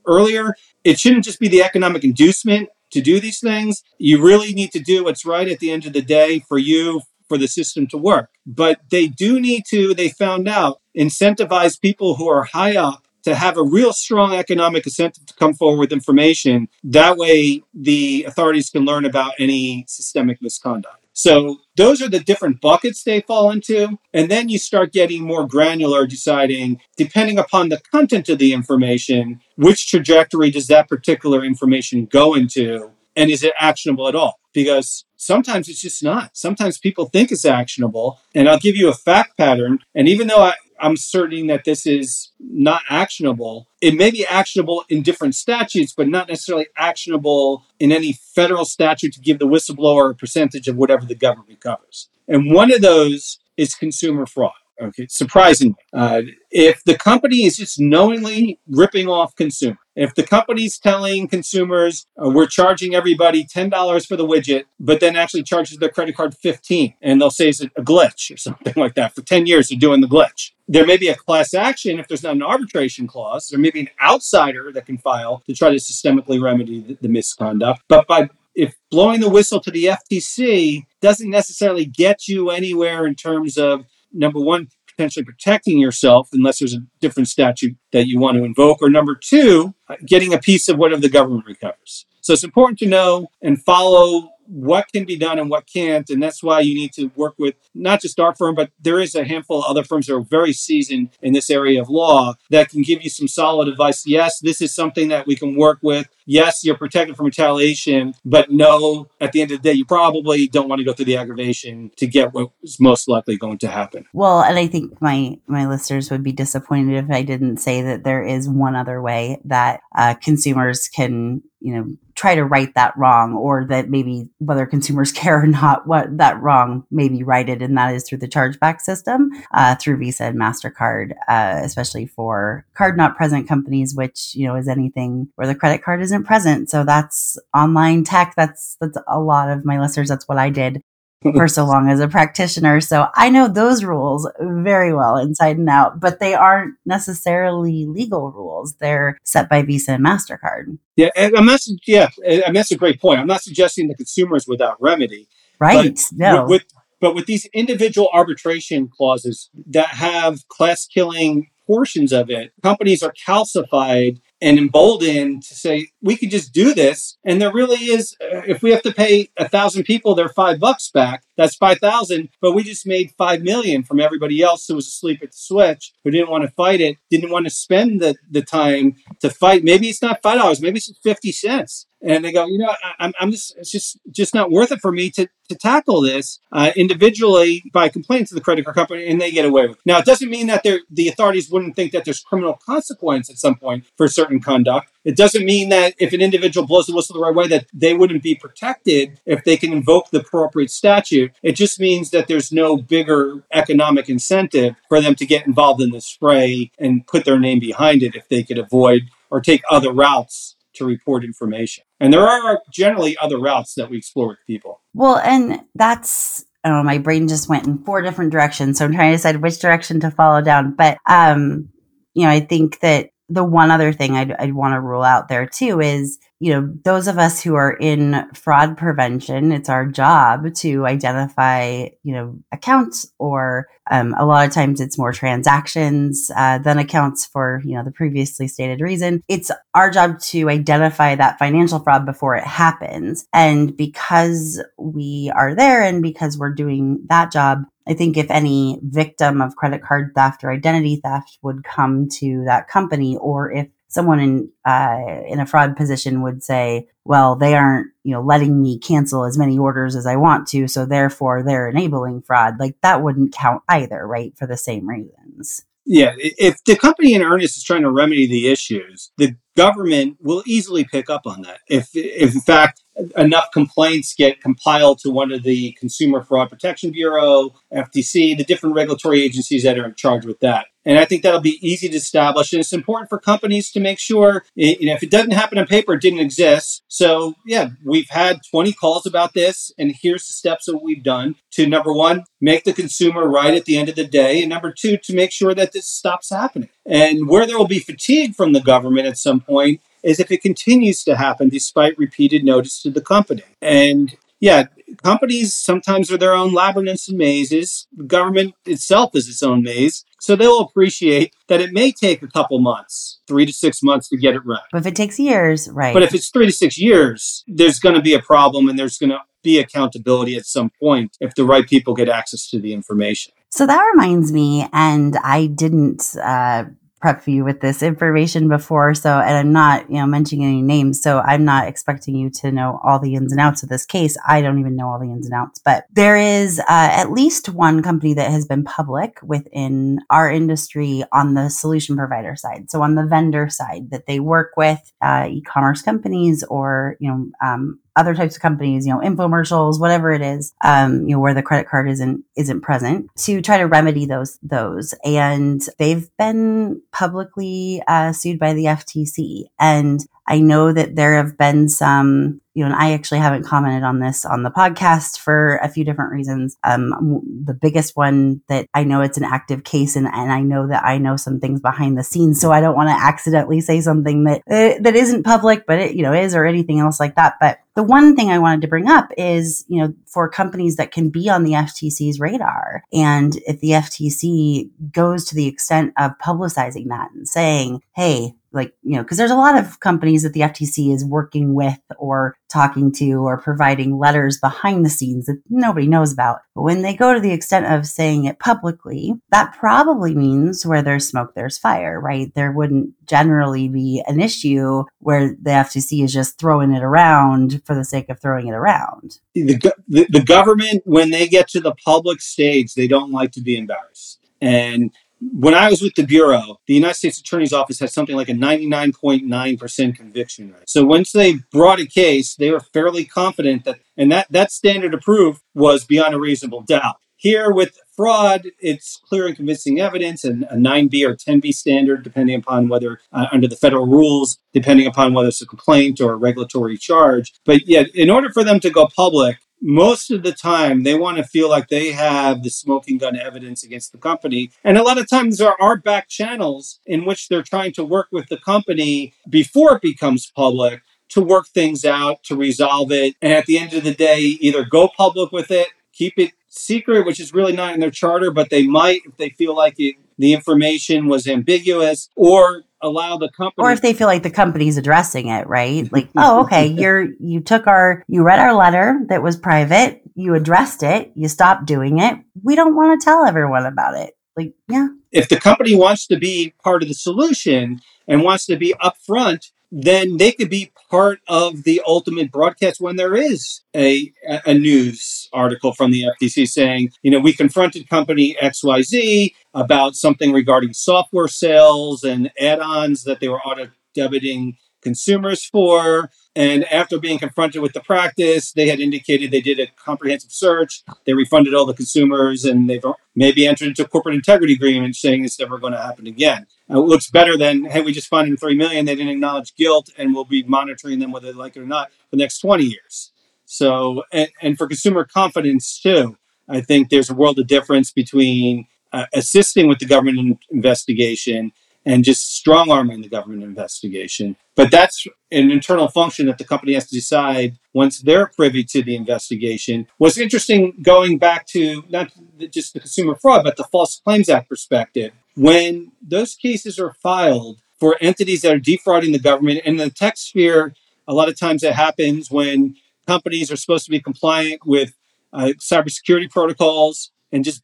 earlier, 0.08 0.55
it 0.84 0.99
shouldn't 0.99 1.26
just 1.26 1.39
be 1.39 1.47
the 1.47 1.64
economic 1.64 2.03
inducement 2.03 2.70
to 2.91 3.01
do 3.01 3.20
these 3.20 3.39
things. 3.39 3.84
You 3.97 4.22
really 4.24 4.53
need 4.53 4.72
to 4.72 4.80
do 4.80 5.03
what's 5.03 5.26
right 5.26 5.47
at 5.47 5.60
the 5.60 5.72
end 5.72 5.86
of 5.86 5.93
the 5.93 6.01
day 6.01 6.39
for 6.39 6.58
you, 6.58 7.01
for 7.28 7.38
the 7.38 7.47
system 7.47 7.88
to 7.88 7.97
work. 7.97 8.30
But 8.45 8.80
they 8.89 9.08
do 9.08 9.39
need 9.39 9.64
to, 9.70 9.93
they 9.93 10.10
found 10.10 10.47
out, 10.47 10.80
incentivize 10.97 11.80
people 11.80 12.16
who 12.16 12.28
are 12.30 12.43
high 12.43 12.76
up 12.78 13.08
to 13.24 13.36
have 13.36 13.58
a 13.58 13.64
real 13.64 13.91
strong 13.91 14.34
economic 14.34 14.86
incentive 14.86 15.26
to 15.26 15.34
come 15.34 15.53
forward 15.53 15.80
with 15.80 15.91
information. 15.91 16.70
That 16.84 17.18
way, 17.18 17.62
the 17.74 18.24
authorities 18.26 18.70
can 18.70 18.86
learn 18.86 19.03
about 19.03 19.34
any 19.38 19.84
systemic 19.88 20.41
misconduct. 20.41 21.07
So 21.18 21.61
those 21.76 21.99
are 21.99 22.09
the 22.09 22.20
different 22.20 22.61
buckets 22.61 23.01
they 23.01 23.22
fall 23.22 23.49
into. 23.49 23.97
And 24.13 24.30
then 24.30 24.49
you 24.49 24.59
start 24.59 24.93
getting 24.93 25.24
more 25.24 25.47
granular, 25.47 26.05
deciding, 26.05 26.80
depending 26.95 27.39
upon 27.39 27.70
the 27.70 27.82
content 27.91 28.30
of 28.30 28.38
the 28.38 28.53
information, 28.53 29.41
which 29.55 29.89
trajectory 29.89 30.51
does 30.51 30.68
that 30.68 30.88
particular 30.88 31.43
information 31.43 32.05
go 32.05 32.36
into? 32.36 32.91
And 33.15 33.32
is 33.32 33.41
it 33.41 33.55
actionable 33.59 34.07
at 34.07 34.13
all? 34.13 34.39
Because 34.53 35.05
sometimes 35.15 35.68
it's 35.68 35.82
just 35.82 36.03
not. 36.03 36.38
Sometimes 36.38 36.78
people 36.78 37.05
think 37.05 37.32
it's 37.32 37.45
actionable. 37.45 38.20
And 38.36 38.47
I'll 38.47 38.59
give 38.59 38.76
you 38.76 38.88
a 38.88 38.93
fact 38.93 39.39
pattern. 39.39 39.80
And 39.95 40.07
even 40.07 40.28
though 40.28 40.43
I, 40.43 40.53
I'm 40.80 40.93
asserting 40.93 41.47
that 41.47 41.63
this 41.63 41.86
is 41.86 42.32
not 42.39 42.82
actionable. 42.89 43.67
It 43.82 43.95
may 43.95 44.11
be 44.11 44.25
actionable 44.25 44.84
in 44.89 45.01
different 45.01 45.36
statutes, 45.36 45.93
but 45.95 46.07
not 46.07 46.28
necessarily 46.28 46.67
actionable 46.78 47.63
in 47.80 47.91
any 47.91 48.13
federal 48.13 48.65
statute 48.65 49.13
to 49.13 49.21
give 49.21 49.39
the 49.39 49.47
whistleblower 49.47 50.11
a 50.11 50.15
percentage 50.15 50.67
of 50.67 50.75
whatever 50.75 51.05
the 51.05 51.15
government 51.15 51.61
covers. 51.61 52.09
And 52.28 52.53
one 52.53 52.73
of 52.73 52.82
those 52.82 53.39
is 53.55 53.75
consumer 53.75 54.25
fraud. 54.25 54.51
Okay, 54.80 55.07
surprisingly, 55.09 55.75
uh, 55.91 56.21
if 56.51 56.84
the 56.84 56.95
company 56.95 57.45
is 57.45 57.57
just 57.57 57.80
knowingly 57.80 58.59
ripping 58.67 59.07
off 59.07 59.36
consumers, 59.36 59.78
if 59.95 60.13
the 60.13 60.21
company's 60.21 60.78
telling 60.78 61.28
consumers 61.28 62.05
uh, 62.23 62.30
we're 62.30 62.45
charging 62.45 62.93
everybody 62.93 63.43
ten 63.43 63.69
dollars 63.69 64.05
for 64.05 64.15
the 64.15 64.25
widget, 64.25 64.65
but 64.80 64.99
then 64.99 65.15
actually 65.15 65.41
charges 65.41 65.80
their 65.80 65.89
credit 65.89 66.15
card 66.15 66.36
fifteen, 66.38 66.93
and 67.01 67.19
they'll 67.19 67.32
say 67.32 67.49
it's 67.49 67.61
a 67.61 67.69
glitch 67.80 68.32
or 68.32 68.38
something 68.38 68.73
like 68.75 68.93
that. 68.95 69.15
For 69.15 69.23
ten 69.23 69.47
years, 69.47 69.69
they're 69.69 69.80
doing 69.80 70.01
the 70.01 70.07
glitch. 70.07 70.51
There 70.67 70.86
may 70.86 70.97
be 70.97 71.07
a 71.07 71.15
class 71.15 71.55
action 71.55 71.97
if 71.97 72.07
there's 72.07 72.23
not 72.23 72.36
an 72.36 72.43
arbitration 72.43 73.07
clause. 73.07 73.47
There 73.47 73.59
may 73.59 73.71
be 73.71 73.80
an 73.80 73.89
outsider 74.03 74.71
that 74.73 74.86
can 74.86 74.99
file 74.99 75.41
to 75.47 75.55
try 75.55 75.69
to 75.69 75.78
systemically 75.78 76.39
remedy 76.41 76.82
the, 76.82 76.97
the 77.01 77.09
misconduct. 77.09 77.82
But 77.88 78.05
by 78.05 78.30
if 78.53 78.75
blowing 78.91 79.21
the 79.21 79.30
whistle 79.30 79.59
to 79.61 79.71
the 79.71 79.86
FTC 79.86 80.86
doesn't 81.01 81.30
necessarily 81.30 81.86
get 81.86 82.28
you 82.28 82.49
anywhere 82.49 83.05
in 83.05 83.15
terms 83.15 83.57
of 83.57 83.86
number 84.18 84.39
one, 84.39 84.70
potentially 84.88 85.24
protecting 85.24 85.78
yourself 85.78 86.30
unless 86.34 86.59
there's 86.59 86.74
a 86.74 86.82
different 86.99 87.30
statute 87.30 87.78
that 87.91 88.07
you 88.07 88.20
want 88.20 88.38
to 88.38 88.43
invoke, 88.43 88.82
or 88.82 88.89
number 88.89 89.15
two, 89.15 89.74
getting 90.05 90.34
a 90.34 90.39
piece 90.39 90.68
of 90.68 90.78
whatever 90.78 91.01
the 91.01 91.09
government 91.09 91.45
recovers. 91.45 92.05
So 92.22 92.34
it's 92.34 92.43
important 92.43 92.80
to 92.80 92.88
know 92.88 93.28
and 93.41 93.63
follow 93.63 94.32
what 94.47 94.86
can 94.93 95.05
be 95.05 95.18
done 95.18 95.39
and 95.39 95.49
what 95.49 95.68
can't. 95.68 96.09
And 96.09 96.24
that's 96.24 96.41
why 96.41 96.61
you 96.61 96.74
need 96.74 96.93
to 96.93 97.11
work 97.15 97.36
with 97.38 97.55
not 97.76 98.01
just 98.01 98.20
our 98.20 98.34
firm, 98.36 98.55
but 98.55 98.72
there 98.80 98.99
is 98.99 99.13
a 99.13 99.24
handful 99.24 99.59
of 99.59 99.70
other 99.70 99.84
firms 99.84 100.07
that 100.07 100.15
are 100.15 100.22
very 100.22 100.53
seasoned 100.53 101.09
in 101.22 101.34
this 101.34 101.49
area 101.49 101.82
of 101.82 101.89
law 101.89 102.36
that 102.49 102.70
can 102.70 102.82
give 102.82 103.03
you 103.03 103.09
some 103.09 103.28
solid 103.28 103.68
advice. 103.68 104.07
Yes, 104.07 104.39
this 104.39 104.61
is 104.61 104.74
something 104.74 105.09
that 105.09 105.28
we 105.28 105.36
can 105.36 105.55
work 105.55 105.80
with. 105.82 106.07
Yes, 106.28 106.63
you're 106.65 106.78
protected 106.78 107.15
from 107.15 107.25
retaliation, 107.25 108.13
but 108.25 108.51
no, 108.51 109.07
at 109.21 109.32
the 109.32 109.41
end 109.41 109.51
of 109.51 109.61
the 109.61 109.69
day, 109.69 109.73
you 109.73 109.86
probably 109.86 110.47
don't 110.47 110.67
want 110.67 110.80
to 110.80 110.86
go 110.86 110.91
through 110.91 111.05
the 111.05 111.15
aggravation 111.15 111.89
to 111.95 112.05
get 112.05 112.34
what 112.34 112.51
is 112.61 112.80
most 112.82 113.07
likely 113.07 113.38
going 113.38 113.57
to 113.59 113.69
happen. 113.69 114.05
Well, 114.11 114.41
and 114.41 114.59
I 114.59 114.67
think 114.67 115.01
my 115.01 115.39
my 115.47 115.67
listeners 115.67 116.11
would 116.11 116.23
be 116.23 116.34
disappointed 116.34 117.03
if 117.03 117.09
I 117.09 117.21
didn't 117.21 117.57
say 117.57 117.82
that 117.82 118.03
there 118.03 118.21
is 118.21 118.49
one 118.49 118.75
other 118.75 119.01
way 119.01 119.39
that 119.45 119.80
uh, 119.95 120.15
consumers 120.15 120.89
can 120.89 121.41
you 121.59 121.75
know 121.75 121.88
try 122.15 122.34
to 122.36 122.43
right 122.43 122.73
that 122.75 122.97
wrong 122.97 123.34
or 123.34 123.65
that 123.65 123.89
maybe 123.89 124.28
whether 124.39 124.65
consumers 124.65 125.11
care 125.21 125.41
or 125.41 125.47
not 125.47 125.88
what 125.88 126.17
that 126.17 126.41
wrong 126.41 126.86
may 126.91 127.09
be 127.09 127.23
righted 127.23 127.61
and 127.61 127.78
that 127.78 127.93
is 127.93 128.03
through 128.03 128.17
the 128.17 128.28
chargeback 128.28 128.80
system 128.82 129.30
uh, 129.53 129.75
through 129.75 129.97
visa 129.97 130.25
and 130.25 130.39
mastercard 130.39 131.11
uh, 131.28 131.59
especially 131.63 132.05
for 132.05 132.65
card 132.73 132.97
not 132.97 133.15
present 133.15 133.47
companies 133.47 133.95
which 133.95 134.36
you 134.36 134.47
know 134.47 134.55
is 134.55 134.67
anything 134.67 135.28
where 135.36 135.47
the 135.47 135.55
credit 135.55 135.84
card 135.84 136.01
isn't 136.18 136.26
present 136.26 136.70
so 136.70 136.84
that's 136.84 137.38
online 137.55 138.03
tech 138.03 138.34
that's 138.36 138.78
that's 138.80 138.97
a 139.07 139.20
lot 139.20 139.49
of 139.49 139.65
my 139.65 139.80
listeners 139.80 140.09
that's 140.09 140.28
what 140.28 140.38
i 140.38 140.49
did 140.49 140.82
for 141.34 141.47
so 141.47 141.65
long 141.65 141.89
as 141.89 141.99
a 141.99 142.07
practitioner. 142.07 142.80
So 142.80 143.07
I 143.15 143.30
know 143.30 143.47
those 143.47 143.84
rules 143.84 144.30
very 144.39 144.93
well 144.93 145.18
inside 145.18 145.57
and 145.57 145.70
out, 145.70 145.99
but 145.99 146.20
they 146.20 146.34
aren't 146.34 146.76
necessarily 146.86 147.86
legal 147.88 148.32
rules. 148.32 148.76
They're 148.80 149.18
set 149.24 149.49
by 149.49 149.63
Visa 149.63 149.93
and 149.93 150.05
MasterCard. 150.05 150.78
Yeah, 150.95 151.09
and 151.15 151.36
I'm 151.36 151.45
not, 151.45 151.61
yeah, 151.86 152.09
and 152.26 152.55
that's 152.55 152.72
a 152.72 152.78
great 152.78 153.01
point. 153.01 153.20
I'm 153.20 153.28
not 153.28 153.41
suggesting 153.41 153.88
the 153.88 153.95
consumers 153.95 154.47
without 154.47 154.80
remedy. 154.80 155.28
Right. 155.59 155.99
No. 156.13 156.43
With, 156.43 156.49
with, 156.49 156.63
but 156.99 157.15
with 157.15 157.26
these 157.26 157.45
individual 157.53 158.09
arbitration 158.13 158.88
clauses 158.88 159.49
that 159.68 159.88
have 159.88 160.47
class 160.47 160.86
killing 160.86 161.49
portions 161.65 162.13
of 162.13 162.30
it, 162.30 162.51
companies 162.61 163.01
are 163.01 163.13
calcified 163.28 164.20
and 164.42 164.58
emboldened 164.58 165.44
to 165.44 165.56
say 165.56 165.88
we 166.02 166.18
could 166.18 166.30
just 166.30 166.54
do 166.54 166.74
this. 166.74 167.18
And 167.24 167.42
there 167.42 167.52
really 167.52 167.86
is 167.86 168.16
uh, 168.22 168.42
if 168.48 168.62
we 168.62 168.72
have 168.72 168.84
to 168.84 168.94
pay 168.94 169.30
a 169.38 169.50
thousand 169.50 169.84
people 169.84 170.16
their 170.16 170.30
five 170.30 170.60
bucks 170.60 170.90
back 170.92 171.24
that's 171.38 171.56
five 171.56 171.80
thousand 171.80 172.30
but 172.42 172.54
we 172.54 172.64
just 172.64 172.86
made 172.86 173.12
five 173.18 173.42
million 173.42 173.84
from 173.84 174.00
everybody 174.00 174.42
else 174.42 174.68
who 174.68 174.76
was 174.76 174.88
asleep 174.88 175.20
at 175.24 175.32
the 175.32 175.38
switch 175.38 175.94
who 176.04 176.12
didn't 176.12 176.30
want 176.30 176.44
to 176.44 176.50
fight 176.52 176.82
it 176.82 176.98
didn't 177.10 177.30
want 177.30 177.46
to 177.46 177.52
spend 177.52 178.02
the, 178.02 178.16
the 178.30 178.42
time 178.42 178.96
to 179.20 179.30
fight 179.30 179.64
maybe 179.64 179.88
it's 179.88 180.02
not 180.02 180.22
five 180.22 180.38
dollars 180.38 180.62
maybe 180.62 180.78
it's 180.78 180.92
50 181.04 181.32
cents 181.32 181.88
and 182.02 182.24
they 182.24 182.32
go, 182.32 182.46
you 182.46 182.58
know, 182.60 182.74
I, 183.00 183.06
am 183.06 183.14
I'm 183.20 183.32
just, 183.32 183.58
it's 183.58 183.72
just, 183.72 184.00
just 184.12 184.34
not 184.36 184.52
worth 184.52 184.72
it 184.72 184.80
for 184.82 184.92
me 184.92 185.10
to, 185.12 185.28
to 185.50 185.56
tackle 185.56 186.02
this 186.02 186.40
uh, 186.52 186.72
individually 186.76 187.64
by 187.74 187.90
complaining 187.90 188.28
to 188.28 188.36
the 188.36 188.42
credit 188.42 188.66
card 188.66 188.76
company, 188.76 189.08
and 189.08 189.20
they 189.20 189.32
get 189.32 189.46
away 189.46 189.68
with. 189.68 189.78
It. 189.78 189.86
Now, 189.86 189.98
it 190.00 190.06
doesn't 190.06 190.30
mean 190.30 190.48
that 190.48 190.64
the 190.64 191.08
authorities 191.08 191.50
wouldn't 191.50 191.76
think 191.76 191.92
that 191.94 192.06
there's 192.06 192.20
criminal 192.20 192.60
consequence 192.64 193.30
at 193.30 193.38
some 193.38 193.56
point 193.56 193.86
for 193.96 194.08
certain 194.08 194.40
conduct. 194.40 194.92
It 195.08 195.16
doesn't 195.16 195.45
mean 195.45 195.70
that 195.70 195.93
if 195.99 196.12
an 196.12 196.20
individual 196.20 196.68
blows 196.68 196.88
the 196.88 196.93
whistle 196.93 197.14
the 197.14 197.22
right 197.22 197.34
way, 197.34 197.47
that 197.47 197.68
they 197.74 197.93
wouldn't 197.93 198.22
be 198.22 198.36
protected 198.36 199.22
if 199.26 199.45
they 199.45 199.55
can 199.55 199.72
invoke 199.72 200.10
the 200.10 200.20
appropriate 200.20 200.70
statute. 200.70 201.32
It 201.41 201.53
just 201.53 201.80
means 201.80 202.12
that 202.12 202.28
there's 202.28 202.51
no 202.51 202.76
bigger 202.76 203.45
economic 203.53 204.10
incentive 204.10 204.76
for 204.89 204.99
them 204.99 205.16
to 205.16 205.26
get 205.26 205.47
involved 205.47 205.82
in 205.82 205.91
the 205.91 206.01
spray 206.01 206.72
and 206.78 207.08
put 207.08 207.24
their 207.24 207.39
name 207.39 207.62
behind 207.62 208.03
it 208.03 208.16
if 208.16 208.28
they 208.28 208.43
could 208.43 208.58
avoid 208.58 209.03
or 209.32 209.39
take 209.39 209.64
other 209.72 209.93
routes 209.93 210.58
to 210.74 210.84
report 210.84 211.24
information. 211.24 211.86
And 212.01 212.12
there 212.12 212.28
are 212.28 212.60
generally 212.70 213.16
other 213.22 213.39
routes 213.39 213.76
that 213.76 213.89
we 213.89 213.99
explore 213.99 214.28
with 214.28 214.39
people. 214.45 214.82
Well, 214.93 215.20
and 215.20 215.62
that's 215.74 216.43
I 216.66 216.82
my 216.82 216.97
brain 216.97 217.30
just 217.30 217.47
went 217.47 217.66
in 217.66 217.78
four 217.86 218.01
different 218.01 218.34
directions. 218.34 218.78
So 218.78 218.84
I'm 218.84 218.93
trying 218.93 219.12
to 219.12 219.16
decide 219.16 219.38
which 219.38 219.60
direction 219.60 220.01
to 220.01 220.12
follow 220.12 220.41
down. 220.41 220.76
But 220.76 220.97
um, 221.08 221.70
you 222.14 222.26
know, 222.26 222.30
I 222.30 222.41
think 222.41 222.82
that 222.82 223.12
the 223.30 223.43
one 223.43 223.71
other 223.71 223.91
thing 223.91 224.15
I'd, 224.15 224.32
I'd 224.34 224.53
want 224.53 224.73
to 224.73 224.80
rule 224.80 225.03
out 225.03 225.28
there 225.28 225.45
too 225.45 225.82
is 225.82 226.19
you 226.40 226.54
know, 226.54 226.72
those 226.84 227.08
of 227.08 227.18
us 227.18 227.42
who 227.42 227.56
are 227.56 227.74
in 227.74 228.28
fraud 228.34 228.78
prevention, 228.78 229.52
it's 229.52 229.70
our 229.70 229.88
job 229.88 230.54
to 230.56 230.86
identify, 230.86 231.88
you 232.04 232.14
know, 232.14 232.38
accounts 232.52 233.12
or 233.18 233.68
um, 233.90 234.14
a 234.18 234.26
lot 234.26 234.48
of 234.48 234.54
times 234.54 234.80
it's 234.80 234.98
more 234.98 235.14
transactions 235.14 236.30
uh, 236.36 236.60
than 236.60 236.78
accounts 236.78 237.26
for, 237.26 237.62
you 237.66 237.76
know, 237.76 237.84
the 237.84 237.92
previously 237.92 238.48
stated 238.48 238.82
reason. 238.82 239.24
It's 239.28 239.50
our 239.74 239.90
job 239.90 240.20
to 240.20 240.50
identify 240.50 241.16
that 241.16 241.40
financial 241.40 241.80
fraud 241.80 242.06
before 242.06 242.36
it 242.36 242.44
happens. 242.44 243.26
And 243.34 243.76
because 243.76 244.62
we 244.78 245.32
are 245.36 245.56
there 245.56 245.82
and 245.82 246.04
because 246.04 246.38
we're 246.38 246.54
doing 246.54 247.00
that 247.10 247.32
job, 247.32 247.64
I 247.88 247.94
think 247.94 248.18
if 248.18 248.30
any 248.30 248.80
victim 248.84 249.42
of 249.42 249.56
credit 249.56 249.82
card 249.82 250.12
theft 250.14 250.44
or 250.44 250.52
identity 250.52 251.00
theft 251.02 251.40
would 251.42 251.64
come 251.64 252.10
to 252.20 252.44
that 252.46 252.68
company, 252.68 253.16
or 253.16 253.52
if 253.52 253.70
someone 253.88 254.20
in 254.20 254.50
uh, 254.66 255.22
in 255.28 255.40
a 255.40 255.46
fraud 255.46 255.76
position 255.76 256.22
would 256.22 256.44
say, 256.44 256.88
"Well, 257.06 257.36
they 257.36 257.56
aren't, 257.56 257.88
you 258.04 258.14
know, 258.14 258.22
letting 258.22 258.62
me 258.62 258.80
cancel 258.80 259.26
as 259.26 259.38
many 259.38 259.58
orders 259.58 259.96
as 259.96 260.06
I 260.06 260.16
want 260.16 260.48
to, 260.50 260.68
so 260.68 260.86
therefore 260.86 261.44
they're 261.44 261.70
enabling 261.70 262.22
fraud." 262.22 262.60
Like 262.60 262.76
that 262.82 263.04
wouldn't 263.04 263.34
count 263.34 263.64
either, 263.70 264.06
right? 264.06 264.34
For 264.38 264.48
the 264.48 264.58
same 264.58 264.88
reasons. 264.88 265.64
Yeah, 265.90 266.16
if 266.18 266.62
the 266.66 266.76
company 266.76 267.14
in 267.14 267.22
earnest 267.22 267.56
is 267.56 267.64
trying 267.64 267.84
to 267.84 267.90
remedy 267.90 268.28
the 268.28 268.50
issues, 268.50 269.10
the 269.18 269.38
government 269.56 270.18
will 270.20 270.44
easily 270.46 270.84
pick 270.84 271.10
up 271.10 271.22
on 271.26 271.44
that. 271.44 271.62
If, 271.70 271.92
if 271.94 272.36
in 272.36 272.42
fact 272.42 272.82
enough 273.16 273.52
complaints 273.52 274.14
get 274.14 274.41
compiled 274.41 275.00
to 275.00 275.12
one 275.12 275.32
of 275.32 275.43
the 275.43 275.74
Consumer 275.74 276.24
Fraud 276.24 276.50
Protection 276.50 276.91
Bureau, 276.91 277.54
FTC, 277.74 278.38
the 278.38 278.43
different 278.43 278.76
regulatory 278.76 279.22
agencies 279.22 279.64
that 279.64 279.78
are 279.78 279.86
in 279.86 279.95
charge 279.95 280.26
with 280.26 280.39
that. 280.39 280.68
And 280.88 280.98
I 280.98 281.04
think 281.04 281.22
that'll 281.22 281.41
be 281.41 281.60
easy 281.62 281.89
to 281.89 281.98
establish. 281.98 282.54
And 282.54 282.62
it's 282.62 282.72
important 282.72 283.10
for 283.10 283.20
companies 283.20 283.72
to 283.72 283.82
make 283.82 284.00
sure, 284.00 284.45
you 284.56 284.86
know, 284.86 284.93
if 284.93 285.04
it 285.04 285.12
doesn't 285.12 285.34
happen 285.34 285.58
on 285.58 285.68
paper, 285.68 285.93
it 285.93 286.02
didn't 286.02 286.22
exist. 286.22 286.82
So, 286.88 287.36
yeah, 287.45 287.72
we've 287.84 288.10
had 288.10 288.39
20 288.50 288.72
calls 288.72 289.06
about 289.06 289.34
this. 289.34 289.70
And 289.78 289.93
here's 290.02 290.26
the 290.28 290.34
steps 290.34 290.66
that 290.66 290.82
we've 290.82 291.04
done 291.04 291.36
to 291.52 291.68
number 291.68 291.91
one, 291.91 292.24
make 292.39 292.64
the 292.64 292.72
consumer 292.72 293.28
right 293.28 293.54
at 293.54 293.66
the 293.66 293.78
end 293.78 293.89
of 293.89 293.95
the 293.95 294.08
day. 294.08 294.39
And 294.39 294.50
number 294.50 294.72
two, 294.72 294.98
to 295.04 295.14
make 295.14 295.34
sure 295.34 295.54
that 295.54 295.74
this 295.74 295.88
stops 295.88 296.30
happening. 296.30 296.70
And 296.86 297.28
where 297.28 297.45
there 297.45 297.58
will 297.58 297.68
be 297.68 297.80
fatigue 297.80 298.36
from 298.36 298.54
the 298.54 298.62
government 298.62 299.08
at 299.08 299.18
some 299.18 299.41
point 299.41 299.82
is 300.08 300.22
if 300.22 300.32
it 300.32 300.41
continues 300.41 301.03
to 301.03 301.18
happen 301.18 301.49
despite 301.49 301.97
repeated 301.97 302.43
notice 302.43 302.82
to 302.82 302.89
the 302.89 303.01
company. 303.01 303.43
And 303.62 304.16
yeah, 304.39 304.68
companies 305.03 305.53
sometimes 305.53 306.10
are 306.12 306.18
their 306.18 306.34
own 306.34 306.53
labyrinths 306.53 307.10
and 307.10 307.18
mazes. 307.18 307.88
The 307.95 308.05
government 308.05 308.55
itself 308.66 309.12
is 309.16 309.28
its 309.28 309.43
own 309.43 309.64
maze. 309.64 310.05
So 310.22 310.36
they'll 310.36 310.62
appreciate 310.62 311.34
that 311.49 311.60
it 311.60 311.74
may 311.74 311.91
take 311.91 312.22
a 312.22 312.28
couple 312.28 312.60
months, 312.60 313.20
three 313.28 313.45
to 313.45 313.51
six 313.51 313.84
months 313.84 314.08
to 314.10 314.18
get 314.18 314.34
it 314.34 314.45
right. 314.45 314.62
But 314.72 314.80
if 314.80 314.88
it 314.88 314.95
takes 314.95 315.20
years, 315.20 315.68
right. 315.70 315.93
But 315.93 316.03
if 316.03 316.14
it's 316.14 316.30
three 316.30 316.45
to 316.45 316.53
six 316.53 316.78
years, 316.78 317.43
there's 317.45 317.80
going 317.80 317.95
to 317.95 318.01
be 318.01 318.14
a 318.14 318.22
problem 318.22 318.70
and 318.70 318.80
there's 318.80 318.97
going 318.97 319.10
to 319.10 319.20
be 319.43 319.60
accountability 319.60 320.38
at 320.38 320.45
some 320.45 320.72
point 320.80 321.18
if 321.20 321.36
the 321.36 321.43
right 321.43 321.68
people 321.68 321.93
get 321.93 322.08
access 322.08 322.49
to 322.51 322.60
the 322.60 322.74
information. 322.74 323.34
So 323.49 323.66
that 323.66 323.82
reminds 323.93 324.32
me, 324.32 324.68
and 324.74 325.18
I 325.24 325.47
didn't 325.47 326.16
uh, 326.22 326.66
prep 327.00 327.22
for 327.22 327.30
you 327.30 327.43
with 327.43 327.62
this 327.62 327.84
information 327.84 328.48
before. 328.48 328.93
So, 328.93 329.20
and 329.20 329.38
I'm 329.38 329.52
not, 329.52 329.89
you 329.89 329.98
know, 329.98 330.08
mentioning 330.08 330.45
any 330.45 330.62
names. 330.62 331.02
So 331.02 331.20
I'm 331.20 331.45
not 331.45 331.68
expecting 331.68 332.16
you 332.16 332.30
to 332.32 332.52
know 332.52 332.80
all 332.84 333.00
the 333.00 333.16
ins 333.16 333.32
and 333.32 333.41
outs 333.41 333.64
of 333.64 333.70
this 333.70 333.86
case. 333.86 334.18
I 334.28 334.41
don't 334.41 334.60
even 334.60 334.76
know 334.76 334.89
all 334.89 335.00
the 335.00 335.12
ins 335.12 335.26
and 335.26 335.34
outs, 335.34 335.60
but 335.64 335.86
there 335.91 336.18
is 336.18 336.60
uh, 336.60 336.64
at 336.68 337.12
least 337.12 337.50
one 337.50 337.84
company 337.84 338.14
that 338.16 338.32
has 338.32 338.45
been 338.45 338.64
public 338.64 339.20
within 339.22 340.00
our 340.10 340.30
industry 340.30 341.04
on 341.12 341.36
the 341.36 341.50
solution 341.50 341.95
provider 341.95 342.36
side. 342.36 342.72
So 342.72 342.82
on 342.82 342.95
the 342.95 343.06
vendor 343.06 343.48
side 343.50 343.91
that 343.91 344.08
they 344.08 344.20
work 344.20 344.54
with 344.58 344.91
uh, 345.02 345.28
e-commerce 345.30 345.82
companies 345.82 346.43
or, 346.43 346.98
you 347.00 347.10
know, 347.10 347.30
um, 347.45 347.80
other 347.98 348.14
types 348.14 348.36
of 348.36 348.41
companies, 348.41 348.86
you 348.86 348.93
know, 348.93 349.00
infomercials, 349.00 349.80
whatever 349.80 350.12
it 350.12 350.22
is, 350.22 350.54
um, 350.64 351.08
you 351.08 351.16
know, 351.16 351.20
where 351.20 351.34
the 351.34 351.43
credit 351.43 351.68
card 351.68 351.89
isn't 351.89 352.24
isn't 352.36 352.62
present, 352.62 353.10
to 353.18 353.41
try 353.41 353.58
to 353.58 353.66
remedy 353.66 354.06
those 354.06 354.39
those. 354.41 354.93
And 355.04 355.62
they've 355.80 356.08
been 356.18 356.82
publicly 356.91 357.82
uh, 357.88 358.14
sued 358.14 358.39
by 358.39 358.54
the 358.54 358.66
FTC, 358.66 359.45
and 359.60 360.00
I 360.28 360.39
know 360.39 360.74
that 360.74 360.95
there 360.95 361.16
have 361.16 361.38
been 361.38 361.70
some, 361.70 362.41
you 362.54 362.62
know, 362.62 362.72
and 362.72 362.76
I 362.76 362.91
actually 362.91 363.20
haven't 363.20 363.45
commented 363.45 363.84
on 363.84 364.00
this 364.00 364.26
on 364.26 364.43
the 364.43 364.52
podcast 364.52 365.20
for 365.20 365.56
a 365.64 365.70
few 365.70 365.86
different 365.86 366.12
reasons. 366.12 366.58
Um, 366.66 367.22
the 367.45 367.54
biggest 367.54 367.95
one 367.95 368.41
that 368.50 368.68
I 368.74 368.84
know 368.84 369.02
it's 369.02 369.18
an 369.18 369.24
active 369.24 369.64
case, 369.64 369.95
and, 369.95 370.06
and 370.06 370.32
I 370.32 370.41
know 370.41 370.68
that 370.68 370.84
I 370.84 370.98
know 370.98 371.16
some 371.16 371.39
things 371.39 371.62
behind 371.62 371.98
the 371.98 372.04
scenes, 372.04 372.41
so 372.41 372.52
I 372.52 372.60
don't 372.60 372.76
want 372.76 372.89
to 372.89 373.06
accidentally 373.06 373.62
say 373.62 373.80
something 373.80 374.26
that 374.26 374.41
uh, 374.50 374.82
that 374.82 374.95
isn't 374.98 375.24
public, 375.24 375.66
but 375.66 375.80
it, 375.80 375.95
you 375.95 376.04
know, 376.04 376.14
is 376.14 376.36
or 376.36 376.45
anything 376.45 376.80
else 376.80 377.00
like 377.00 377.16
that. 377.16 377.36
But 377.39 377.60
the 377.78 377.84
one 377.84 378.15
thing 378.15 378.32
I 378.32 378.39
wanted 378.39 378.61
to 378.61 378.67
bring 378.67 378.89
up 378.89 379.11
is, 379.19 379.63
you 379.67 379.80
know, 379.80 379.93
for 380.07 380.28
companies 380.28 380.78
that 380.78 380.91
can 380.91 381.11
be 381.11 381.30
on 381.30 381.43
the 381.43 381.51
FTC's 381.51 382.19
radar, 382.19 382.84
and 382.91 383.36
if 383.45 383.59
the 383.59 383.69
FTC 383.69 384.71
goes 384.91 385.25
to 385.25 385.36
the 385.36 385.45
extent 385.45 385.93
of 385.95 386.17
publicizing 386.17 386.88
that 386.88 387.11
and 387.11 387.28
saying, 387.28 387.84
"Hey, 387.95 388.34
like, 388.52 388.74
you 388.84 388.95
know, 388.95 389.04
because 389.04 389.18
there's 389.18 389.32
a 389.32 389.36
lot 389.36 389.58
of 389.58 389.80
companies 389.80 390.24
that 390.24 390.34
the 390.34 390.41
FTC 390.41 390.93
is 390.93 391.06
working 391.06 391.54
with 391.54 391.80
or 391.98 392.36
talking 392.50 392.91
to 392.93 393.14
or 393.16 393.38
providing 393.38 393.98
letters 393.98 394.39
behind 394.39 394.86
the 394.86 394.89
scenes 394.89 395.26
that 395.26 395.41
nobody 395.50 395.88
knows 395.88 396.14
about. 396.14 396.39
But 396.56 396.64
when 396.64 396.82
they 396.82 396.95
go 396.95 397.14
to 397.14 397.20
the 397.20 397.34
extent 397.34 397.66
of 397.66 397.86
saying 397.86 398.26
it 398.26 398.39
publicly, 398.39 399.14
that 399.32 399.56
probably 399.58 400.16
means 400.16 400.66
where 400.66 400.82
there's 400.82 401.08
smoke, 401.08 401.34
there's 401.36 401.58
fire, 401.58 402.00
right? 402.00 402.34
There 402.36 402.52
wouldn't 402.52 402.93
generally 403.06 403.68
be 403.68 404.04
an 404.08 404.20
issue 404.20 404.84
where 405.00 405.30
the 405.30 405.52
FTC 405.52 406.04
is 406.04 406.14
just 406.14 406.39
throwing 406.39 406.74
it 406.74 406.84
around 406.84 407.62
for 407.66 407.76
the 407.76 407.86
sake 407.86 408.10
of 408.10 408.20
throwing 408.20 408.48
it 408.48 408.54
around. 408.54 409.20
The, 409.36 409.74
the, 409.88 410.08
the 410.10 410.24
government, 410.24 410.84
when 410.86 411.12
they 411.12 411.28
get 411.28 411.48
to 411.50 411.60
the 411.60 411.76
public 411.76 412.22
stage, 412.22 412.74
they 412.74 412.88
don't 412.88 413.12
like 413.12 413.34
to 413.34 413.41
be 413.41 413.58
embarrassed. 413.58 414.20
And 414.41 414.91
when 415.20 415.53
I 415.53 415.70
was 415.70 415.82
with 415.82 415.95
the 415.95 416.03
Bureau, 416.03 416.59
the 416.68 416.74
United 416.74 416.95
States 416.95 417.20
Attorney's 417.20 417.53
Office 417.53 417.80
had 417.80 417.89
something 417.89 418.15
like 418.15 418.30
a 418.30 418.34
99.9% 418.34 419.95
conviction 419.95 420.53
rate. 420.53 420.70
So 420.70 420.86
once 420.86 421.11
they 421.11 421.39
brought 421.51 421.80
a 421.80 421.86
case, 421.86 422.36
they 422.36 422.51
were 422.51 422.59
fairly 422.59 423.05
confident 423.05 423.65
that, 423.65 423.80
and 423.95 424.11
that, 424.11 424.28
that 424.32 424.51
standard 424.51 424.99
proof 425.01 425.41
was 425.53 425.86
beyond 425.86 426.13
a 426.13 426.20
reasonable 426.20 426.61
doubt. 426.61 426.97
Here 427.20 427.51
with 427.51 427.80
fraud, 427.95 428.43
it's 428.59 429.01
clear 429.03 429.26
and 429.26 429.36
convincing 429.36 429.80
evidence 429.80 430.24
and 430.24 430.43
a 430.43 430.55
9B 430.55 431.03
or 431.03 431.15
10B 431.15 431.51
standard, 431.51 432.03
depending 432.03 432.36
upon 432.36 432.70
whether 432.70 432.99
uh, 433.11 433.26
under 433.32 433.47
the 433.47 433.55
federal 433.55 433.88
rules, 433.88 434.38
depending 434.53 434.86
upon 434.86 435.15
whether 435.15 435.30
it's 435.30 435.41
a 435.41 435.47
complaint 435.47 435.99
or 435.99 436.13
a 436.13 436.15
regulatory 436.15 436.78
charge. 436.78 437.34
But 437.43 437.68
yet, 437.68 437.88
in 437.95 438.11
order 438.11 438.30
for 438.30 438.43
them 438.43 438.59
to 438.59 438.70
go 438.70 438.88
public, 438.95 439.39
most 439.62 440.12
of 440.12 440.24
the 440.24 440.32
time 440.32 440.84
they 440.84 440.95
want 440.95 441.18
to 441.18 441.24
feel 441.24 441.49
like 441.49 441.68
they 441.68 441.91
have 441.91 442.43
the 442.43 442.49
smoking 442.49 442.97
gun 442.97 443.16
evidence 443.16 443.64
against 443.64 443.91
the 443.91 443.97
company. 443.97 444.51
And 444.64 444.78
a 444.78 444.84
lot 444.84 444.97
of 444.97 445.10
times 445.10 445.38
there 445.38 445.60
are 445.62 445.78
back 445.78 446.10
channels 446.10 446.80
in 446.86 447.05
which 447.05 447.28
they're 447.28 447.43
trying 447.43 447.74
to 447.74 447.84
work 447.84 448.08
with 448.12 448.28
the 448.30 448.38
company 448.38 449.14
before 449.30 449.76
it 449.76 449.82
becomes 449.82 450.32
public 450.36 450.82
to 451.10 451.22
work 451.22 451.47
things 451.47 451.86
out, 451.86 452.24
to 452.24 452.36
resolve 452.36 452.91
it. 452.91 453.16
And 453.22 453.34
at 453.34 453.45
the 453.45 453.58
end 453.58 453.74
of 453.74 453.84
the 453.84 453.93
day, 453.93 454.20
either 454.20 454.66
go 454.66 454.89
public 454.95 455.32
with 455.32 455.51
it, 455.51 455.68
keep 455.93 456.14
it 456.18 456.32
secret, 456.49 457.05
which 457.05 457.20
is 457.20 457.34
really 457.34 457.53
not 457.53 457.74
in 457.74 457.80
their 457.80 457.91
charter, 457.91 458.32
but 458.32 458.49
they 458.49 458.68
might 458.68 459.01
if 459.05 459.18
they 459.18 459.30
feel 459.30 459.55
like 459.55 459.76
it, 459.78 459.95
the 460.18 460.34
information 460.34 461.08
was 461.08 461.28
ambiguous, 461.28 462.10
or 462.16 462.64
allow 462.82 463.17
the 463.17 463.30
company 463.30 463.63
or 463.63 463.71
if 463.71 463.82
they 463.82 463.93
feel 463.93 464.07
like 464.07 464.23
the 464.23 464.30
company's 464.30 464.78
addressing 464.78 465.28
it 465.28 465.47
right? 465.47 465.89
Like 465.97 466.09
oh 466.15 466.41
okay 466.43 466.67
you're 466.67 467.07
you 467.19 467.41
took 467.41 467.65
our 467.67 468.03
you 468.07 468.23
read 468.23 468.39
our 468.39 468.53
letter 468.53 468.99
that 469.09 469.23
was 469.23 469.36
private 469.36 470.01
you 470.15 470.36
addressed 470.36 470.84
it 470.84 471.11
you 471.15 471.28
stopped 471.28 471.65
doing 471.65 471.99
it. 471.99 472.17
We 472.43 472.55
don't 472.55 472.75
want 472.75 472.99
to 472.99 473.03
tell 473.03 473.25
everyone 473.25 473.65
about 473.65 473.95
it. 473.95 474.15
Like 474.36 474.53
yeah. 474.67 474.88
If 475.11 475.30
the 475.30 475.39
company 475.39 475.75
wants 475.75 476.05
to 476.07 476.17
be 476.17 476.53
part 476.63 476.84
of 476.84 476.89
the 476.89 476.93
solution 476.93 477.80
and 478.07 478.23
wants 478.23 478.45
to 478.47 478.57
be 478.57 478.75
upfront 478.82 479.49
then 479.71 480.17
they 480.17 480.32
could 480.32 480.49
be 480.49 480.71
part 480.89 481.19
of 481.28 481.63
the 481.63 481.82
ultimate 481.86 482.32
broadcast 482.32 482.80
when 482.80 482.95
there 482.95 483.15
is 483.15 483.61
a, 483.75 484.11
a 484.45 484.53
news 484.53 485.30
article 485.34 485.73
from 485.73 485.91
the 485.91 486.05
FTC 486.21 486.47
saying, 486.47 486.91
you 487.01 487.11
know, 487.11 487.19
we 487.19 487.34
confronted 487.34 487.89
company 487.89 488.36
XYZ 488.41 489.34
about 489.58 489.95
something 489.95 490.32
regarding 490.32 490.72
software 490.72 491.28
sales 491.28 492.03
and 492.03 492.32
add 492.39 492.60
ons 492.60 493.03
that 493.05 493.20
they 493.20 493.28
were 493.28 493.41
auto 493.41 493.70
debiting 493.97 494.55
consumers 494.84 495.43
for. 495.43 496.12
And 496.36 496.64
after 496.66 496.99
being 496.99 497.18
confronted 497.18 497.64
with 497.64 497.74
the 497.74 497.80
practice, 497.80 498.51
they 498.53 498.68
had 498.68 498.80
indicated 498.80 499.32
they 499.32 499.41
did 499.41 499.60
a 499.60 499.66
comprehensive 499.76 500.32
search. 500.32 500.84
They 501.08 501.16
refunded 501.16 501.55
all 501.55 501.66
the 501.66 501.74
consumers 501.74 502.45
and 502.45 502.70
they've 502.70 502.84
maybe 503.16 503.47
entered 503.47 503.70
into 503.70 503.84
a 503.84 503.88
corporate 503.88 504.14
integrity 504.14 504.53
agreement 504.53 504.95
saying 504.95 505.26
it's 505.26 505.39
never 505.39 505.58
going 505.58 505.74
to 505.74 505.82
happen 505.82 506.05
again. 506.05 506.45
It 506.70 506.78
looks 506.78 507.10
better 507.10 507.36
than, 507.36 507.66
hey, 507.66 507.82
we 507.82 507.93
just 507.93 508.10
funded 508.10 508.34
them 508.34 508.38
three 508.38 508.55
million. 508.55 508.86
They 508.86 508.95
didn't 508.95 509.14
acknowledge 509.14 509.55
guilt 509.55 509.89
and 509.97 510.14
we'll 510.14 510.26
be 510.26 510.43
monitoring 510.43 510.99
them 510.99 511.12
whether 511.12 511.32
they 511.32 511.38
like 511.38 511.58
it 511.58 511.62
or 511.62 511.66
not 511.66 511.89
for 511.91 512.16
the 512.16 512.18
next 512.18 512.41
20 512.41 512.64
years. 512.64 513.12
So, 513.45 514.03
and, 514.12 514.30
and 514.43 514.55
for 514.55 514.68
consumer 514.68 515.03
confidence 515.03 515.80
too, 515.82 516.16
I 516.47 516.62
think 516.62 516.89
there's 516.89 517.10
a 517.10 517.16
world 517.16 517.39
of 517.39 517.47
difference 517.47 517.91
between 517.91 518.68
uh, 518.94 519.06
assisting 519.14 519.68
with 519.68 519.80
the 519.80 519.86
government 519.86 520.40
investigation 520.52 521.52
and 521.88 522.04
just 522.04 522.36
strong 522.36 522.70
arming 522.70 523.02
the 523.02 523.08
government 523.08 523.44
investigation. 523.44 524.36
But 524.56 524.72
that's 524.72 525.08
an 525.32 525.50
internal 525.52 525.88
function 525.88 526.26
that 526.26 526.38
the 526.38 526.44
company 526.44 526.74
has 526.74 526.88
to 526.90 526.96
decide 526.96 527.58
once 527.74 528.02
they're 528.02 528.28
privy 528.28 528.66
to 528.66 528.84
the 528.84 528.96
investigation. 528.96 529.88
What's 529.98 530.18
interesting 530.18 530.76
going 530.82 531.18
back 531.18 531.48
to 531.48 531.84
not 531.88 532.12
just 532.52 532.74
the 532.74 532.82
consumer 532.82 533.16
fraud, 533.16 533.46
but 533.46 533.56
the 533.56 533.64
False 533.64 534.02
Claims 534.04 534.28
Act 534.28 534.50
perspective, 534.50 535.14
when 535.36 535.94
those 536.02 536.36
cases 536.36 536.78
are 536.78 536.92
filed 536.92 537.62
for 537.80 537.96
entities 538.02 538.42
that 538.42 538.54
are 538.54 538.60
defrauding 538.60 539.14
the 539.14 539.20
government 539.20 539.62
in 539.64 539.78
the 539.78 539.90
tech 539.90 540.18
sphere, 540.18 540.74
a 541.08 541.14
lot 541.14 541.30
of 541.30 541.40
times 541.40 541.64
it 541.64 541.74
happens 541.74 542.30
when 542.30 542.76
companies 543.06 543.50
are 543.50 543.56
supposed 543.56 543.86
to 543.86 543.92
be 543.92 544.02
compliant 544.02 544.66
with 544.66 544.94
uh, 545.32 545.54
cybersecurity 545.60 546.30
protocols 546.30 547.12
and 547.32 547.46
just 547.46 547.64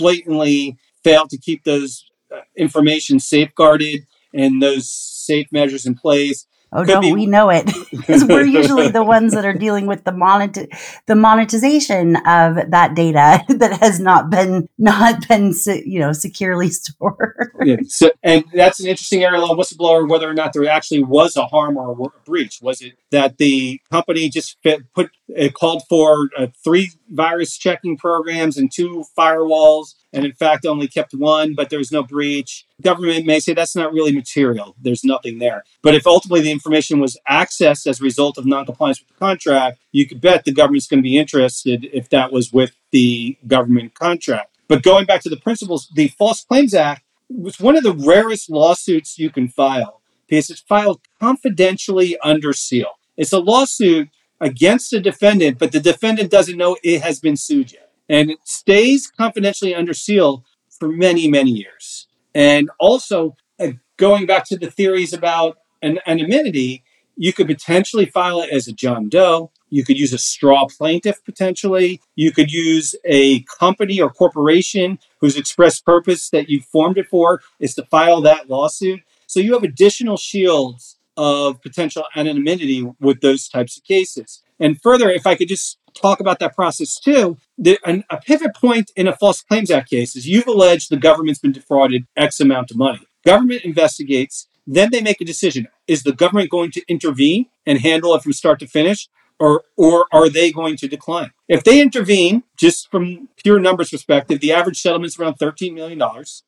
blatantly 0.00 0.76
fail 1.04 1.28
to 1.28 1.38
keep 1.38 1.64
those 1.64 2.04
uh, 2.34 2.40
information 2.56 3.20
safeguarded 3.20 4.06
and 4.34 4.62
those 4.62 4.90
safe 4.90 5.46
measures 5.52 5.86
in 5.86 5.94
place. 5.94 6.46
Oh 6.72 6.84
no, 6.84 7.00
be- 7.00 7.12
we 7.12 7.26
know 7.26 7.50
it 7.50 7.66
because 7.90 8.24
we're 8.24 8.44
usually 8.44 8.88
the 8.88 9.02
ones 9.02 9.34
that 9.34 9.44
are 9.44 9.52
dealing 9.52 9.86
with 9.86 10.04
the 10.04 10.12
monet- 10.12 10.68
the 11.06 11.16
monetization 11.16 12.16
of 12.16 12.70
that 12.70 12.94
data 12.94 13.44
that 13.48 13.78
has 13.80 13.98
not 13.98 14.30
been 14.30 14.68
not 14.78 15.26
been 15.26 15.52
you 15.66 15.98
know 15.98 16.12
securely 16.12 16.70
stored. 16.70 17.52
yeah, 17.64 17.76
so, 17.88 18.10
and 18.22 18.44
that's 18.54 18.78
an 18.78 18.86
interesting 18.86 19.24
area 19.24 19.40
on 19.40 19.58
whistleblower 19.58 20.08
whether 20.08 20.30
or 20.30 20.34
not 20.34 20.52
there 20.52 20.68
actually 20.68 21.02
was 21.02 21.36
a 21.36 21.46
harm 21.46 21.76
or 21.76 21.90
a 21.92 22.24
breach. 22.24 22.60
Was 22.62 22.80
it 22.80 22.92
that 23.10 23.38
the 23.38 23.80
company 23.90 24.28
just 24.28 24.56
fit, 24.62 24.80
put 24.94 25.10
it 25.36 25.54
called 25.54 25.82
for 25.88 26.28
uh, 26.36 26.48
three 26.62 26.90
virus 27.08 27.56
checking 27.56 27.96
programs 27.96 28.56
and 28.56 28.70
two 28.72 29.04
firewalls 29.16 29.94
and 30.12 30.24
in 30.24 30.32
fact 30.32 30.66
only 30.66 30.88
kept 30.88 31.14
one, 31.14 31.54
but 31.54 31.70
there 31.70 31.78
was 31.78 31.92
no 31.92 32.02
breach. 32.02 32.66
Government 32.82 33.26
may 33.26 33.40
say 33.40 33.54
that's 33.54 33.76
not 33.76 33.92
really 33.92 34.12
material. 34.12 34.74
There's 34.80 35.04
nothing 35.04 35.38
there. 35.38 35.64
But 35.82 35.94
if 35.94 36.06
ultimately 36.06 36.42
the 36.42 36.50
information 36.50 37.00
was 37.00 37.18
accessed 37.28 37.86
as 37.86 38.00
a 38.00 38.04
result 38.04 38.38
of 38.38 38.46
noncompliance 38.46 39.00
with 39.00 39.08
the 39.08 39.14
contract, 39.14 39.78
you 39.92 40.06
could 40.06 40.20
bet 40.20 40.44
the 40.44 40.52
government's 40.52 40.86
going 40.86 40.98
to 40.98 41.08
be 41.08 41.18
interested 41.18 41.88
if 41.92 42.08
that 42.10 42.32
was 42.32 42.52
with 42.52 42.72
the 42.90 43.38
government 43.46 43.94
contract. 43.94 44.56
But 44.68 44.82
going 44.82 45.06
back 45.06 45.20
to 45.22 45.28
the 45.28 45.36
principles, 45.36 45.88
the 45.94 46.08
False 46.08 46.44
Claims 46.44 46.74
Act 46.74 47.02
was 47.28 47.60
one 47.60 47.76
of 47.76 47.82
the 47.82 47.94
rarest 47.94 48.50
lawsuits 48.50 49.18
you 49.18 49.30
can 49.30 49.48
file 49.48 50.00
because 50.28 50.50
it's 50.50 50.60
filed 50.60 51.00
confidentially 51.20 52.16
under 52.22 52.52
seal. 52.52 52.98
It's 53.16 53.32
a 53.32 53.38
lawsuit 53.38 54.08
against 54.40 54.92
a 54.92 55.00
defendant, 55.00 55.58
but 55.58 55.72
the 55.72 55.80
defendant 55.80 56.30
doesn't 56.30 56.56
know 56.56 56.76
it 56.82 57.02
has 57.02 57.20
been 57.20 57.36
sued 57.36 57.72
yet 57.72 57.90
and 58.10 58.30
it 58.30 58.38
stays 58.44 59.06
confidentially 59.06 59.74
under 59.74 59.94
seal 59.94 60.44
for 60.68 60.88
many, 60.88 61.28
many 61.28 61.52
years. 61.52 62.08
And 62.34 62.68
also, 62.80 63.36
uh, 63.60 63.72
going 63.96 64.26
back 64.26 64.44
to 64.46 64.58
the 64.58 64.70
theories 64.70 65.12
about 65.12 65.58
an 65.80 66.00
anonymity, 66.06 66.82
you 67.16 67.32
could 67.32 67.46
potentially 67.46 68.06
file 68.06 68.40
it 68.40 68.50
as 68.50 68.66
a 68.66 68.72
John 68.72 69.08
Doe. 69.08 69.52
You 69.68 69.84
could 69.84 69.98
use 69.98 70.12
a 70.12 70.18
straw 70.18 70.66
plaintiff 70.66 71.24
potentially. 71.24 72.00
You 72.16 72.32
could 72.32 72.50
use 72.50 72.96
a 73.04 73.42
company 73.42 74.00
or 74.00 74.10
corporation 74.10 74.98
whose 75.20 75.36
express 75.36 75.80
purpose 75.80 76.30
that 76.30 76.48
you 76.48 76.60
formed 76.60 76.98
it 76.98 77.06
for 77.06 77.42
is 77.60 77.74
to 77.76 77.84
file 77.84 78.20
that 78.22 78.50
lawsuit. 78.50 79.00
So 79.28 79.38
you 79.38 79.52
have 79.52 79.62
additional 79.62 80.16
shields 80.16 80.96
of 81.16 81.60
potential 81.60 82.04
anonymity 82.14 82.88
with 83.00 83.20
those 83.20 83.48
types 83.48 83.76
of 83.76 83.84
cases. 83.84 84.42
And 84.58 84.80
further, 84.80 85.08
if 85.10 85.26
I 85.26 85.34
could 85.34 85.48
just 85.48 85.78
talk 85.94 86.20
about 86.20 86.38
that 86.38 86.54
process 86.54 86.98
too, 86.98 87.38
the, 87.58 87.78
an, 87.84 88.04
a 88.10 88.18
pivot 88.18 88.54
point 88.54 88.90
in 88.94 89.08
a 89.08 89.16
False 89.16 89.42
Claims 89.42 89.70
Act 89.70 89.90
case 89.90 90.14
is 90.14 90.28
you've 90.28 90.46
alleged 90.46 90.90
the 90.90 90.96
government's 90.96 91.40
been 91.40 91.52
defrauded 91.52 92.06
X 92.16 92.40
amount 92.40 92.70
of 92.70 92.76
money. 92.76 93.00
Government 93.24 93.62
investigates, 93.62 94.48
then 94.66 94.90
they 94.90 95.02
make 95.02 95.20
a 95.20 95.24
decision. 95.24 95.68
Is 95.86 96.02
the 96.02 96.12
government 96.12 96.50
going 96.50 96.70
to 96.72 96.82
intervene 96.88 97.46
and 97.66 97.80
handle 97.80 98.14
it 98.14 98.22
from 98.22 98.32
start 98.32 98.60
to 98.60 98.66
finish? 98.66 99.08
Or, 99.38 99.62
or 99.78 100.04
are 100.12 100.28
they 100.28 100.52
going 100.52 100.76
to 100.76 100.86
decline? 100.86 101.30
If 101.48 101.64
they 101.64 101.80
intervene, 101.80 102.42
just 102.58 102.90
from 102.90 103.30
pure 103.42 103.58
numbers 103.58 103.88
perspective, 103.88 104.40
the 104.40 104.52
average 104.52 104.78
settlement 104.78 105.12
is 105.12 105.18
around 105.18 105.38
$13 105.38 105.72
million, 105.72 105.98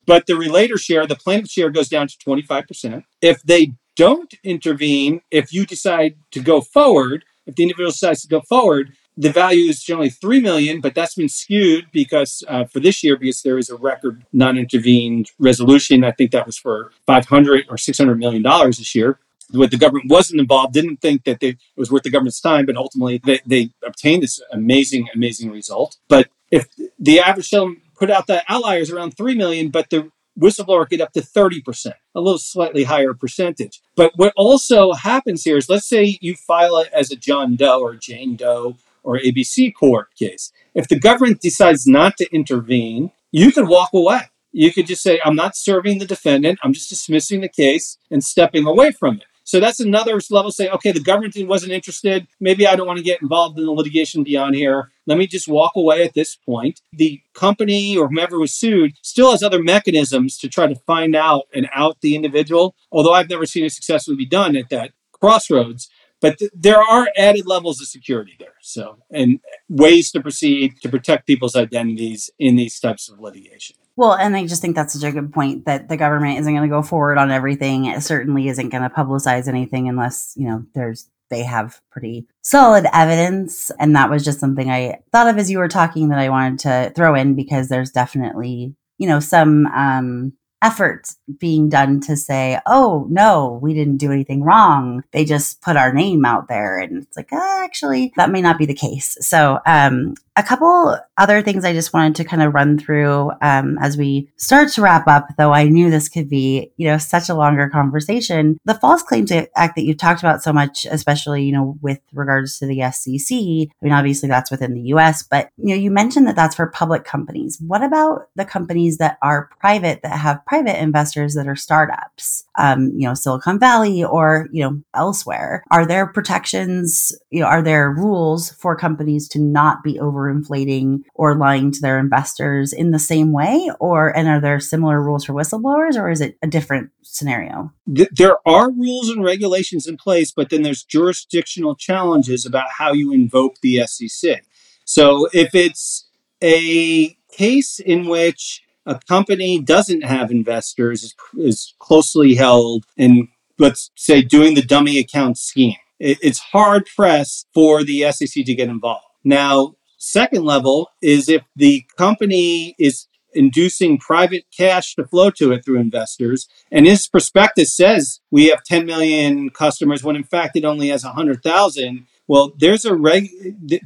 but 0.05 0.27
the 0.27 0.35
relator 0.35 0.77
share, 0.77 1.07
the 1.07 1.15
plaintiff 1.15 1.49
share 1.49 1.71
goes 1.71 1.89
down 1.89 2.07
to 2.07 2.15
25%. 2.17 3.03
If 3.19 3.41
they 3.41 3.73
don't 3.95 4.33
intervene, 4.43 5.21
if 5.31 5.53
you 5.53 5.65
decide 5.65 6.15
to 6.31 6.39
go 6.39 6.61
forward, 6.61 7.25
if 7.45 7.55
the 7.55 7.63
individual 7.63 7.91
decides 7.91 8.21
to 8.21 8.27
go 8.27 8.41
forward, 8.41 8.93
the 9.15 9.31
value 9.31 9.69
is 9.69 9.83
generally 9.83 10.09
three 10.09 10.39
million, 10.39 10.81
but 10.81 10.95
that's 10.95 11.15
been 11.15 11.29
skewed 11.29 11.85
because 11.91 12.43
uh, 12.47 12.65
for 12.65 12.79
this 12.79 13.03
year 13.03 13.15
because 13.15 13.43
there 13.43 13.57
is 13.57 13.69
a 13.69 13.75
record 13.75 14.25
non-intervened 14.33 15.29
resolution. 15.37 16.03
I 16.03 16.11
think 16.11 16.31
that 16.31 16.45
was 16.45 16.57
for 16.57 16.91
five 17.05 17.27
hundred 17.27 17.65
or 17.69 17.77
six 17.77 17.97
hundred 17.97 18.17
million 18.17 18.41
dollars 18.41 18.77
this 18.79 18.95
year. 18.95 19.19
What 19.51 19.69
the 19.69 19.77
government 19.77 20.09
wasn't 20.09 20.39
involved, 20.39 20.73
didn't 20.73 20.97
think 20.97 21.25
that 21.25 21.39
they, 21.39 21.49
it 21.49 21.57
was 21.75 21.91
worth 21.91 22.03
the 22.03 22.09
government's 22.09 22.41
time, 22.41 22.65
but 22.65 22.75
ultimately 22.75 23.19
they, 23.23 23.39
they 23.45 23.69
obtained 23.85 24.23
this 24.23 24.41
amazing, 24.51 25.09
amazing 25.13 25.51
result. 25.51 25.97
But 26.07 26.29
if 26.49 26.67
the 26.97 27.19
average 27.19 27.51
put 27.95 28.09
out 28.09 28.25
the 28.25 28.43
outliers 28.49 28.89
around 28.89 29.15
three 29.15 29.35
million, 29.35 29.69
but 29.69 29.91
the 29.91 30.09
whistleblower 30.39 30.89
get 30.89 31.01
up 31.01 31.13
to 31.13 31.21
30%, 31.21 31.93
a 32.15 32.21
little 32.21 32.39
slightly 32.39 32.83
higher 32.83 33.13
percentage. 33.13 33.81
But 33.95 34.13
what 34.15 34.33
also 34.35 34.93
happens 34.93 35.43
here 35.43 35.57
is 35.57 35.69
let's 35.69 35.87
say 35.87 36.17
you 36.21 36.35
file 36.35 36.77
it 36.77 36.89
as 36.93 37.11
a 37.11 37.15
John 37.15 37.55
Doe 37.55 37.81
or 37.81 37.95
Jane 37.95 38.35
Doe 38.35 38.77
or 39.03 39.19
ABC 39.19 39.73
court 39.73 40.15
case. 40.15 40.51
If 40.73 40.87
the 40.87 40.99
government 40.99 41.41
decides 41.41 41.85
not 41.85 42.17
to 42.17 42.33
intervene, 42.33 43.11
you 43.31 43.51
could 43.51 43.67
walk 43.67 43.89
away. 43.93 44.21
You 44.51 44.71
could 44.71 44.85
just 44.85 45.01
say, 45.01 45.19
I'm 45.25 45.35
not 45.35 45.55
serving 45.55 45.97
the 45.97 46.05
defendant, 46.05 46.59
I'm 46.63 46.73
just 46.73 46.89
dismissing 46.89 47.41
the 47.41 47.49
case 47.49 47.97
and 48.11 48.23
stepping 48.23 48.67
away 48.67 48.91
from 48.91 49.17
it. 49.17 49.25
So 49.53 49.59
that's 49.59 49.79
another 49.79 50.19
level 50.31 50.51
say, 50.51 50.67
okay, 50.67 50.91
the 50.91 50.99
government 50.99 51.35
wasn't 51.47 51.73
interested. 51.73 52.25
Maybe 52.39 52.65
I 52.65 52.75
don't 52.75 52.87
want 52.87 52.97
to 52.97 53.03
get 53.03 53.21
involved 53.21 53.59
in 53.59 53.65
the 53.67 53.71
litigation 53.71 54.23
beyond 54.23 54.55
here. 54.55 54.89
Let 55.05 55.19
me 55.19 55.27
just 55.27 55.47
walk 55.47 55.73
away 55.75 56.03
at 56.03 56.15
this 56.15 56.35
point. 56.35 56.81
The 56.91 57.21
company 57.35 57.95
or 57.95 58.07
whomever 58.07 58.39
was 58.39 58.51
sued 58.51 58.93
still 59.03 59.29
has 59.29 59.43
other 59.43 59.61
mechanisms 59.61 60.39
to 60.39 60.49
try 60.49 60.65
to 60.65 60.73
find 60.87 61.15
out 61.15 61.43
and 61.53 61.69
out 61.71 62.01
the 62.01 62.15
individual, 62.15 62.73
although 62.91 63.13
I've 63.13 63.29
never 63.29 63.45
seen 63.45 63.63
it 63.63 63.73
successfully 63.73 64.17
be 64.17 64.25
done 64.25 64.55
at 64.55 64.69
that 64.69 64.89
crossroads. 65.11 65.87
But 66.19 66.39
th- 66.39 66.49
there 66.55 66.81
are 66.81 67.09
added 67.15 67.45
levels 67.45 67.79
of 67.79 67.85
security 67.85 68.35
there. 68.39 68.55
So, 68.59 68.97
and 69.11 69.39
ways 69.69 70.11
to 70.13 70.21
proceed 70.21 70.81
to 70.81 70.89
protect 70.89 71.27
people's 71.27 71.55
identities 71.55 72.31
in 72.39 72.55
these 72.55 72.79
types 72.79 73.07
of 73.07 73.19
litigation. 73.19 73.75
Well, 73.95 74.13
and 74.13 74.35
I 74.35 74.47
just 74.47 74.61
think 74.61 74.75
that's 74.75 74.93
such 74.93 75.07
a 75.07 75.11
good 75.11 75.31
point 75.31 75.65
that 75.65 75.87
the 75.87 75.97
government 75.97 76.39
isn't 76.39 76.53
going 76.53 76.67
to 76.67 76.75
go 76.75 76.81
forward 76.81 77.17
on 77.17 77.31
everything. 77.31 77.85
It 77.85 78.01
certainly 78.01 78.47
isn't 78.47 78.69
going 78.69 78.83
to 78.83 78.89
publicize 78.89 79.47
anything 79.47 79.87
unless, 79.87 80.33
you 80.35 80.47
know, 80.47 80.65
there's 80.73 81.09
they 81.29 81.43
have 81.43 81.81
pretty 81.91 82.27
solid 82.41 82.85
evidence. 82.93 83.71
And 83.79 83.95
that 83.95 84.09
was 84.09 84.23
just 84.23 84.39
something 84.39 84.69
I 84.69 84.99
thought 85.11 85.27
of 85.27 85.37
as 85.37 85.49
you 85.49 85.57
were 85.57 85.67
talking 85.67 86.09
that 86.09 86.19
I 86.19 86.29
wanted 86.29 86.59
to 86.59 86.93
throw 86.95 87.15
in 87.15 87.35
because 87.35 87.69
there's 87.69 87.91
definitely, 87.91 88.75
you 88.97 89.07
know, 89.07 89.19
some 89.19 89.67
um 89.67 90.33
effort 90.63 91.09
being 91.39 91.69
done 91.69 91.99
to 91.99 92.15
say, 92.15 92.57
oh, 92.65 93.05
no, 93.09 93.59
we 93.61 93.73
didn't 93.73 93.97
do 93.97 94.11
anything 94.11 94.43
wrong. 94.43 95.03
They 95.11 95.25
just 95.25 95.61
put 95.61 95.75
our 95.75 95.91
name 95.93 96.23
out 96.23 96.47
there. 96.47 96.79
And 96.79 97.03
it's 97.03 97.17
like, 97.17 97.29
oh, 97.33 97.61
actually, 97.63 98.13
that 98.15 98.31
may 98.31 98.41
not 98.41 98.57
be 98.57 98.65
the 98.65 98.73
case. 98.73 99.17
So, 99.19 99.59
um, 99.65 100.15
a 100.35 100.43
couple 100.43 100.97
other 101.17 101.41
things 101.41 101.63
I 101.63 101.73
just 101.73 101.93
wanted 101.93 102.15
to 102.15 102.23
kind 102.23 102.41
of 102.41 102.53
run 102.53 102.79
through 102.79 103.31
um, 103.41 103.77
as 103.79 103.97
we 103.97 104.29
start 104.37 104.69
to 104.69 104.81
wrap 104.81 105.07
up, 105.07 105.27
though 105.37 105.53
I 105.53 105.65
knew 105.65 105.91
this 105.91 106.09
could 106.09 106.27
be, 106.27 106.71
you 106.77 106.87
know, 106.87 106.97
such 106.97 107.29
a 107.29 107.35
longer 107.35 107.69
conversation. 107.69 108.57
The 108.65 108.73
False 108.73 109.03
Claims 109.03 109.31
Act 109.31 109.75
that 109.75 109.83
you've 109.83 109.97
talked 109.97 110.21
about 110.21 110.41
so 110.41 110.51
much, 110.51 110.85
especially, 110.89 111.43
you 111.43 111.51
know, 111.51 111.77
with 111.81 111.99
regards 112.13 112.57
to 112.59 112.65
the 112.65 112.81
SEC. 112.91 113.37
I 113.37 113.67
mean, 113.81 113.93
obviously 113.93 114.27
that's 114.27 114.49
within 114.49 114.73
the 114.73 114.81
US, 114.93 115.21
but, 115.21 115.49
you 115.57 115.69
know, 115.69 115.81
you 115.81 115.91
mentioned 115.91 116.27
that 116.27 116.35
that's 116.35 116.55
for 116.55 116.67
public 116.67 117.03
companies. 117.03 117.59
What 117.65 117.83
about 117.83 118.29
the 118.35 118.45
companies 118.45 118.97
that 118.97 119.17
are 119.21 119.49
private 119.59 120.01
that 120.01 120.17
have 120.17 120.45
private 120.45 120.81
investors 120.81 121.35
that 121.35 121.47
are 121.47 121.55
startups, 121.55 122.43
um, 122.57 122.91
you 122.95 123.07
know, 123.07 123.13
Silicon 123.13 123.59
Valley 123.59 124.03
or, 124.03 124.47
you 124.51 124.63
know, 124.63 124.81
elsewhere? 124.95 125.63
Are 125.69 125.85
there 125.85 126.07
protections, 126.07 127.11
you 127.29 127.41
know, 127.41 127.45
are 127.45 127.61
there 127.61 127.91
rules 127.91 128.51
for 128.53 128.75
companies 128.75 129.27
to 129.29 129.39
not 129.39 129.83
be 129.83 129.99
over 129.99 130.22
overinflating 130.23 131.01
or 131.13 131.35
lying 131.35 131.71
to 131.71 131.81
their 131.81 131.99
investors 131.99 132.73
in 132.73 132.91
the 132.91 132.99
same 132.99 133.31
way? 133.31 133.69
Or, 133.79 134.15
and 134.15 134.27
are 134.27 134.39
there 134.39 134.59
similar 134.59 135.01
rules 135.01 135.25
for 135.25 135.33
whistleblowers 135.33 135.95
or 135.95 136.09
is 136.09 136.21
it 136.21 136.37
a 136.41 136.47
different 136.47 136.91
scenario? 137.01 137.71
There 137.85 138.37
are 138.47 138.71
rules 138.71 139.09
and 139.09 139.23
regulations 139.23 139.87
in 139.87 139.97
place, 139.97 140.31
but 140.31 140.49
then 140.49 140.63
there's 140.63 140.83
jurisdictional 140.83 141.75
challenges 141.75 142.45
about 142.45 142.69
how 142.77 142.93
you 142.93 143.13
invoke 143.13 143.55
the 143.61 143.85
SEC. 143.85 144.43
So 144.85 145.27
if 145.33 145.55
it's 145.55 146.07
a 146.43 147.17
case 147.31 147.79
in 147.79 148.07
which 148.07 148.61
a 148.85 148.99
company 149.07 149.61
doesn't 149.61 150.03
have 150.03 150.29
investors, 150.29 151.15
is, 151.37 151.73
closely 151.79 152.35
held, 152.35 152.85
and 152.97 153.27
let's 153.57 153.91
say 153.95 154.21
doing 154.21 154.55
the 154.55 154.61
dummy 154.61 154.99
account 154.99 155.37
scheme, 155.37 155.75
it, 155.99 156.17
it's 156.21 156.39
hard 156.39 156.85
pressed 156.95 157.47
for 157.53 157.83
the 157.83 158.11
SEC 158.11 158.45
to 158.45 158.53
get 158.53 158.69
involved. 158.69 159.05
Now, 159.23 159.75
Second 160.05 160.43
level 160.43 160.89
is 161.01 161.29
if 161.29 161.43
the 161.55 161.85
company 161.97 162.75
is 162.77 163.07
inducing 163.33 163.97
private 163.97 164.43
cash 164.55 164.95
to 164.95 165.07
flow 165.07 165.29
to 165.31 165.53
it 165.53 165.63
through 165.63 165.79
investors. 165.79 166.49
And 166.69 166.85
his 166.85 167.07
prospectus 167.07 167.73
says 167.73 168.19
we 168.29 168.47
have 168.47 168.63
10 168.63 168.85
million 168.85 169.49
customers 169.49 170.03
when 170.03 170.17
in 170.17 170.25
fact 170.25 170.57
it 170.57 170.65
only 170.65 170.89
has 170.89 171.05
100,000. 171.05 172.05
Well, 172.27 172.51
there's 172.57 172.83
a 172.83 172.93
reg, 172.93 173.29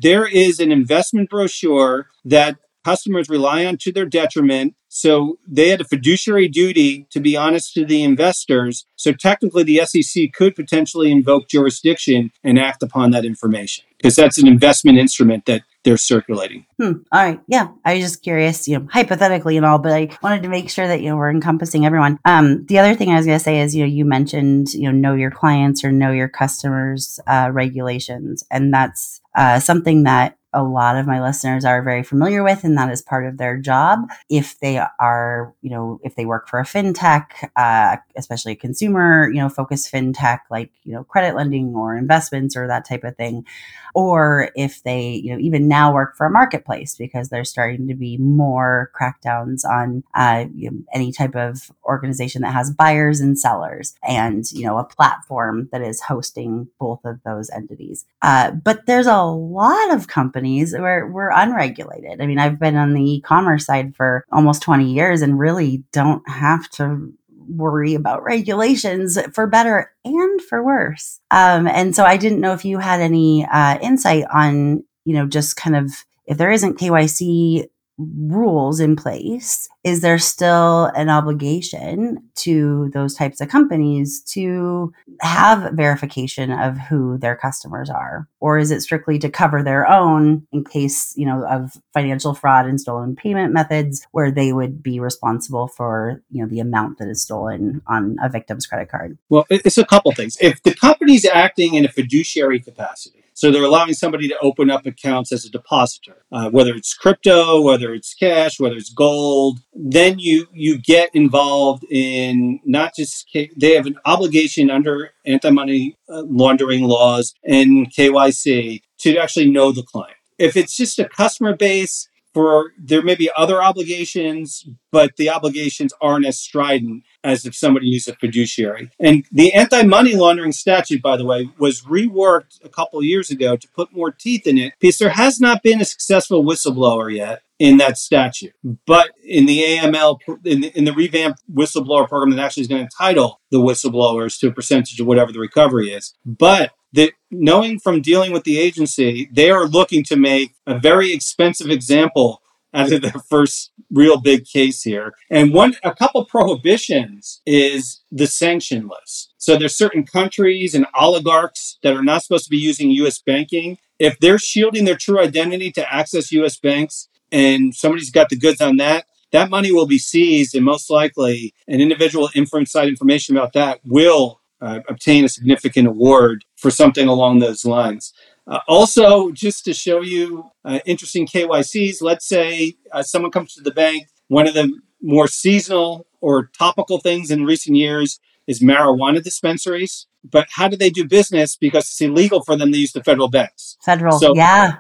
there 0.01 0.25
is 0.25 0.59
an 0.59 0.71
investment 0.71 1.29
brochure 1.29 2.07
that 2.25 2.57
customers 2.83 3.29
rely 3.29 3.63
on 3.65 3.77
to 3.81 3.91
their 3.91 4.07
detriment. 4.07 4.73
So 4.97 5.37
they 5.47 5.69
had 5.69 5.79
a 5.79 5.83
fiduciary 5.83 6.47
duty 6.47 7.05
to 7.11 7.19
be 7.19 7.37
honest 7.37 7.75
to 7.75 7.85
the 7.85 8.01
investors. 8.01 8.87
So 8.95 9.13
technically, 9.13 9.61
the 9.61 9.85
SEC 9.85 10.33
could 10.33 10.55
potentially 10.55 11.11
invoke 11.11 11.47
jurisdiction 11.47 12.31
and 12.43 12.57
act 12.57 12.81
upon 12.81 13.11
that 13.11 13.23
information 13.23 13.85
because 13.99 14.15
that's 14.15 14.39
an 14.39 14.47
investment 14.47 14.97
instrument 14.97 15.45
that 15.45 15.61
they're 15.83 15.97
circulating. 15.97 16.65
Hmm. 16.81 16.93
All 17.11 17.23
right. 17.23 17.39
Yeah. 17.47 17.69
I 17.85 17.93
was 17.93 18.03
just 18.05 18.23
curious, 18.23 18.67
you 18.67 18.79
know, 18.79 18.87
hypothetically 18.91 19.55
and 19.55 19.67
all, 19.67 19.77
but 19.77 19.91
I 19.91 20.09
wanted 20.23 20.41
to 20.43 20.49
make 20.49 20.69
sure 20.69 20.87
that, 20.87 21.01
you 21.01 21.09
know, 21.09 21.15
we're 21.15 21.29
encompassing 21.29 21.85
everyone. 21.85 22.17
Um, 22.25 22.65
the 22.65 22.79
other 22.79 22.95
thing 22.95 23.09
I 23.11 23.17
was 23.17 23.27
going 23.27 23.37
to 23.37 23.43
say 23.43 23.61
is, 23.61 23.75
you 23.75 23.83
know, 23.83 23.89
you 23.89 24.03
mentioned, 24.03 24.73
you 24.73 24.91
know, 24.91 24.91
know 24.91 25.13
your 25.13 25.31
clients 25.31 25.83
or 25.83 25.91
know 25.91 26.11
your 26.11 26.27
customers 26.27 27.19
uh, 27.27 27.49
regulations. 27.53 28.43
And 28.49 28.73
that's 28.73 29.21
uh, 29.35 29.59
something 29.59 30.03
that 30.03 30.36
a 30.53 30.63
lot 30.63 30.95
of 30.95 31.05
my 31.05 31.21
listeners 31.21 31.65
are 31.65 31.83
very 31.83 32.03
familiar 32.03 32.43
with, 32.43 32.63
and 32.63 32.77
that 32.77 32.91
is 32.91 33.01
part 33.01 33.25
of 33.25 33.37
their 33.37 33.57
job. 33.57 34.07
If 34.29 34.59
they 34.59 34.79
are, 34.99 35.53
you 35.61 35.69
know, 35.69 35.99
if 36.03 36.15
they 36.15 36.25
work 36.25 36.47
for 36.47 36.59
a 36.59 36.63
fintech, 36.63 37.25
uh, 37.55 37.97
especially 38.15 38.53
a 38.53 38.55
consumer, 38.55 39.29
you 39.29 39.41
know, 39.41 39.49
focused 39.49 39.91
fintech 39.91 40.39
like, 40.49 40.71
you 40.83 40.93
know, 40.93 41.03
credit 41.03 41.35
lending 41.35 41.75
or 41.75 41.97
investments 41.97 42.55
or 42.55 42.67
that 42.67 42.87
type 42.87 43.03
of 43.03 43.15
thing, 43.17 43.45
or 43.93 44.51
if 44.55 44.83
they, 44.83 45.13
you 45.13 45.33
know, 45.33 45.39
even 45.39 45.67
now 45.67 45.93
work 45.93 46.15
for 46.15 46.25
a 46.25 46.31
marketplace 46.31 46.95
because 46.95 47.29
there's 47.29 47.49
starting 47.49 47.87
to 47.87 47.95
be 47.95 48.17
more 48.17 48.91
crackdowns 48.99 49.65
on 49.65 50.03
uh, 50.15 50.45
you 50.53 50.71
know, 50.71 50.77
any 50.93 51.11
type 51.11 51.35
of 51.35 51.71
organization 51.83 52.41
that 52.41 52.53
has 52.53 52.71
buyers 52.71 53.19
and 53.19 53.37
sellers 53.37 53.95
and, 54.07 54.51
you 54.51 54.65
know, 54.65 54.77
a 54.77 54.83
platform 54.83 55.67
that 55.71 55.81
is 55.81 56.01
hosting 56.01 56.67
both 56.79 57.03
of 57.05 57.19
those 57.25 57.49
entities. 57.49 58.05
Uh, 58.21 58.51
but 58.51 58.85
there's 58.85 59.07
a 59.07 59.23
lot 59.23 59.91
of 59.91 60.07
companies 60.07 60.36
where 60.73 61.07
we're 61.07 61.31
unregulated. 61.31 62.21
I 62.21 62.25
mean, 62.27 62.39
I've 62.39 62.59
been 62.59 62.75
on 62.75 62.93
the 62.93 63.01
e-commerce 63.01 63.65
side 63.65 63.95
for 63.95 64.25
almost 64.31 64.61
20 64.61 64.91
years 64.91 65.21
and 65.21 65.39
really 65.39 65.83
don't 65.91 66.27
have 66.29 66.69
to 66.71 67.13
worry 67.49 67.95
about 67.95 68.23
regulations 68.23 69.17
for 69.33 69.47
better 69.47 69.91
and 70.03 70.41
for 70.41 70.63
worse. 70.63 71.19
Um, 71.31 71.67
and 71.67 71.95
so 71.95 72.03
I 72.03 72.17
didn't 72.17 72.41
know 72.41 72.53
if 72.53 72.65
you 72.65 72.79
had 72.79 72.99
any 72.99 73.45
uh, 73.45 73.77
insight 73.81 74.25
on, 74.33 74.83
you 75.05 75.13
know, 75.13 75.27
just 75.27 75.55
kind 75.55 75.75
of 75.75 76.05
if 76.25 76.37
there 76.37 76.51
isn't 76.51 76.77
KYC 76.77 77.67
rules 77.97 78.79
in 78.79 78.95
place, 78.95 79.67
is 79.83 80.01
there 80.01 80.19
still 80.19 80.85
an 80.95 81.09
obligation 81.09 82.17
to 82.35 82.89
those 82.93 83.15
types 83.15 83.41
of 83.41 83.49
companies 83.49 84.21
to 84.21 84.93
have 85.21 85.73
verification 85.73 86.51
of 86.51 86.77
who 86.77 87.17
their 87.17 87.35
customers 87.35 87.89
are? 87.89 88.27
Or 88.39 88.59
is 88.59 88.69
it 88.69 88.81
strictly 88.81 89.17
to 89.19 89.29
cover 89.29 89.63
their 89.63 89.89
own 89.89 90.45
in 90.51 90.63
case, 90.63 91.13
you 91.17 91.25
know, 91.25 91.45
of 91.47 91.77
financial 91.93 92.33
fraud 92.33 92.67
and 92.67 92.79
stolen 92.79 93.15
payment 93.15 93.53
methods 93.53 94.05
where 94.11 94.31
they 94.31 94.53
would 94.53 94.83
be 94.83 94.99
responsible 94.99 95.67
for, 95.67 96.21
you 96.29 96.41
know, 96.41 96.49
the 96.49 96.59
amount 96.59 96.99
that 96.99 97.07
is 97.07 97.21
stolen 97.21 97.81
on 97.87 98.17
a 98.21 98.29
victim's 98.29 98.67
credit 98.67 98.89
card? 98.89 99.17
Well, 99.29 99.45
it's 99.49 99.77
a 99.77 99.85
couple 99.85 100.11
things. 100.11 100.37
If 100.39 100.61
the 100.61 100.75
company's 100.75 101.25
acting 101.25 101.73
in 101.73 101.85
a 101.85 101.89
fiduciary 101.89 102.59
capacity, 102.59 103.16
so 103.37 103.51
they're 103.51 103.63
allowing 103.63 103.93
somebody 103.93 104.27
to 104.27 104.35
open 104.41 104.71
up 104.71 104.87
accounts 104.87 105.31
as 105.31 105.45
a 105.45 105.51
depositor, 105.51 106.25
uh, 106.31 106.49
whether 106.49 106.73
it's 106.73 106.95
crypto, 106.95 107.61
whether 107.61 107.93
it's 107.93 108.15
cash, 108.15 108.59
whether 108.59 108.75
it's 108.75 108.91
gold. 108.91 109.59
Then 109.75 110.17
you 110.17 110.47
you 110.53 110.79
get 110.79 111.11
involved 111.13 111.83
in 111.91 112.59
not 112.65 112.95
just 112.95 113.29
K- 113.31 113.51
they 113.55 113.75
have 113.75 113.85
an 113.85 113.97
obligation 114.05 114.71
under 114.71 115.11
anti-money 115.23 115.95
uh, 116.09 116.23
laundering 116.23 116.85
laws 116.85 117.35
and 117.43 117.93
KYC 117.93 118.81
to 119.01 119.17
actually 119.17 119.51
know 119.51 119.71
the 119.71 119.83
client. 119.83 120.17
If 120.39 120.57
it's 120.57 120.75
just 120.75 120.97
a 120.97 121.07
customer 121.07 121.55
base 121.55 122.09
for 122.37 122.73
there 122.77 123.01
may 123.01 123.15
be 123.15 123.31
other 123.35 123.63
obligations, 123.63 124.69
but 124.91 125.15
the 125.17 125.27
obligations 125.27 125.91
aren't 125.99 126.27
as 126.27 126.39
strident 126.39 127.01
as 127.23 127.47
if 127.47 127.55
somebody 127.55 127.87
used 127.87 128.07
a 128.07 128.13
fiduciary. 128.13 128.91
And 128.99 129.25
the 129.31 129.51
anti-money 129.53 130.13
laundering 130.13 130.51
statute, 130.51 131.01
by 131.01 131.17
the 131.17 131.25
way, 131.25 131.49
was 131.57 131.81
reworked 131.81 132.63
a 132.63 132.69
couple 132.69 133.01
years 133.01 133.31
ago 133.31 133.55
to 133.55 133.67
put 133.69 133.91
more 133.91 134.11
teeth 134.11 134.45
in 134.45 134.59
it 134.59 134.73
because 134.79 134.99
there 134.99 135.09
has 135.09 135.39
not 135.39 135.63
been 135.63 135.81
a 135.81 135.85
successful 135.85 136.43
whistleblower 136.43 137.11
yet 137.11 137.41
in 137.57 137.77
that 137.77 137.97
statute. 137.97 138.53
But 138.85 139.13
in 139.23 139.47
the 139.47 139.63
AML, 139.63 140.19
in 140.45 140.61
the, 140.61 140.77
in 140.77 140.85
the 140.85 140.93
revamped 140.93 141.41
whistleblower 141.51 142.07
program 142.07 142.35
that 142.35 142.45
actually 142.45 142.61
is 142.61 142.67
going 142.67 142.81
to 142.81 142.83
entitle 142.83 143.41
the 143.49 143.57
whistleblowers 143.57 144.39
to 144.41 144.49
a 144.49 144.51
percentage 144.51 144.99
of 144.99 145.07
whatever 145.07 145.31
the 145.31 145.39
recovery 145.39 145.89
is. 145.89 146.13
But 146.23 146.71
that 146.93 147.11
knowing 147.31 147.79
from 147.79 148.01
dealing 148.01 148.31
with 148.31 148.43
the 148.43 148.59
agency, 148.59 149.29
they 149.31 149.49
are 149.49 149.65
looking 149.65 150.03
to 150.05 150.15
make 150.15 150.55
a 150.65 150.77
very 150.77 151.13
expensive 151.13 151.69
example 151.69 152.41
out 152.73 152.91
of 152.91 153.01
their 153.03 153.21
first 153.29 153.71
real 153.91 154.19
big 154.19 154.45
case 154.45 154.83
here. 154.83 155.13
And 155.29 155.53
one, 155.53 155.75
a 155.83 155.95
couple 155.95 156.23
prohibitions 156.25 157.41
is 157.45 158.01
the 158.11 158.27
sanction 158.27 158.87
list. 158.87 159.33
So 159.37 159.57
there's 159.57 159.75
certain 159.75 160.05
countries 160.05 160.75
and 160.75 160.85
oligarchs 160.93 161.77
that 161.83 161.95
are 161.95 162.03
not 162.03 162.23
supposed 162.23 162.45
to 162.45 162.49
be 162.49 162.57
using 162.57 162.91
U.S. 162.91 163.19
banking. 163.19 163.77
If 163.99 164.19
they're 164.19 164.39
shielding 164.39 164.85
their 164.85 164.97
true 164.97 165.19
identity 165.19 165.71
to 165.73 165.93
access 165.93 166.31
U.S. 166.31 166.57
banks, 166.57 167.09
and 167.31 167.75
somebody's 167.75 168.11
got 168.11 168.29
the 168.29 168.37
goods 168.37 168.61
on 168.61 168.77
that, 168.77 169.05
that 169.31 169.49
money 169.49 169.71
will 169.71 169.87
be 169.87 169.97
seized, 169.97 170.55
and 170.55 170.63
most 170.63 170.89
likely, 170.89 171.53
an 171.67 171.81
individual 171.81 172.29
inside 172.33 172.87
information 172.87 173.35
about 173.35 173.53
that 173.53 173.81
will 173.83 174.36
uh, 174.61 174.79
obtain 174.87 175.25
a 175.25 175.29
significant 175.29 175.87
award 175.87 176.45
for 176.55 176.71
something 176.71 177.07
along 177.07 177.39
those 177.39 177.65
lines. 177.65 178.13
Uh, 178.47 178.59
also, 178.67 179.31
just 179.31 179.65
to 179.65 179.73
show 179.73 180.01
you 180.01 180.49
uh, 180.63 180.79
interesting 180.85 181.27
KYCs, 181.27 182.01
let's 182.01 182.27
say 182.27 182.77
uh, 182.93 183.03
someone 183.03 183.31
comes 183.31 183.53
to 183.55 183.61
the 183.61 183.71
bank. 183.71 184.07
One 184.29 184.47
of 184.47 184.53
the 184.53 184.71
more 185.01 185.27
seasonal 185.27 186.07
or 186.21 186.49
topical 186.57 186.99
things 186.99 187.29
in 187.29 187.45
recent 187.45 187.75
years 187.75 188.19
is 188.47 188.61
marijuana 188.61 189.21
dispensaries. 189.21 190.07
But 190.23 190.47
how 190.51 190.67
do 190.67 190.77
they 190.77 190.89
do 190.89 191.05
business? 191.05 191.55
Because 191.55 191.83
it's 191.85 192.01
illegal 192.01 192.43
for 192.43 192.55
them 192.55 192.71
to 192.71 192.77
use 192.77 192.93
the 192.93 193.03
federal 193.03 193.29
banks. 193.29 193.77
Federal, 193.83 194.17
so, 194.17 194.33
yeah. 194.35 194.77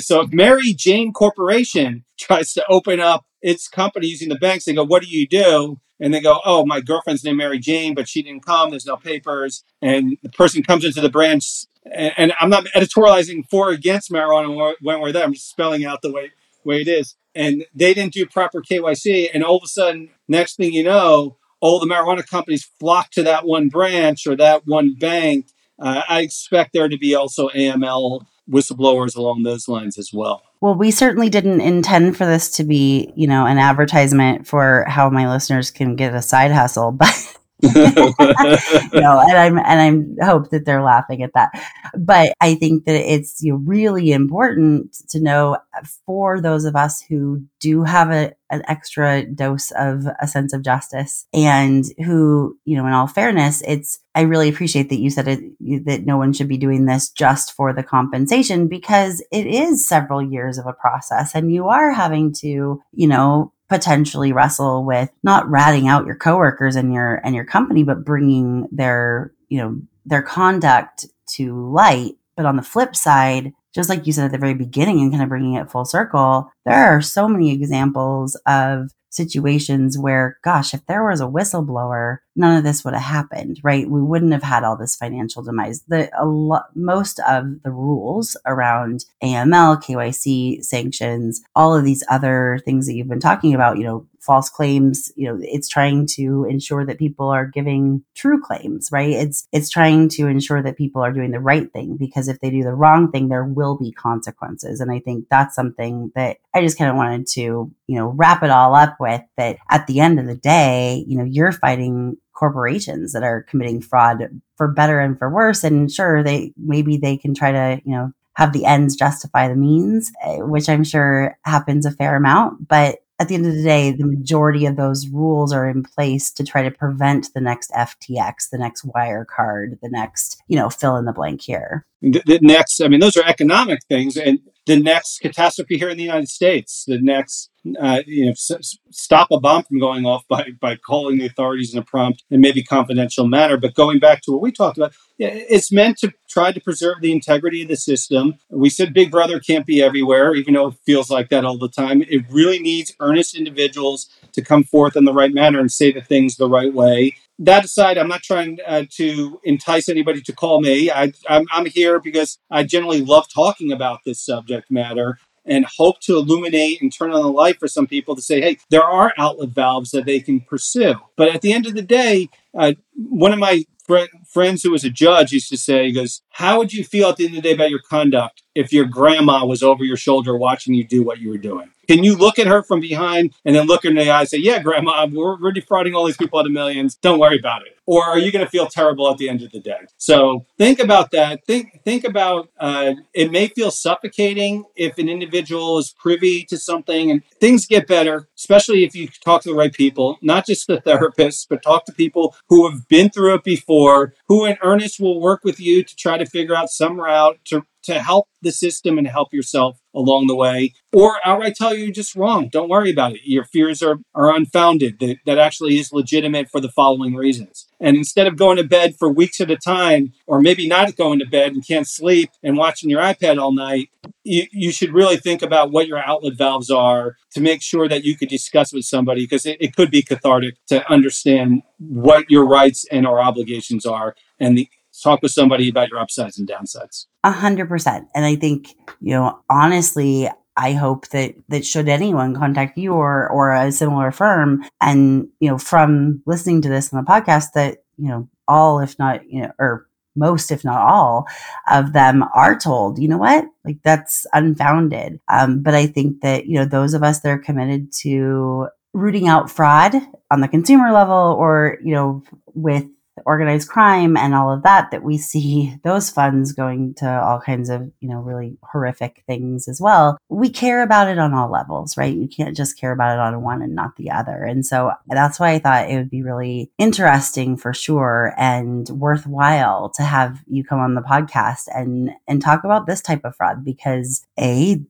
So 0.00 0.22
if 0.22 0.32
Mary 0.32 0.72
Jane 0.72 1.12
Corporation 1.12 2.04
tries 2.18 2.52
to 2.54 2.64
open 2.68 3.00
up 3.00 3.24
its 3.42 3.68
company 3.68 4.06
using 4.06 4.28
the 4.28 4.38
banks, 4.38 4.64
they 4.64 4.74
go, 4.74 4.84
"What 4.84 5.02
do 5.02 5.08
you 5.08 5.26
do?" 5.26 5.80
And 6.00 6.12
they 6.12 6.20
go, 6.20 6.40
"Oh, 6.44 6.64
my 6.64 6.80
girlfriend's 6.80 7.24
named 7.24 7.38
Mary 7.38 7.58
Jane, 7.58 7.94
but 7.94 8.08
she 8.08 8.22
didn't 8.22 8.44
come. 8.44 8.70
There's 8.70 8.86
no 8.86 8.96
papers." 8.96 9.64
And 9.82 10.16
the 10.22 10.28
person 10.28 10.62
comes 10.62 10.84
into 10.84 11.00
the 11.00 11.08
branch, 11.08 11.66
and, 11.84 12.12
and 12.16 12.32
I'm 12.40 12.50
not 12.50 12.66
editorializing 12.76 13.48
for 13.50 13.70
or 13.70 13.72
against 13.72 14.10
marijuana 14.10 14.74
when 14.80 15.00
we're 15.00 15.12
there. 15.12 15.24
I'm 15.24 15.34
just 15.34 15.50
spelling 15.50 15.84
out 15.84 16.02
the 16.02 16.12
way 16.12 16.32
way 16.64 16.80
it 16.80 16.88
is. 16.88 17.16
And 17.34 17.64
they 17.74 17.94
didn't 17.94 18.12
do 18.14 18.26
proper 18.26 18.60
KYC, 18.60 19.28
and 19.32 19.44
all 19.44 19.56
of 19.56 19.62
a 19.64 19.68
sudden, 19.68 20.10
next 20.28 20.56
thing 20.56 20.72
you 20.72 20.84
know, 20.84 21.36
all 21.60 21.80
the 21.80 21.86
marijuana 21.86 22.26
companies 22.26 22.68
flock 22.78 23.10
to 23.12 23.22
that 23.24 23.46
one 23.46 23.68
branch 23.68 24.26
or 24.26 24.36
that 24.36 24.66
one 24.66 24.94
bank. 24.94 25.46
Uh, 25.80 26.02
I 26.08 26.22
expect 26.22 26.72
there 26.72 26.88
to 26.88 26.98
be 26.98 27.14
also 27.14 27.48
AML 27.48 28.26
whistleblowers 28.50 29.16
along 29.16 29.42
those 29.42 29.68
lines 29.68 29.98
as 29.98 30.12
well. 30.12 30.42
Well, 30.60 30.74
we 30.74 30.90
certainly 30.90 31.28
didn't 31.28 31.60
intend 31.60 32.16
for 32.16 32.26
this 32.26 32.50
to 32.52 32.64
be, 32.64 33.12
you 33.14 33.26
know, 33.26 33.46
an 33.46 33.58
advertisement 33.58 34.46
for 34.46 34.84
how 34.88 35.08
my 35.10 35.28
listeners 35.28 35.70
can 35.70 35.94
get 35.96 36.14
a 36.14 36.22
side 36.22 36.50
hustle, 36.50 36.92
but 36.92 37.36
know, 37.62 39.20
and 39.20 39.36
I'm 39.36 39.58
and 39.58 40.16
I 40.22 40.24
hope 40.24 40.50
that 40.50 40.64
they're 40.64 40.82
laughing 40.82 41.22
at 41.22 41.32
that. 41.34 41.50
But 41.98 42.32
I 42.40 42.54
think 42.54 42.84
that 42.84 42.94
it's 42.94 43.42
you 43.42 43.52
know, 43.52 43.60
really 43.64 44.12
important 44.12 44.96
to 45.08 45.20
know 45.20 45.58
for 46.06 46.40
those 46.40 46.64
of 46.64 46.76
us 46.76 47.02
who 47.02 47.42
do 47.60 47.82
have 47.82 48.10
a, 48.10 48.32
an 48.50 48.62
extra 48.68 49.24
dose 49.24 49.72
of 49.72 50.06
a 50.20 50.28
sense 50.28 50.52
of 50.52 50.62
justice 50.62 51.26
and 51.32 51.84
who, 52.04 52.56
you 52.64 52.76
know, 52.76 52.86
in 52.86 52.92
all 52.92 53.08
fairness, 53.08 53.62
it's 53.66 53.98
I 54.14 54.22
really 54.22 54.48
appreciate 54.48 54.88
that 54.90 55.00
you 55.00 55.10
said 55.10 55.28
it 55.28 55.84
that 55.84 56.06
no 56.06 56.16
one 56.16 56.32
should 56.32 56.48
be 56.48 56.58
doing 56.58 56.86
this 56.86 57.10
just 57.10 57.52
for 57.52 57.72
the 57.72 57.82
compensation 57.82 58.68
because 58.68 59.22
it 59.32 59.46
is 59.46 59.86
several 59.86 60.22
years 60.22 60.58
of 60.58 60.66
a 60.66 60.72
process 60.72 61.34
and 61.34 61.52
you 61.52 61.68
are 61.68 61.92
having 61.92 62.32
to, 62.34 62.82
you 62.92 63.06
know, 63.06 63.52
potentially 63.68 64.32
wrestle 64.32 64.84
with 64.84 65.10
not 65.22 65.48
ratting 65.50 65.88
out 65.88 66.06
your 66.06 66.16
coworkers 66.16 66.76
and 66.76 66.92
your 66.92 67.20
and 67.24 67.34
your 67.34 67.44
company 67.44 67.82
but 67.82 68.04
bringing 68.04 68.66
their 68.72 69.32
you 69.48 69.58
know 69.58 69.80
their 70.06 70.22
conduct 70.22 71.06
to 71.26 71.70
light. 71.70 72.14
But 72.36 72.46
on 72.46 72.56
the 72.56 72.62
flip 72.62 72.94
side 72.94 73.52
just 73.74 73.88
like 73.88 74.06
you 74.06 74.12
said 74.12 74.24
at 74.24 74.32
the 74.32 74.38
very 74.38 74.54
beginning 74.54 75.00
and 75.00 75.10
kind 75.10 75.22
of 75.22 75.28
bringing 75.28 75.54
it 75.54 75.70
full 75.70 75.84
circle 75.84 76.50
there 76.64 76.96
are 76.96 77.02
so 77.02 77.28
many 77.28 77.52
examples 77.52 78.34
of 78.46 78.90
situations 79.10 79.98
where, 79.98 80.38
gosh, 80.42 80.74
if 80.74 80.84
there 80.86 81.04
was 81.04 81.20
a 81.20 81.24
whistleblower, 81.24 82.18
none 82.36 82.56
of 82.56 82.64
this 82.64 82.84
would 82.84 82.94
have 82.94 83.02
happened, 83.02 83.60
right? 83.62 83.88
We 83.88 84.02
wouldn't 84.02 84.32
have 84.32 84.42
had 84.42 84.64
all 84.64 84.76
this 84.76 84.96
financial 84.96 85.42
demise. 85.42 85.82
The 85.88 86.10
a 86.18 86.24
lo- 86.26 86.60
most 86.74 87.20
of 87.28 87.62
the 87.62 87.70
rules 87.70 88.36
around 88.46 89.04
AML, 89.22 89.82
KYC, 89.82 90.62
sanctions, 90.64 91.42
all 91.54 91.74
of 91.74 91.84
these 91.84 92.04
other 92.08 92.60
things 92.64 92.86
that 92.86 92.94
you've 92.94 93.08
been 93.08 93.20
talking 93.20 93.54
about, 93.54 93.78
you 93.78 93.84
know, 93.84 94.06
false 94.28 94.50
claims 94.50 95.10
you 95.16 95.26
know 95.26 95.38
it's 95.40 95.70
trying 95.70 96.06
to 96.06 96.44
ensure 96.50 96.84
that 96.84 96.98
people 96.98 97.28
are 97.30 97.46
giving 97.46 98.02
true 98.14 98.38
claims 98.38 98.90
right 98.92 99.10
it's 99.10 99.48
it's 99.52 99.70
trying 99.70 100.06
to 100.06 100.26
ensure 100.26 100.62
that 100.62 100.76
people 100.76 101.00
are 101.00 101.14
doing 101.14 101.30
the 101.30 101.40
right 101.40 101.72
thing 101.72 101.96
because 101.96 102.28
if 102.28 102.38
they 102.40 102.50
do 102.50 102.62
the 102.62 102.74
wrong 102.74 103.10
thing 103.10 103.28
there 103.28 103.44
will 103.44 103.78
be 103.78 103.90
consequences 103.90 104.80
and 104.80 104.92
i 104.92 104.98
think 104.98 105.24
that's 105.30 105.54
something 105.54 106.12
that 106.14 106.36
i 106.54 106.60
just 106.60 106.76
kind 106.76 106.90
of 106.90 106.96
wanted 106.96 107.26
to 107.26 107.72
you 107.86 107.96
know 107.96 108.08
wrap 108.08 108.42
it 108.42 108.50
all 108.50 108.74
up 108.74 108.96
with 109.00 109.07
that 109.36 109.56
at 109.70 109.86
the 109.86 110.00
end 110.00 110.18
of 110.18 110.26
the 110.26 110.36
day 110.36 111.04
you 111.06 111.16
know 111.16 111.24
you're 111.24 111.52
fighting 111.52 112.16
corporations 112.32 113.12
that 113.12 113.24
are 113.24 113.42
committing 113.42 113.80
fraud 113.80 114.22
for 114.56 114.68
better 114.68 115.00
and 115.00 115.18
for 115.18 115.28
worse 115.28 115.64
and 115.64 115.90
sure 115.90 116.22
they 116.22 116.52
maybe 116.56 116.96
they 116.96 117.16
can 117.16 117.34
try 117.34 117.50
to 117.50 117.80
you 117.84 117.92
know 117.92 118.12
have 118.38 118.52
the 118.52 118.64
ends 118.64 118.94
justify 118.94 119.48
the 119.48 119.56
means, 119.56 120.12
eh, 120.22 120.36
which 120.36 120.68
I'm 120.68 120.84
sure 120.84 121.36
happens 121.44 121.84
a 121.84 121.90
fair 121.90 122.14
amount. 122.14 122.68
But 122.68 122.98
at 123.18 123.26
the 123.26 123.34
end 123.34 123.46
of 123.46 123.54
the 123.54 123.64
day, 123.64 123.90
the 123.90 124.06
majority 124.06 124.64
of 124.64 124.76
those 124.76 125.08
rules 125.08 125.52
are 125.52 125.68
in 125.68 125.82
place 125.82 126.30
to 126.30 126.44
try 126.44 126.62
to 126.62 126.70
prevent 126.70 127.34
the 127.34 127.40
next 127.40 127.72
FTX, 127.72 128.50
the 128.52 128.58
next 128.58 128.86
Wirecard, 128.86 129.80
the 129.82 129.88
next, 129.90 130.40
you 130.46 130.54
know, 130.54 130.70
fill 130.70 130.96
in 130.96 131.04
the 131.04 131.12
blank 131.12 131.42
here. 131.42 131.84
The, 132.00 132.22
the 132.26 132.38
next, 132.40 132.80
I 132.80 132.86
mean, 132.86 133.00
those 133.00 133.16
are 133.16 133.24
economic 133.26 133.80
things. 133.88 134.16
And 134.16 134.38
the 134.68 134.78
next 134.78 135.20
catastrophe 135.20 135.78
here 135.78 135.88
in 135.88 135.96
the 135.96 136.04
United 136.04 136.28
States, 136.28 136.84
the 136.86 137.00
next, 137.00 137.50
uh, 137.80 138.02
you 138.06 138.26
know, 138.26 138.32
s- 138.32 138.76
stop 138.90 139.28
a 139.30 139.40
bomb 139.40 139.62
from 139.62 139.80
going 139.80 140.04
off 140.04 140.28
by, 140.28 140.50
by 140.60 140.76
calling 140.76 141.16
the 141.16 141.24
authorities 141.24 141.72
in 141.72 141.78
a 141.78 141.82
prompt 141.82 142.22
and 142.30 142.42
maybe 142.42 142.62
confidential 142.62 143.26
manner. 143.26 143.56
But 143.56 143.74
going 143.74 143.98
back 143.98 144.20
to 144.22 144.32
what 144.32 144.42
we 144.42 144.52
talked 144.52 144.76
about, 144.76 144.92
it's 145.18 145.72
meant 145.72 145.96
to 145.98 146.12
try 146.28 146.52
to 146.52 146.60
preserve 146.60 147.00
the 147.00 147.12
integrity 147.12 147.62
of 147.62 147.68
the 147.68 147.78
system. 147.78 148.34
We 148.50 148.68
said 148.68 148.92
Big 148.92 149.10
Brother 149.10 149.40
can't 149.40 149.64
be 149.64 149.82
everywhere, 149.82 150.34
even 150.34 150.52
though 150.52 150.68
it 150.68 150.74
feels 150.84 151.10
like 151.10 151.30
that 151.30 151.46
all 151.46 151.56
the 151.56 151.70
time. 151.70 152.02
It 152.02 152.26
really 152.30 152.58
needs 152.58 152.94
earnest 153.00 153.34
individuals 153.34 154.10
to 154.34 154.42
come 154.42 154.64
forth 154.64 154.96
in 154.96 155.06
the 155.06 155.14
right 155.14 155.32
manner 155.32 155.60
and 155.60 155.72
say 155.72 155.92
the 155.92 156.02
things 156.02 156.36
the 156.36 156.48
right 156.48 156.72
way 156.72 157.16
that 157.38 157.64
aside, 157.64 157.98
I'm 157.98 158.08
not 158.08 158.22
trying 158.22 158.58
uh, 158.66 158.84
to 158.96 159.40
entice 159.44 159.88
anybody 159.88 160.20
to 160.22 160.32
call 160.32 160.60
me. 160.60 160.90
I, 160.90 161.12
I'm, 161.28 161.46
I'm 161.50 161.66
here 161.66 162.00
because 162.00 162.38
I 162.50 162.64
generally 162.64 163.00
love 163.00 163.26
talking 163.32 163.72
about 163.72 164.00
this 164.04 164.20
subject 164.20 164.70
matter 164.70 165.18
and 165.44 165.64
hope 165.64 166.00
to 166.00 166.16
illuminate 166.16 166.82
and 166.82 166.92
turn 166.92 167.10
on 167.10 167.22
the 167.22 167.32
light 167.32 167.58
for 167.58 167.68
some 167.68 167.86
people 167.86 168.14
to 168.14 168.22
say, 168.22 168.40
hey, 168.40 168.58
there 168.70 168.84
are 168.84 169.14
outlet 169.16 169.50
valves 169.50 169.90
that 169.92 170.04
they 170.04 170.20
can 170.20 170.40
pursue. 170.40 170.94
But 171.16 171.34
at 171.34 171.40
the 171.40 171.52
end 171.52 171.66
of 171.66 171.74
the 171.74 171.82
day, 171.82 172.28
uh, 172.56 172.74
one 172.94 173.32
of 173.32 173.38
my 173.38 173.64
fr- 173.86 174.12
friends 174.28 174.62
who 174.62 174.70
was 174.70 174.84
a 174.84 174.90
judge 174.90 175.32
used 175.32 175.48
to 175.48 175.56
say, 175.56 175.86
he 175.86 175.92
goes, 175.92 176.22
How 176.30 176.58
would 176.58 176.72
you 176.72 176.84
feel 176.84 177.08
at 177.08 177.16
the 177.16 177.24
end 177.24 177.36
of 177.36 177.42
the 177.42 177.48
day 177.48 177.54
about 177.54 177.70
your 177.70 177.80
conduct 177.80 178.42
if 178.58 178.72
your 178.72 178.86
grandma 178.86 179.44
was 179.44 179.62
over 179.62 179.84
your 179.84 179.96
shoulder 179.96 180.36
watching 180.36 180.74
you 180.74 180.84
do 180.84 181.04
what 181.04 181.20
you 181.20 181.28
were 181.28 181.38
doing? 181.38 181.70
Can 181.86 182.04
you 182.04 182.16
look 182.16 182.38
at 182.38 182.46
her 182.46 182.62
from 182.62 182.80
behind 182.80 183.32
and 183.44 183.56
then 183.56 183.66
look 183.66 183.84
her 183.84 183.88
in 183.88 183.96
the 183.96 184.10
eye 184.10 184.20
and 184.20 184.28
say, 184.28 184.38
Yeah, 184.38 184.60
grandma, 184.60 185.06
we're, 185.06 185.40
we're 185.40 185.52
defrauding 185.52 185.94
all 185.94 186.04
these 186.04 186.18
people 186.18 186.38
out 186.38 186.44
of 186.44 186.52
millions. 186.52 186.96
Don't 186.96 187.18
worry 187.18 187.38
about 187.38 187.62
it. 187.62 187.78
Or 187.86 188.04
are 188.04 188.18
you 188.18 188.30
going 188.30 188.44
to 188.44 188.50
feel 188.50 188.66
terrible 188.66 189.10
at 189.10 189.16
the 189.16 189.30
end 189.30 189.40
of 189.40 189.50
the 189.50 189.60
day? 189.60 189.78
So 189.96 190.44
think 190.58 190.78
about 190.78 191.12
that. 191.12 191.46
Think 191.46 191.80
think 191.86 192.04
about 192.04 192.50
uh, 192.60 192.94
it 193.14 193.30
may 193.30 193.46
feel 193.46 193.70
suffocating 193.70 194.64
if 194.76 194.98
an 194.98 195.08
individual 195.08 195.78
is 195.78 195.94
privy 195.98 196.44
to 196.50 196.58
something 196.58 197.10
and 197.10 197.22
things 197.40 197.64
get 197.64 197.86
better, 197.86 198.28
especially 198.36 198.84
if 198.84 198.94
you 198.94 199.08
talk 199.24 199.40
to 199.42 199.48
the 199.48 199.54
right 199.54 199.72
people, 199.72 200.18
not 200.20 200.44
just 200.44 200.66
the 200.66 200.82
therapists, 200.82 201.46
but 201.48 201.62
talk 201.62 201.86
to 201.86 201.92
people 201.92 202.36
who 202.50 202.68
have 202.68 202.86
been 202.88 203.08
through 203.08 203.36
it 203.36 203.44
before, 203.44 204.12
who 204.26 204.44
in 204.44 204.58
earnest 204.62 205.00
will 205.00 205.18
work 205.18 205.42
with 205.42 205.58
you 205.58 205.82
to 205.82 205.96
try 205.96 206.18
to 206.18 206.26
figure 206.26 206.54
out 206.54 206.68
some 206.68 207.00
route 207.00 207.38
to 207.46 207.64
to 207.88 208.00
help 208.00 208.28
the 208.42 208.52
system 208.52 208.98
and 208.98 209.06
help 209.06 209.32
yourself 209.32 209.80
along 209.94 210.26
the 210.26 210.36
way, 210.36 210.74
or 210.92 211.16
outright 211.24 211.56
tell 211.56 211.74
you 211.74 211.84
you're 211.84 211.92
just 211.92 212.14
wrong. 212.14 212.48
Don't 212.48 212.68
worry 212.68 212.90
about 212.90 213.12
it. 213.12 213.20
Your 213.24 213.44
fears 213.44 213.82
are, 213.82 213.96
are 214.14 214.34
unfounded. 214.36 214.98
That, 215.00 215.16
that 215.24 215.38
actually 215.38 215.78
is 215.78 215.90
legitimate 215.90 216.50
for 216.50 216.60
the 216.60 216.70
following 216.70 217.14
reasons. 217.14 217.66
And 217.80 217.96
instead 217.96 218.26
of 218.26 218.36
going 218.36 218.58
to 218.58 218.64
bed 218.64 218.96
for 218.98 219.08
weeks 219.10 219.40
at 219.40 219.50
a 219.50 219.56
time, 219.56 220.12
or 220.26 220.38
maybe 220.40 220.68
not 220.68 220.96
going 220.96 221.18
to 221.20 221.26
bed 221.26 221.52
and 221.52 221.66
can't 221.66 221.88
sleep 221.88 222.30
and 222.42 222.58
watching 222.58 222.90
your 222.90 223.00
iPad 223.00 223.40
all 223.40 223.52
night, 223.52 223.88
you, 224.22 224.44
you 224.52 224.70
should 224.70 224.92
really 224.92 225.16
think 225.16 225.40
about 225.40 225.72
what 225.72 225.88
your 225.88 225.98
outlet 225.98 226.36
valves 226.36 226.70
are 226.70 227.16
to 227.32 227.40
make 227.40 227.62
sure 227.62 227.88
that 227.88 228.04
you 228.04 228.16
could 228.18 228.28
discuss 228.28 228.70
with 228.70 228.84
somebody 228.84 229.22
because 229.22 229.46
it, 229.46 229.56
it 229.60 229.74
could 229.74 229.90
be 229.90 230.02
cathartic 230.02 230.56
to 230.66 230.88
understand 230.92 231.62
what 231.78 232.30
your 232.30 232.46
rights 232.46 232.84
and 232.90 233.06
our 233.06 233.18
obligations 233.18 233.86
are 233.86 234.14
and 234.38 234.58
the 234.58 234.68
talk 235.02 235.22
with 235.22 235.32
somebody 235.32 235.68
about 235.68 235.88
your 235.88 235.98
upsides 235.98 236.38
and 236.38 236.48
downsides. 236.48 237.06
A 237.24 237.30
hundred 237.30 237.68
percent. 237.68 238.08
And 238.14 238.24
I 238.24 238.36
think, 238.36 238.74
you 239.00 239.12
know, 239.14 239.40
honestly, 239.50 240.28
I 240.56 240.72
hope 240.72 241.08
that 241.08 241.34
that 241.48 241.64
should 241.64 241.88
anyone 241.88 242.34
contact 242.34 242.78
you 242.78 242.92
or 242.92 243.28
or 243.30 243.52
a 243.52 243.70
similar 243.70 244.10
firm 244.10 244.64
and 244.80 245.28
you 245.38 245.48
know 245.48 245.58
from 245.58 246.22
listening 246.26 246.62
to 246.62 246.68
this 246.68 246.92
on 246.92 247.04
the 247.04 247.08
podcast 247.08 247.52
that 247.54 247.78
you 247.96 248.08
know 248.08 248.28
all 248.48 248.80
if 248.80 248.98
not 248.98 249.30
you 249.30 249.42
know 249.42 249.52
or 249.58 249.88
most, 250.18 250.50
if 250.50 250.64
not 250.64 250.80
all, 250.80 251.26
of 251.70 251.92
them 251.92 252.24
are 252.34 252.58
told, 252.58 252.98
you 252.98 253.08
know 253.08 253.18
what, 253.18 253.44
like 253.64 253.78
that's 253.84 254.26
unfounded. 254.32 255.20
Um, 255.32 255.62
but 255.62 255.74
I 255.74 255.86
think 255.86 256.20
that 256.22 256.46
you 256.46 256.58
know 256.58 256.64
those 256.64 256.94
of 256.94 257.02
us 257.02 257.20
that 257.20 257.30
are 257.30 257.38
committed 257.38 257.92
to 258.00 258.68
rooting 258.92 259.28
out 259.28 259.50
fraud 259.50 259.94
on 260.30 260.40
the 260.40 260.48
consumer 260.48 260.92
level, 260.92 261.36
or 261.38 261.78
you 261.82 261.94
know, 261.94 262.22
with 262.54 262.86
organized 263.28 263.68
crime 263.68 264.16
and 264.16 264.34
all 264.34 264.50
of 264.50 264.62
that 264.62 264.90
that 264.90 265.02
we 265.02 265.18
see 265.18 265.76
those 265.84 266.08
funds 266.08 266.52
going 266.52 266.94
to 266.94 267.08
all 267.22 267.40
kinds 267.40 267.68
of 267.68 267.92
you 268.00 268.08
know 268.08 268.20
really 268.20 268.56
horrific 268.62 269.22
things 269.26 269.68
as 269.68 269.80
well. 269.80 270.16
We 270.30 270.48
care 270.48 270.82
about 270.82 271.08
it 271.08 271.18
on 271.18 271.34
all 271.34 271.50
levels 271.50 271.96
right? 271.98 272.14
You 272.14 272.28
can't 272.28 272.56
just 272.56 272.78
care 272.78 272.92
about 272.92 273.14
it 273.14 273.20
on 273.20 273.42
one 273.42 273.60
and 273.60 273.74
not 273.74 273.96
the 273.96 274.10
other. 274.10 274.44
And 274.44 274.64
so 274.64 274.92
that's 275.06 275.38
why 275.38 275.50
i 275.50 275.58
thought 275.58 275.90
it 275.90 275.96
would 275.96 276.10
be 276.10 276.22
really 276.22 276.70
interesting 276.78 277.56
for 277.56 277.74
sure 277.74 278.34
and 278.38 278.88
worthwhile 278.90 279.90
to 279.90 280.02
have 280.02 280.40
you 280.46 280.64
come 280.64 280.78
on 280.78 280.94
the 280.94 281.02
podcast 281.02 281.64
and 281.74 282.10
and 282.26 282.40
talk 282.40 282.64
about 282.64 282.86
this 282.86 283.00
type 283.00 283.24
of 283.24 283.34
fraud 283.36 283.64
because 283.64 284.26
a 284.38 284.80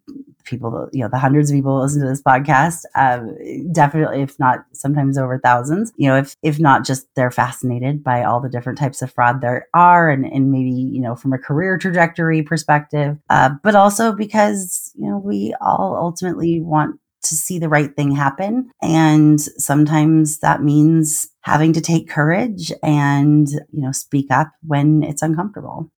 people, 0.49 0.89
you 0.93 1.03
know, 1.03 1.09
the 1.09 1.19
hundreds 1.19 1.51
of 1.51 1.55
people 1.55 1.81
listen 1.81 2.01
to 2.03 2.09
this 2.09 2.23
podcast, 2.23 2.85
um, 2.95 3.37
definitely, 3.73 4.23
if 4.23 4.39
not 4.39 4.65
sometimes 4.73 5.19
over 5.19 5.39
thousands, 5.39 5.93
you 5.97 6.09
know, 6.09 6.17
if, 6.17 6.37
if 6.43 6.59
not 6.59 6.85
just 6.85 7.07
they're 7.15 7.31
fascinated 7.31 8.03
by 8.03 8.25
all 8.25 8.41
the 8.41 8.49
different 8.49 8.79
types 8.79 9.03
of 9.03 9.13
fraud 9.13 9.41
there 9.41 9.69
are 9.75 10.11
and, 10.11 10.25
and 10.25 10.51
maybe, 10.51 10.71
you 10.71 11.01
know, 11.01 11.15
from 11.15 11.33
a 11.33 11.39
career 11.39 11.79
trajectory 11.79 12.43
perspective, 12.43 13.19
uh, 13.31 13.51
but 13.63 13.75
also 13.75 14.13
because, 14.13 14.93
you 14.97 15.09
know, 15.09 15.19
we 15.19 15.55
all 15.61 15.97
ultimately 15.97 16.61
want 16.61 16.99
to 17.29 17.37
see 17.37 17.59
the 17.59 17.69
right 17.69 17.95
thing 17.95 18.13
happen. 18.13 18.71
And 18.83 19.41
sometimes 19.41 20.39
that 20.39 20.63
means 20.63 21.29
having 21.43 21.73
to 21.73 21.81
take 21.81 22.09
courage 22.09 22.73
and 22.83 23.49
you 23.49 23.83
know 23.83 23.93
speak 23.93 24.27
up 24.31 24.51
when 24.63 25.03
it's 25.03 25.23
uncomfortable. 25.23 25.91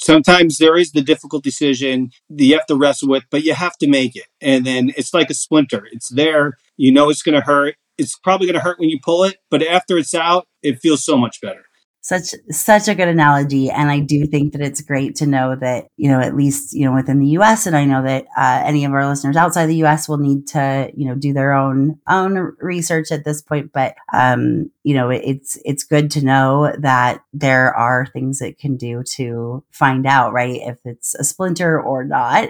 Sometimes 0.00 0.58
there 0.58 0.76
is 0.76 0.92
the 0.92 1.02
difficult 1.02 1.44
decision 1.44 2.10
that 2.30 2.44
you 2.44 2.54
have 2.54 2.66
to 2.66 2.76
wrestle 2.76 3.08
with 3.08 3.24
but 3.30 3.44
you 3.44 3.54
have 3.54 3.76
to 3.78 3.88
make 3.88 4.16
it. 4.16 4.26
And 4.40 4.64
then 4.64 4.92
it's 4.96 5.14
like 5.14 5.30
a 5.30 5.34
splinter. 5.34 5.86
It's 5.92 6.08
there. 6.08 6.54
You 6.76 6.92
know 6.92 7.10
it's 7.10 7.22
going 7.22 7.38
to 7.38 7.46
hurt. 7.46 7.76
It's 7.98 8.18
probably 8.18 8.46
going 8.46 8.58
to 8.58 8.60
hurt 8.60 8.80
when 8.80 8.88
you 8.88 8.98
pull 9.04 9.24
it 9.24 9.36
but 9.50 9.62
after 9.62 9.96
it's 9.98 10.14
out 10.14 10.48
it 10.62 10.80
feels 10.80 11.04
so 11.04 11.16
much 11.16 11.40
better 11.40 11.64
such 12.02 12.34
such 12.50 12.88
a 12.88 12.94
good 12.94 13.08
analogy. 13.08 13.70
And 13.70 13.90
i 13.90 14.00
do 14.00 14.26
think 14.26 14.52
that 14.52 14.60
it's 14.60 14.82
great 14.82 15.16
to 15.16 15.26
know 15.26 15.56
that 15.56 15.86
you 15.96 16.08
know 16.08 16.20
at 16.20 16.36
least 16.36 16.74
you 16.74 16.84
know 16.84 16.94
within 16.94 17.18
the 17.18 17.28
us 17.28 17.66
and 17.66 17.76
i 17.76 17.84
know 17.84 18.02
that 18.02 18.26
uh, 18.36 18.62
any 18.64 18.84
of 18.84 18.92
our 18.92 19.06
listeners 19.06 19.36
outside 19.36 19.66
the 19.66 19.84
us 19.84 20.08
will 20.08 20.18
need 20.18 20.46
to 20.48 20.90
you 20.94 21.06
know 21.06 21.14
do 21.14 21.32
their 21.32 21.52
own 21.52 21.98
own 22.08 22.54
research 22.58 23.10
at 23.12 23.24
this 23.24 23.42
point. 23.42 23.72
But 23.72 23.94
um 24.12 24.70
you 24.82 24.94
know 24.94 25.10
it's 25.10 25.58
it's 25.64 25.84
good 25.84 26.10
to 26.12 26.24
know 26.24 26.72
that 26.78 27.22
there 27.32 27.74
are 27.74 28.06
things 28.06 28.40
it 28.40 28.58
can 28.58 28.76
do 28.76 29.02
to 29.16 29.64
find 29.70 30.06
out 30.06 30.32
right 30.32 30.60
if 30.62 30.78
it's 30.84 31.14
a 31.14 31.24
splinter 31.24 31.80
or 31.80 32.04
not. 32.04 32.48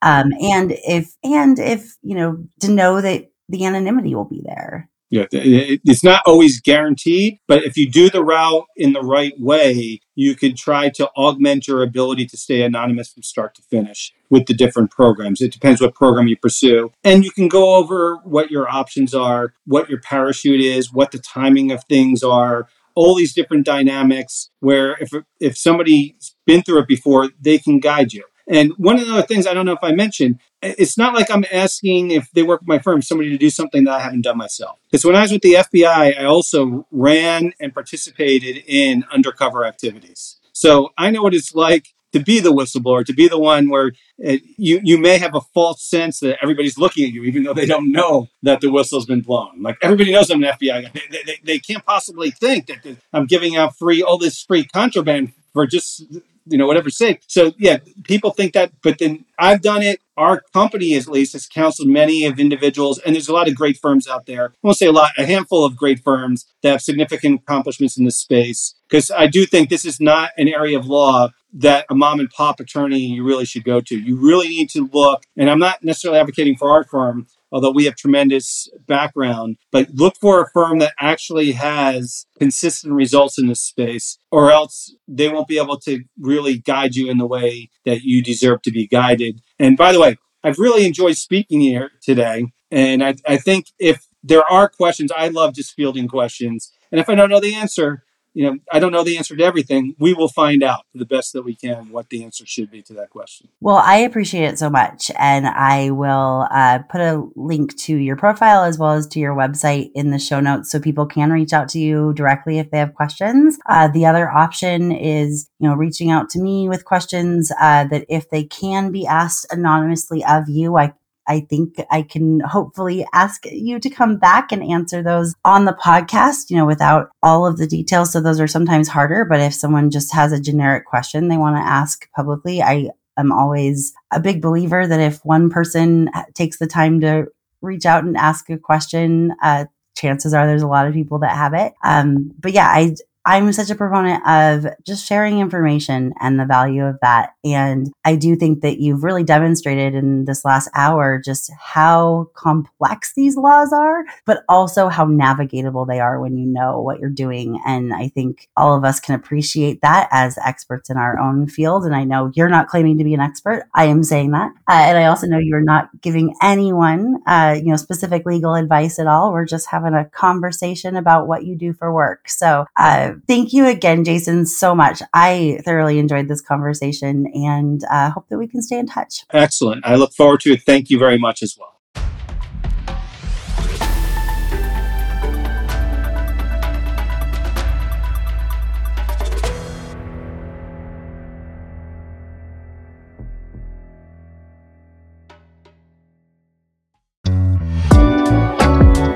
Um 0.00 0.32
and 0.40 0.72
if 0.86 1.16
and 1.24 1.58
if 1.58 1.96
you 2.02 2.14
know 2.14 2.44
to 2.60 2.70
know 2.70 3.00
that 3.00 3.30
the 3.48 3.64
anonymity 3.66 4.14
will 4.14 4.24
be 4.24 4.42
there 4.44 4.88
yeah, 5.12 5.26
it's 5.30 6.02
not 6.02 6.22
always 6.24 6.58
guaranteed, 6.58 7.38
but 7.46 7.62
if 7.64 7.76
you 7.76 7.90
do 7.90 8.08
the 8.08 8.24
route 8.24 8.64
in 8.78 8.94
the 8.94 9.02
right 9.02 9.38
way, 9.38 10.00
you 10.14 10.34
can 10.34 10.56
try 10.56 10.88
to 10.88 11.10
augment 11.10 11.68
your 11.68 11.82
ability 11.82 12.24
to 12.28 12.36
stay 12.38 12.62
anonymous 12.62 13.12
from 13.12 13.22
start 13.22 13.54
to 13.56 13.62
finish 13.62 14.10
with 14.30 14.46
the 14.46 14.54
different 14.54 14.90
programs. 14.90 15.42
It 15.42 15.52
depends 15.52 15.82
what 15.82 15.94
program 15.94 16.28
you 16.28 16.36
pursue. 16.38 16.92
And 17.04 17.26
you 17.26 17.30
can 17.30 17.48
go 17.48 17.74
over 17.74 18.20
what 18.24 18.50
your 18.50 18.70
options 18.70 19.12
are, 19.12 19.52
what 19.66 19.90
your 19.90 20.00
parachute 20.00 20.62
is, 20.62 20.90
what 20.90 21.10
the 21.10 21.18
timing 21.18 21.70
of 21.72 21.84
things 21.84 22.22
are, 22.22 22.68
all 22.94 23.14
these 23.14 23.34
different 23.34 23.66
dynamics 23.66 24.48
where 24.60 24.96
if 24.98 25.10
if 25.40 25.58
somebody's 25.58 26.34
been 26.46 26.62
through 26.62 26.78
it 26.78 26.88
before, 26.88 27.28
they 27.38 27.58
can 27.58 27.80
guide 27.80 28.14
you. 28.14 28.24
And 28.48 28.72
one 28.76 28.98
of 28.98 29.06
the 29.06 29.12
other 29.12 29.22
things 29.22 29.46
I 29.46 29.54
don't 29.54 29.66
know 29.66 29.72
if 29.72 29.82
I 29.82 29.92
mentioned, 29.92 30.38
it's 30.62 30.98
not 30.98 31.14
like 31.14 31.30
I'm 31.30 31.44
asking 31.52 32.10
if 32.10 32.30
they 32.32 32.42
work 32.42 32.60
with 32.60 32.68
my 32.68 32.78
firm 32.78 33.02
somebody 33.02 33.30
to 33.30 33.38
do 33.38 33.50
something 33.50 33.84
that 33.84 33.92
I 33.92 34.00
haven't 34.00 34.22
done 34.22 34.38
myself. 34.38 34.78
Because 34.90 35.04
when 35.04 35.16
I 35.16 35.22
was 35.22 35.32
with 35.32 35.42
the 35.42 35.54
FBI, 35.54 36.18
I 36.18 36.24
also 36.24 36.86
ran 36.90 37.52
and 37.60 37.72
participated 37.72 38.62
in 38.66 39.04
undercover 39.12 39.64
activities. 39.64 40.38
So 40.52 40.90
I 40.98 41.10
know 41.10 41.22
what 41.22 41.34
it's 41.34 41.54
like 41.54 41.88
to 42.12 42.20
be 42.20 42.40
the 42.40 42.52
whistleblower, 42.52 43.04
to 43.06 43.14
be 43.14 43.26
the 43.26 43.38
one 43.38 43.70
where 43.70 43.92
uh, 44.24 44.36
you 44.56 44.80
you 44.82 44.98
may 44.98 45.18
have 45.18 45.34
a 45.34 45.40
false 45.40 45.82
sense 45.82 46.20
that 46.20 46.38
everybody's 46.42 46.78
looking 46.78 47.04
at 47.04 47.12
you, 47.12 47.24
even 47.24 47.42
though 47.42 47.54
they 47.54 47.66
don't 47.66 47.90
know 47.90 48.28
that 48.42 48.60
the 48.60 48.70
whistle's 48.70 49.06
been 49.06 49.22
blown. 49.22 49.62
Like 49.62 49.78
everybody 49.82 50.12
knows 50.12 50.30
I'm 50.30 50.44
an 50.44 50.52
FBI. 50.52 50.92
They, 50.92 51.22
they, 51.24 51.38
they 51.42 51.58
can't 51.58 51.84
possibly 51.84 52.30
think 52.30 52.66
that 52.66 52.98
I'm 53.12 53.26
giving 53.26 53.56
out 53.56 53.76
free 53.76 54.02
all 54.02 54.18
this 54.18 54.42
free 54.42 54.64
contraband 54.64 55.32
for 55.52 55.66
just 55.66 56.04
you 56.46 56.58
know 56.58 56.66
whatever 56.66 56.90
sake. 56.90 57.22
So 57.26 57.52
yeah, 57.58 57.78
people 58.04 58.30
think 58.30 58.52
that, 58.54 58.72
but 58.82 58.98
then 58.98 59.24
I've 59.38 59.62
done 59.62 59.82
it. 59.82 60.00
Our 60.16 60.42
company, 60.52 60.94
at 60.94 61.06
least, 61.06 61.32
has 61.32 61.46
counseled 61.46 61.88
many 61.88 62.24
of 62.26 62.38
individuals, 62.38 62.98
and 62.98 63.14
there's 63.14 63.28
a 63.28 63.32
lot 63.32 63.48
of 63.48 63.54
great 63.54 63.78
firms 63.78 64.06
out 64.06 64.26
there. 64.26 64.50
I 64.50 64.58
won't 64.62 64.76
say 64.76 64.86
a 64.86 64.92
lot, 64.92 65.12
a 65.16 65.24
handful 65.24 65.64
of 65.64 65.76
great 65.76 66.00
firms 66.00 66.46
that 66.62 66.72
have 66.72 66.82
significant 66.82 67.40
accomplishments 67.42 67.96
in 67.96 68.04
this 68.04 68.18
space. 68.18 68.74
Because 68.88 69.10
I 69.10 69.26
do 69.26 69.46
think 69.46 69.70
this 69.70 69.86
is 69.86 70.00
not 70.00 70.30
an 70.36 70.48
area 70.48 70.78
of 70.78 70.86
law 70.86 71.30
that 71.54 71.86
a 71.90 71.94
mom 71.94 72.20
and 72.20 72.30
pop 72.30 72.60
attorney 72.60 73.00
you 73.00 73.24
really 73.24 73.44
should 73.44 73.64
go 73.64 73.80
to. 73.80 73.98
You 73.98 74.16
really 74.16 74.48
need 74.48 74.70
to 74.70 74.88
look, 74.92 75.24
and 75.36 75.50
I'm 75.50 75.58
not 75.58 75.82
necessarily 75.82 76.20
advocating 76.20 76.56
for 76.56 76.70
our 76.70 76.84
firm, 76.84 77.26
although 77.52 77.70
we 77.70 77.84
have 77.84 77.94
tremendous 77.94 78.68
background, 78.86 79.56
but 79.70 79.90
look 79.92 80.16
for 80.20 80.40
a 80.40 80.50
firm 80.50 80.78
that 80.78 80.94
actually 80.98 81.52
has 81.52 82.26
consistent 82.38 82.94
results 82.94 83.38
in 83.38 83.46
this 83.46 83.60
space, 83.60 84.18
or 84.30 84.50
else 84.50 84.94
they 85.06 85.28
won't 85.28 85.48
be 85.48 85.58
able 85.58 85.78
to 85.78 86.02
really 86.18 86.58
guide 86.58 86.96
you 86.96 87.10
in 87.10 87.18
the 87.18 87.26
way 87.26 87.70
that 87.84 88.02
you 88.02 88.22
deserve 88.22 88.62
to 88.62 88.72
be 88.72 88.86
guided. 88.86 89.40
And 89.58 89.76
by 89.76 89.92
the 89.92 90.00
way, 90.00 90.16
I've 90.42 90.58
really 90.58 90.86
enjoyed 90.86 91.16
speaking 91.16 91.60
here 91.60 91.92
today. 92.02 92.46
And 92.70 93.04
I, 93.04 93.14
I 93.28 93.36
think 93.36 93.66
if 93.78 94.06
there 94.24 94.42
are 94.50 94.68
questions, 94.68 95.12
I 95.14 95.28
love 95.28 95.54
just 95.54 95.74
fielding 95.74 96.08
questions. 96.08 96.72
And 96.90 97.00
if 97.00 97.08
I 97.08 97.14
don't 97.14 97.30
know 97.30 97.40
the 97.40 97.54
answer, 97.54 98.04
you 98.34 98.44
know, 98.44 98.58
I 98.72 98.78
don't 98.78 98.92
know 98.92 99.04
the 99.04 99.18
answer 99.18 99.36
to 99.36 99.42
everything. 99.42 99.94
We 99.98 100.14
will 100.14 100.28
find 100.28 100.62
out 100.62 100.86
the 100.94 101.04
best 101.04 101.32
that 101.34 101.42
we 101.42 101.54
can 101.54 101.90
what 101.90 102.08
the 102.08 102.24
answer 102.24 102.46
should 102.46 102.70
be 102.70 102.82
to 102.82 102.94
that 102.94 103.10
question. 103.10 103.48
Well, 103.60 103.76
I 103.76 103.98
appreciate 103.98 104.44
it 104.44 104.58
so 104.58 104.70
much. 104.70 105.10
And 105.18 105.46
I 105.46 105.90
will 105.90 106.46
uh, 106.50 106.80
put 106.90 107.00
a 107.00 107.28
link 107.36 107.76
to 107.80 107.96
your 107.96 108.16
profile 108.16 108.64
as 108.64 108.78
well 108.78 108.92
as 108.92 109.06
to 109.08 109.20
your 109.20 109.34
website 109.34 109.90
in 109.94 110.10
the 110.10 110.18
show 110.18 110.40
notes 110.40 110.70
so 110.70 110.80
people 110.80 111.06
can 111.06 111.30
reach 111.30 111.52
out 111.52 111.68
to 111.70 111.78
you 111.78 112.12
directly 112.14 112.58
if 112.58 112.70
they 112.70 112.78
have 112.78 112.94
questions. 112.94 113.58
Uh, 113.68 113.88
the 113.88 114.06
other 114.06 114.30
option 114.30 114.92
is, 114.92 115.50
you 115.58 115.68
know, 115.68 115.74
reaching 115.74 116.10
out 116.10 116.30
to 116.30 116.40
me 116.40 116.68
with 116.68 116.84
questions 116.84 117.52
uh, 117.60 117.84
that 117.84 118.06
if 118.08 118.30
they 118.30 118.44
can 118.44 118.90
be 118.90 119.06
asked 119.06 119.46
anonymously 119.50 120.24
of 120.24 120.48
you, 120.48 120.76
I 120.76 120.94
I 121.28 121.40
think 121.40 121.76
I 121.90 122.02
can 122.02 122.40
hopefully 122.40 123.06
ask 123.12 123.46
you 123.46 123.78
to 123.78 123.90
come 123.90 124.18
back 124.18 124.52
and 124.52 124.62
answer 124.62 125.02
those 125.02 125.34
on 125.44 125.64
the 125.64 125.72
podcast, 125.72 126.50
you 126.50 126.56
know, 126.56 126.66
without 126.66 127.10
all 127.22 127.46
of 127.46 127.58
the 127.58 127.66
details. 127.66 128.12
So 128.12 128.20
those 128.20 128.40
are 128.40 128.48
sometimes 128.48 128.88
harder, 128.88 129.24
but 129.24 129.40
if 129.40 129.54
someone 129.54 129.90
just 129.90 130.12
has 130.12 130.32
a 130.32 130.40
generic 130.40 130.86
question 130.86 131.28
they 131.28 131.36
want 131.36 131.56
to 131.56 131.62
ask 131.62 132.08
publicly, 132.14 132.62
I 132.62 132.90
am 133.16 133.32
always 133.32 133.92
a 134.12 134.20
big 134.20 134.42
believer 134.42 134.86
that 134.86 135.00
if 135.00 135.24
one 135.24 135.50
person 135.50 136.10
takes 136.34 136.58
the 136.58 136.66
time 136.66 137.00
to 137.00 137.26
reach 137.60 137.86
out 137.86 138.04
and 138.04 138.16
ask 138.16 138.50
a 138.50 138.58
question, 138.58 139.34
uh, 139.42 139.66
chances 139.96 140.34
are 140.34 140.46
there's 140.46 140.62
a 140.62 140.66
lot 140.66 140.86
of 140.86 140.94
people 140.94 141.18
that 141.20 141.36
have 141.36 141.54
it. 141.54 141.72
Um, 141.84 142.32
but 142.38 142.52
yeah, 142.52 142.68
I 142.68 142.94
I'm 143.24 143.52
such 143.52 143.70
a 143.70 143.74
proponent 143.74 144.26
of 144.26 144.66
just 144.84 145.06
sharing 145.06 145.38
information 145.38 146.12
and 146.20 146.38
the 146.38 146.44
value 146.44 146.84
of 146.84 146.98
that. 147.02 147.34
And 147.44 147.92
I 148.04 148.16
do 148.16 148.34
think 148.34 148.62
that 148.62 148.78
you've 148.78 149.04
really 149.04 149.22
demonstrated 149.22 149.94
in 149.94 150.24
this 150.24 150.44
last 150.44 150.68
hour 150.74 151.20
just 151.24 151.50
how 151.58 152.30
complex 152.34 153.12
these 153.14 153.36
laws 153.36 153.72
are, 153.72 154.04
but 154.26 154.42
also 154.48 154.88
how 154.88 155.06
navigatable 155.06 155.86
they 155.86 156.00
are 156.00 156.20
when 156.20 156.36
you 156.36 156.46
know 156.46 156.80
what 156.80 156.98
you're 156.98 157.10
doing. 157.10 157.60
And 157.64 157.94
I 157.94 158.08
think 158.08 158.48
all 158.56 158.76
of 158.76 158.84
us 158.84 158.98
can 158.98 159.14
appreciate 159.14 159.82
that 159.82 160.08
as 160.10 160.38
experts 160.44 160.90
in 160.90 160.96
our 160.96 161.18
own 161.18 161.46
field. 161.46 161.84
And 161.84 161.94
I 161.94 162.04
know 162.04 162.32
you're 162.34 162.48
not 162.48 162.68
claiming 162.68 162.98
to 162.98 163.04
be 163.04 163.14
an 163.14 163.20
expert. 163.20 163.66
I 163.74 163.86
am 163.86 164.02
saying 164.02 164.32
that. 164.32 164.52
Uh, 164.68 164.72
and 164.72 164.98
I 164.98 165.06
also 165.06 165.26
know 165.26 165.38
you're 165.38 165.60
not 165.60 165.88
giving 166.00 166.34
anyone, 166.42 167.20
uh, 167.26 167.56
you 167.56 167.70
know, 167.70 167.76
specific 167.76 168.26
legal 168.26 168.54
advice 168.54 168.98
at 168.98 169.06
all. 169.06 169.32
We're 169.32 169.46
just 169.46 169.68
having 169.68 169.94
a 169.94 170.06
conversation 170.06 170.96
about 170.96 171.28
what 171.28 171.44
you 171.44 171.56
do 171.56 171.72
for 171.72 171.92
work. 171.92 172.28
So, 172.28 172.66
uh, 172.76 173.11
thank 173.26 173.52
you 173.52 173.66
again, 173.66 174.04
Jason, 174.04 174.46
so 174.46 174.74
much. 174.74 175.02
I 175.12 175.60
thoroughly 175.64 175.98
enjoyed 175.98 176.28
this 176.28 176.40
conversation 176.40 177.26
and 177.34 177.80
uh, 177.90 178.10
hope 178.10 178.28
that 178.28 178.38
we 178.38 178.48
can 178.48 178.62
stay 178.62 178.78
in 178.78 178.86
touch. 178.86 179.24
Excellent. 179.32 179.86
I 179.86 179.96
look 179.96 180.12
forward 180.12 180.40
to 180.40 180.52
it. 180.52 180.62
Thank 180.62 180.90
you 180.90 180.98
very 180.98 181.18
much 181.18 181.42
as 181.42 181.56
well. 181.58 181.71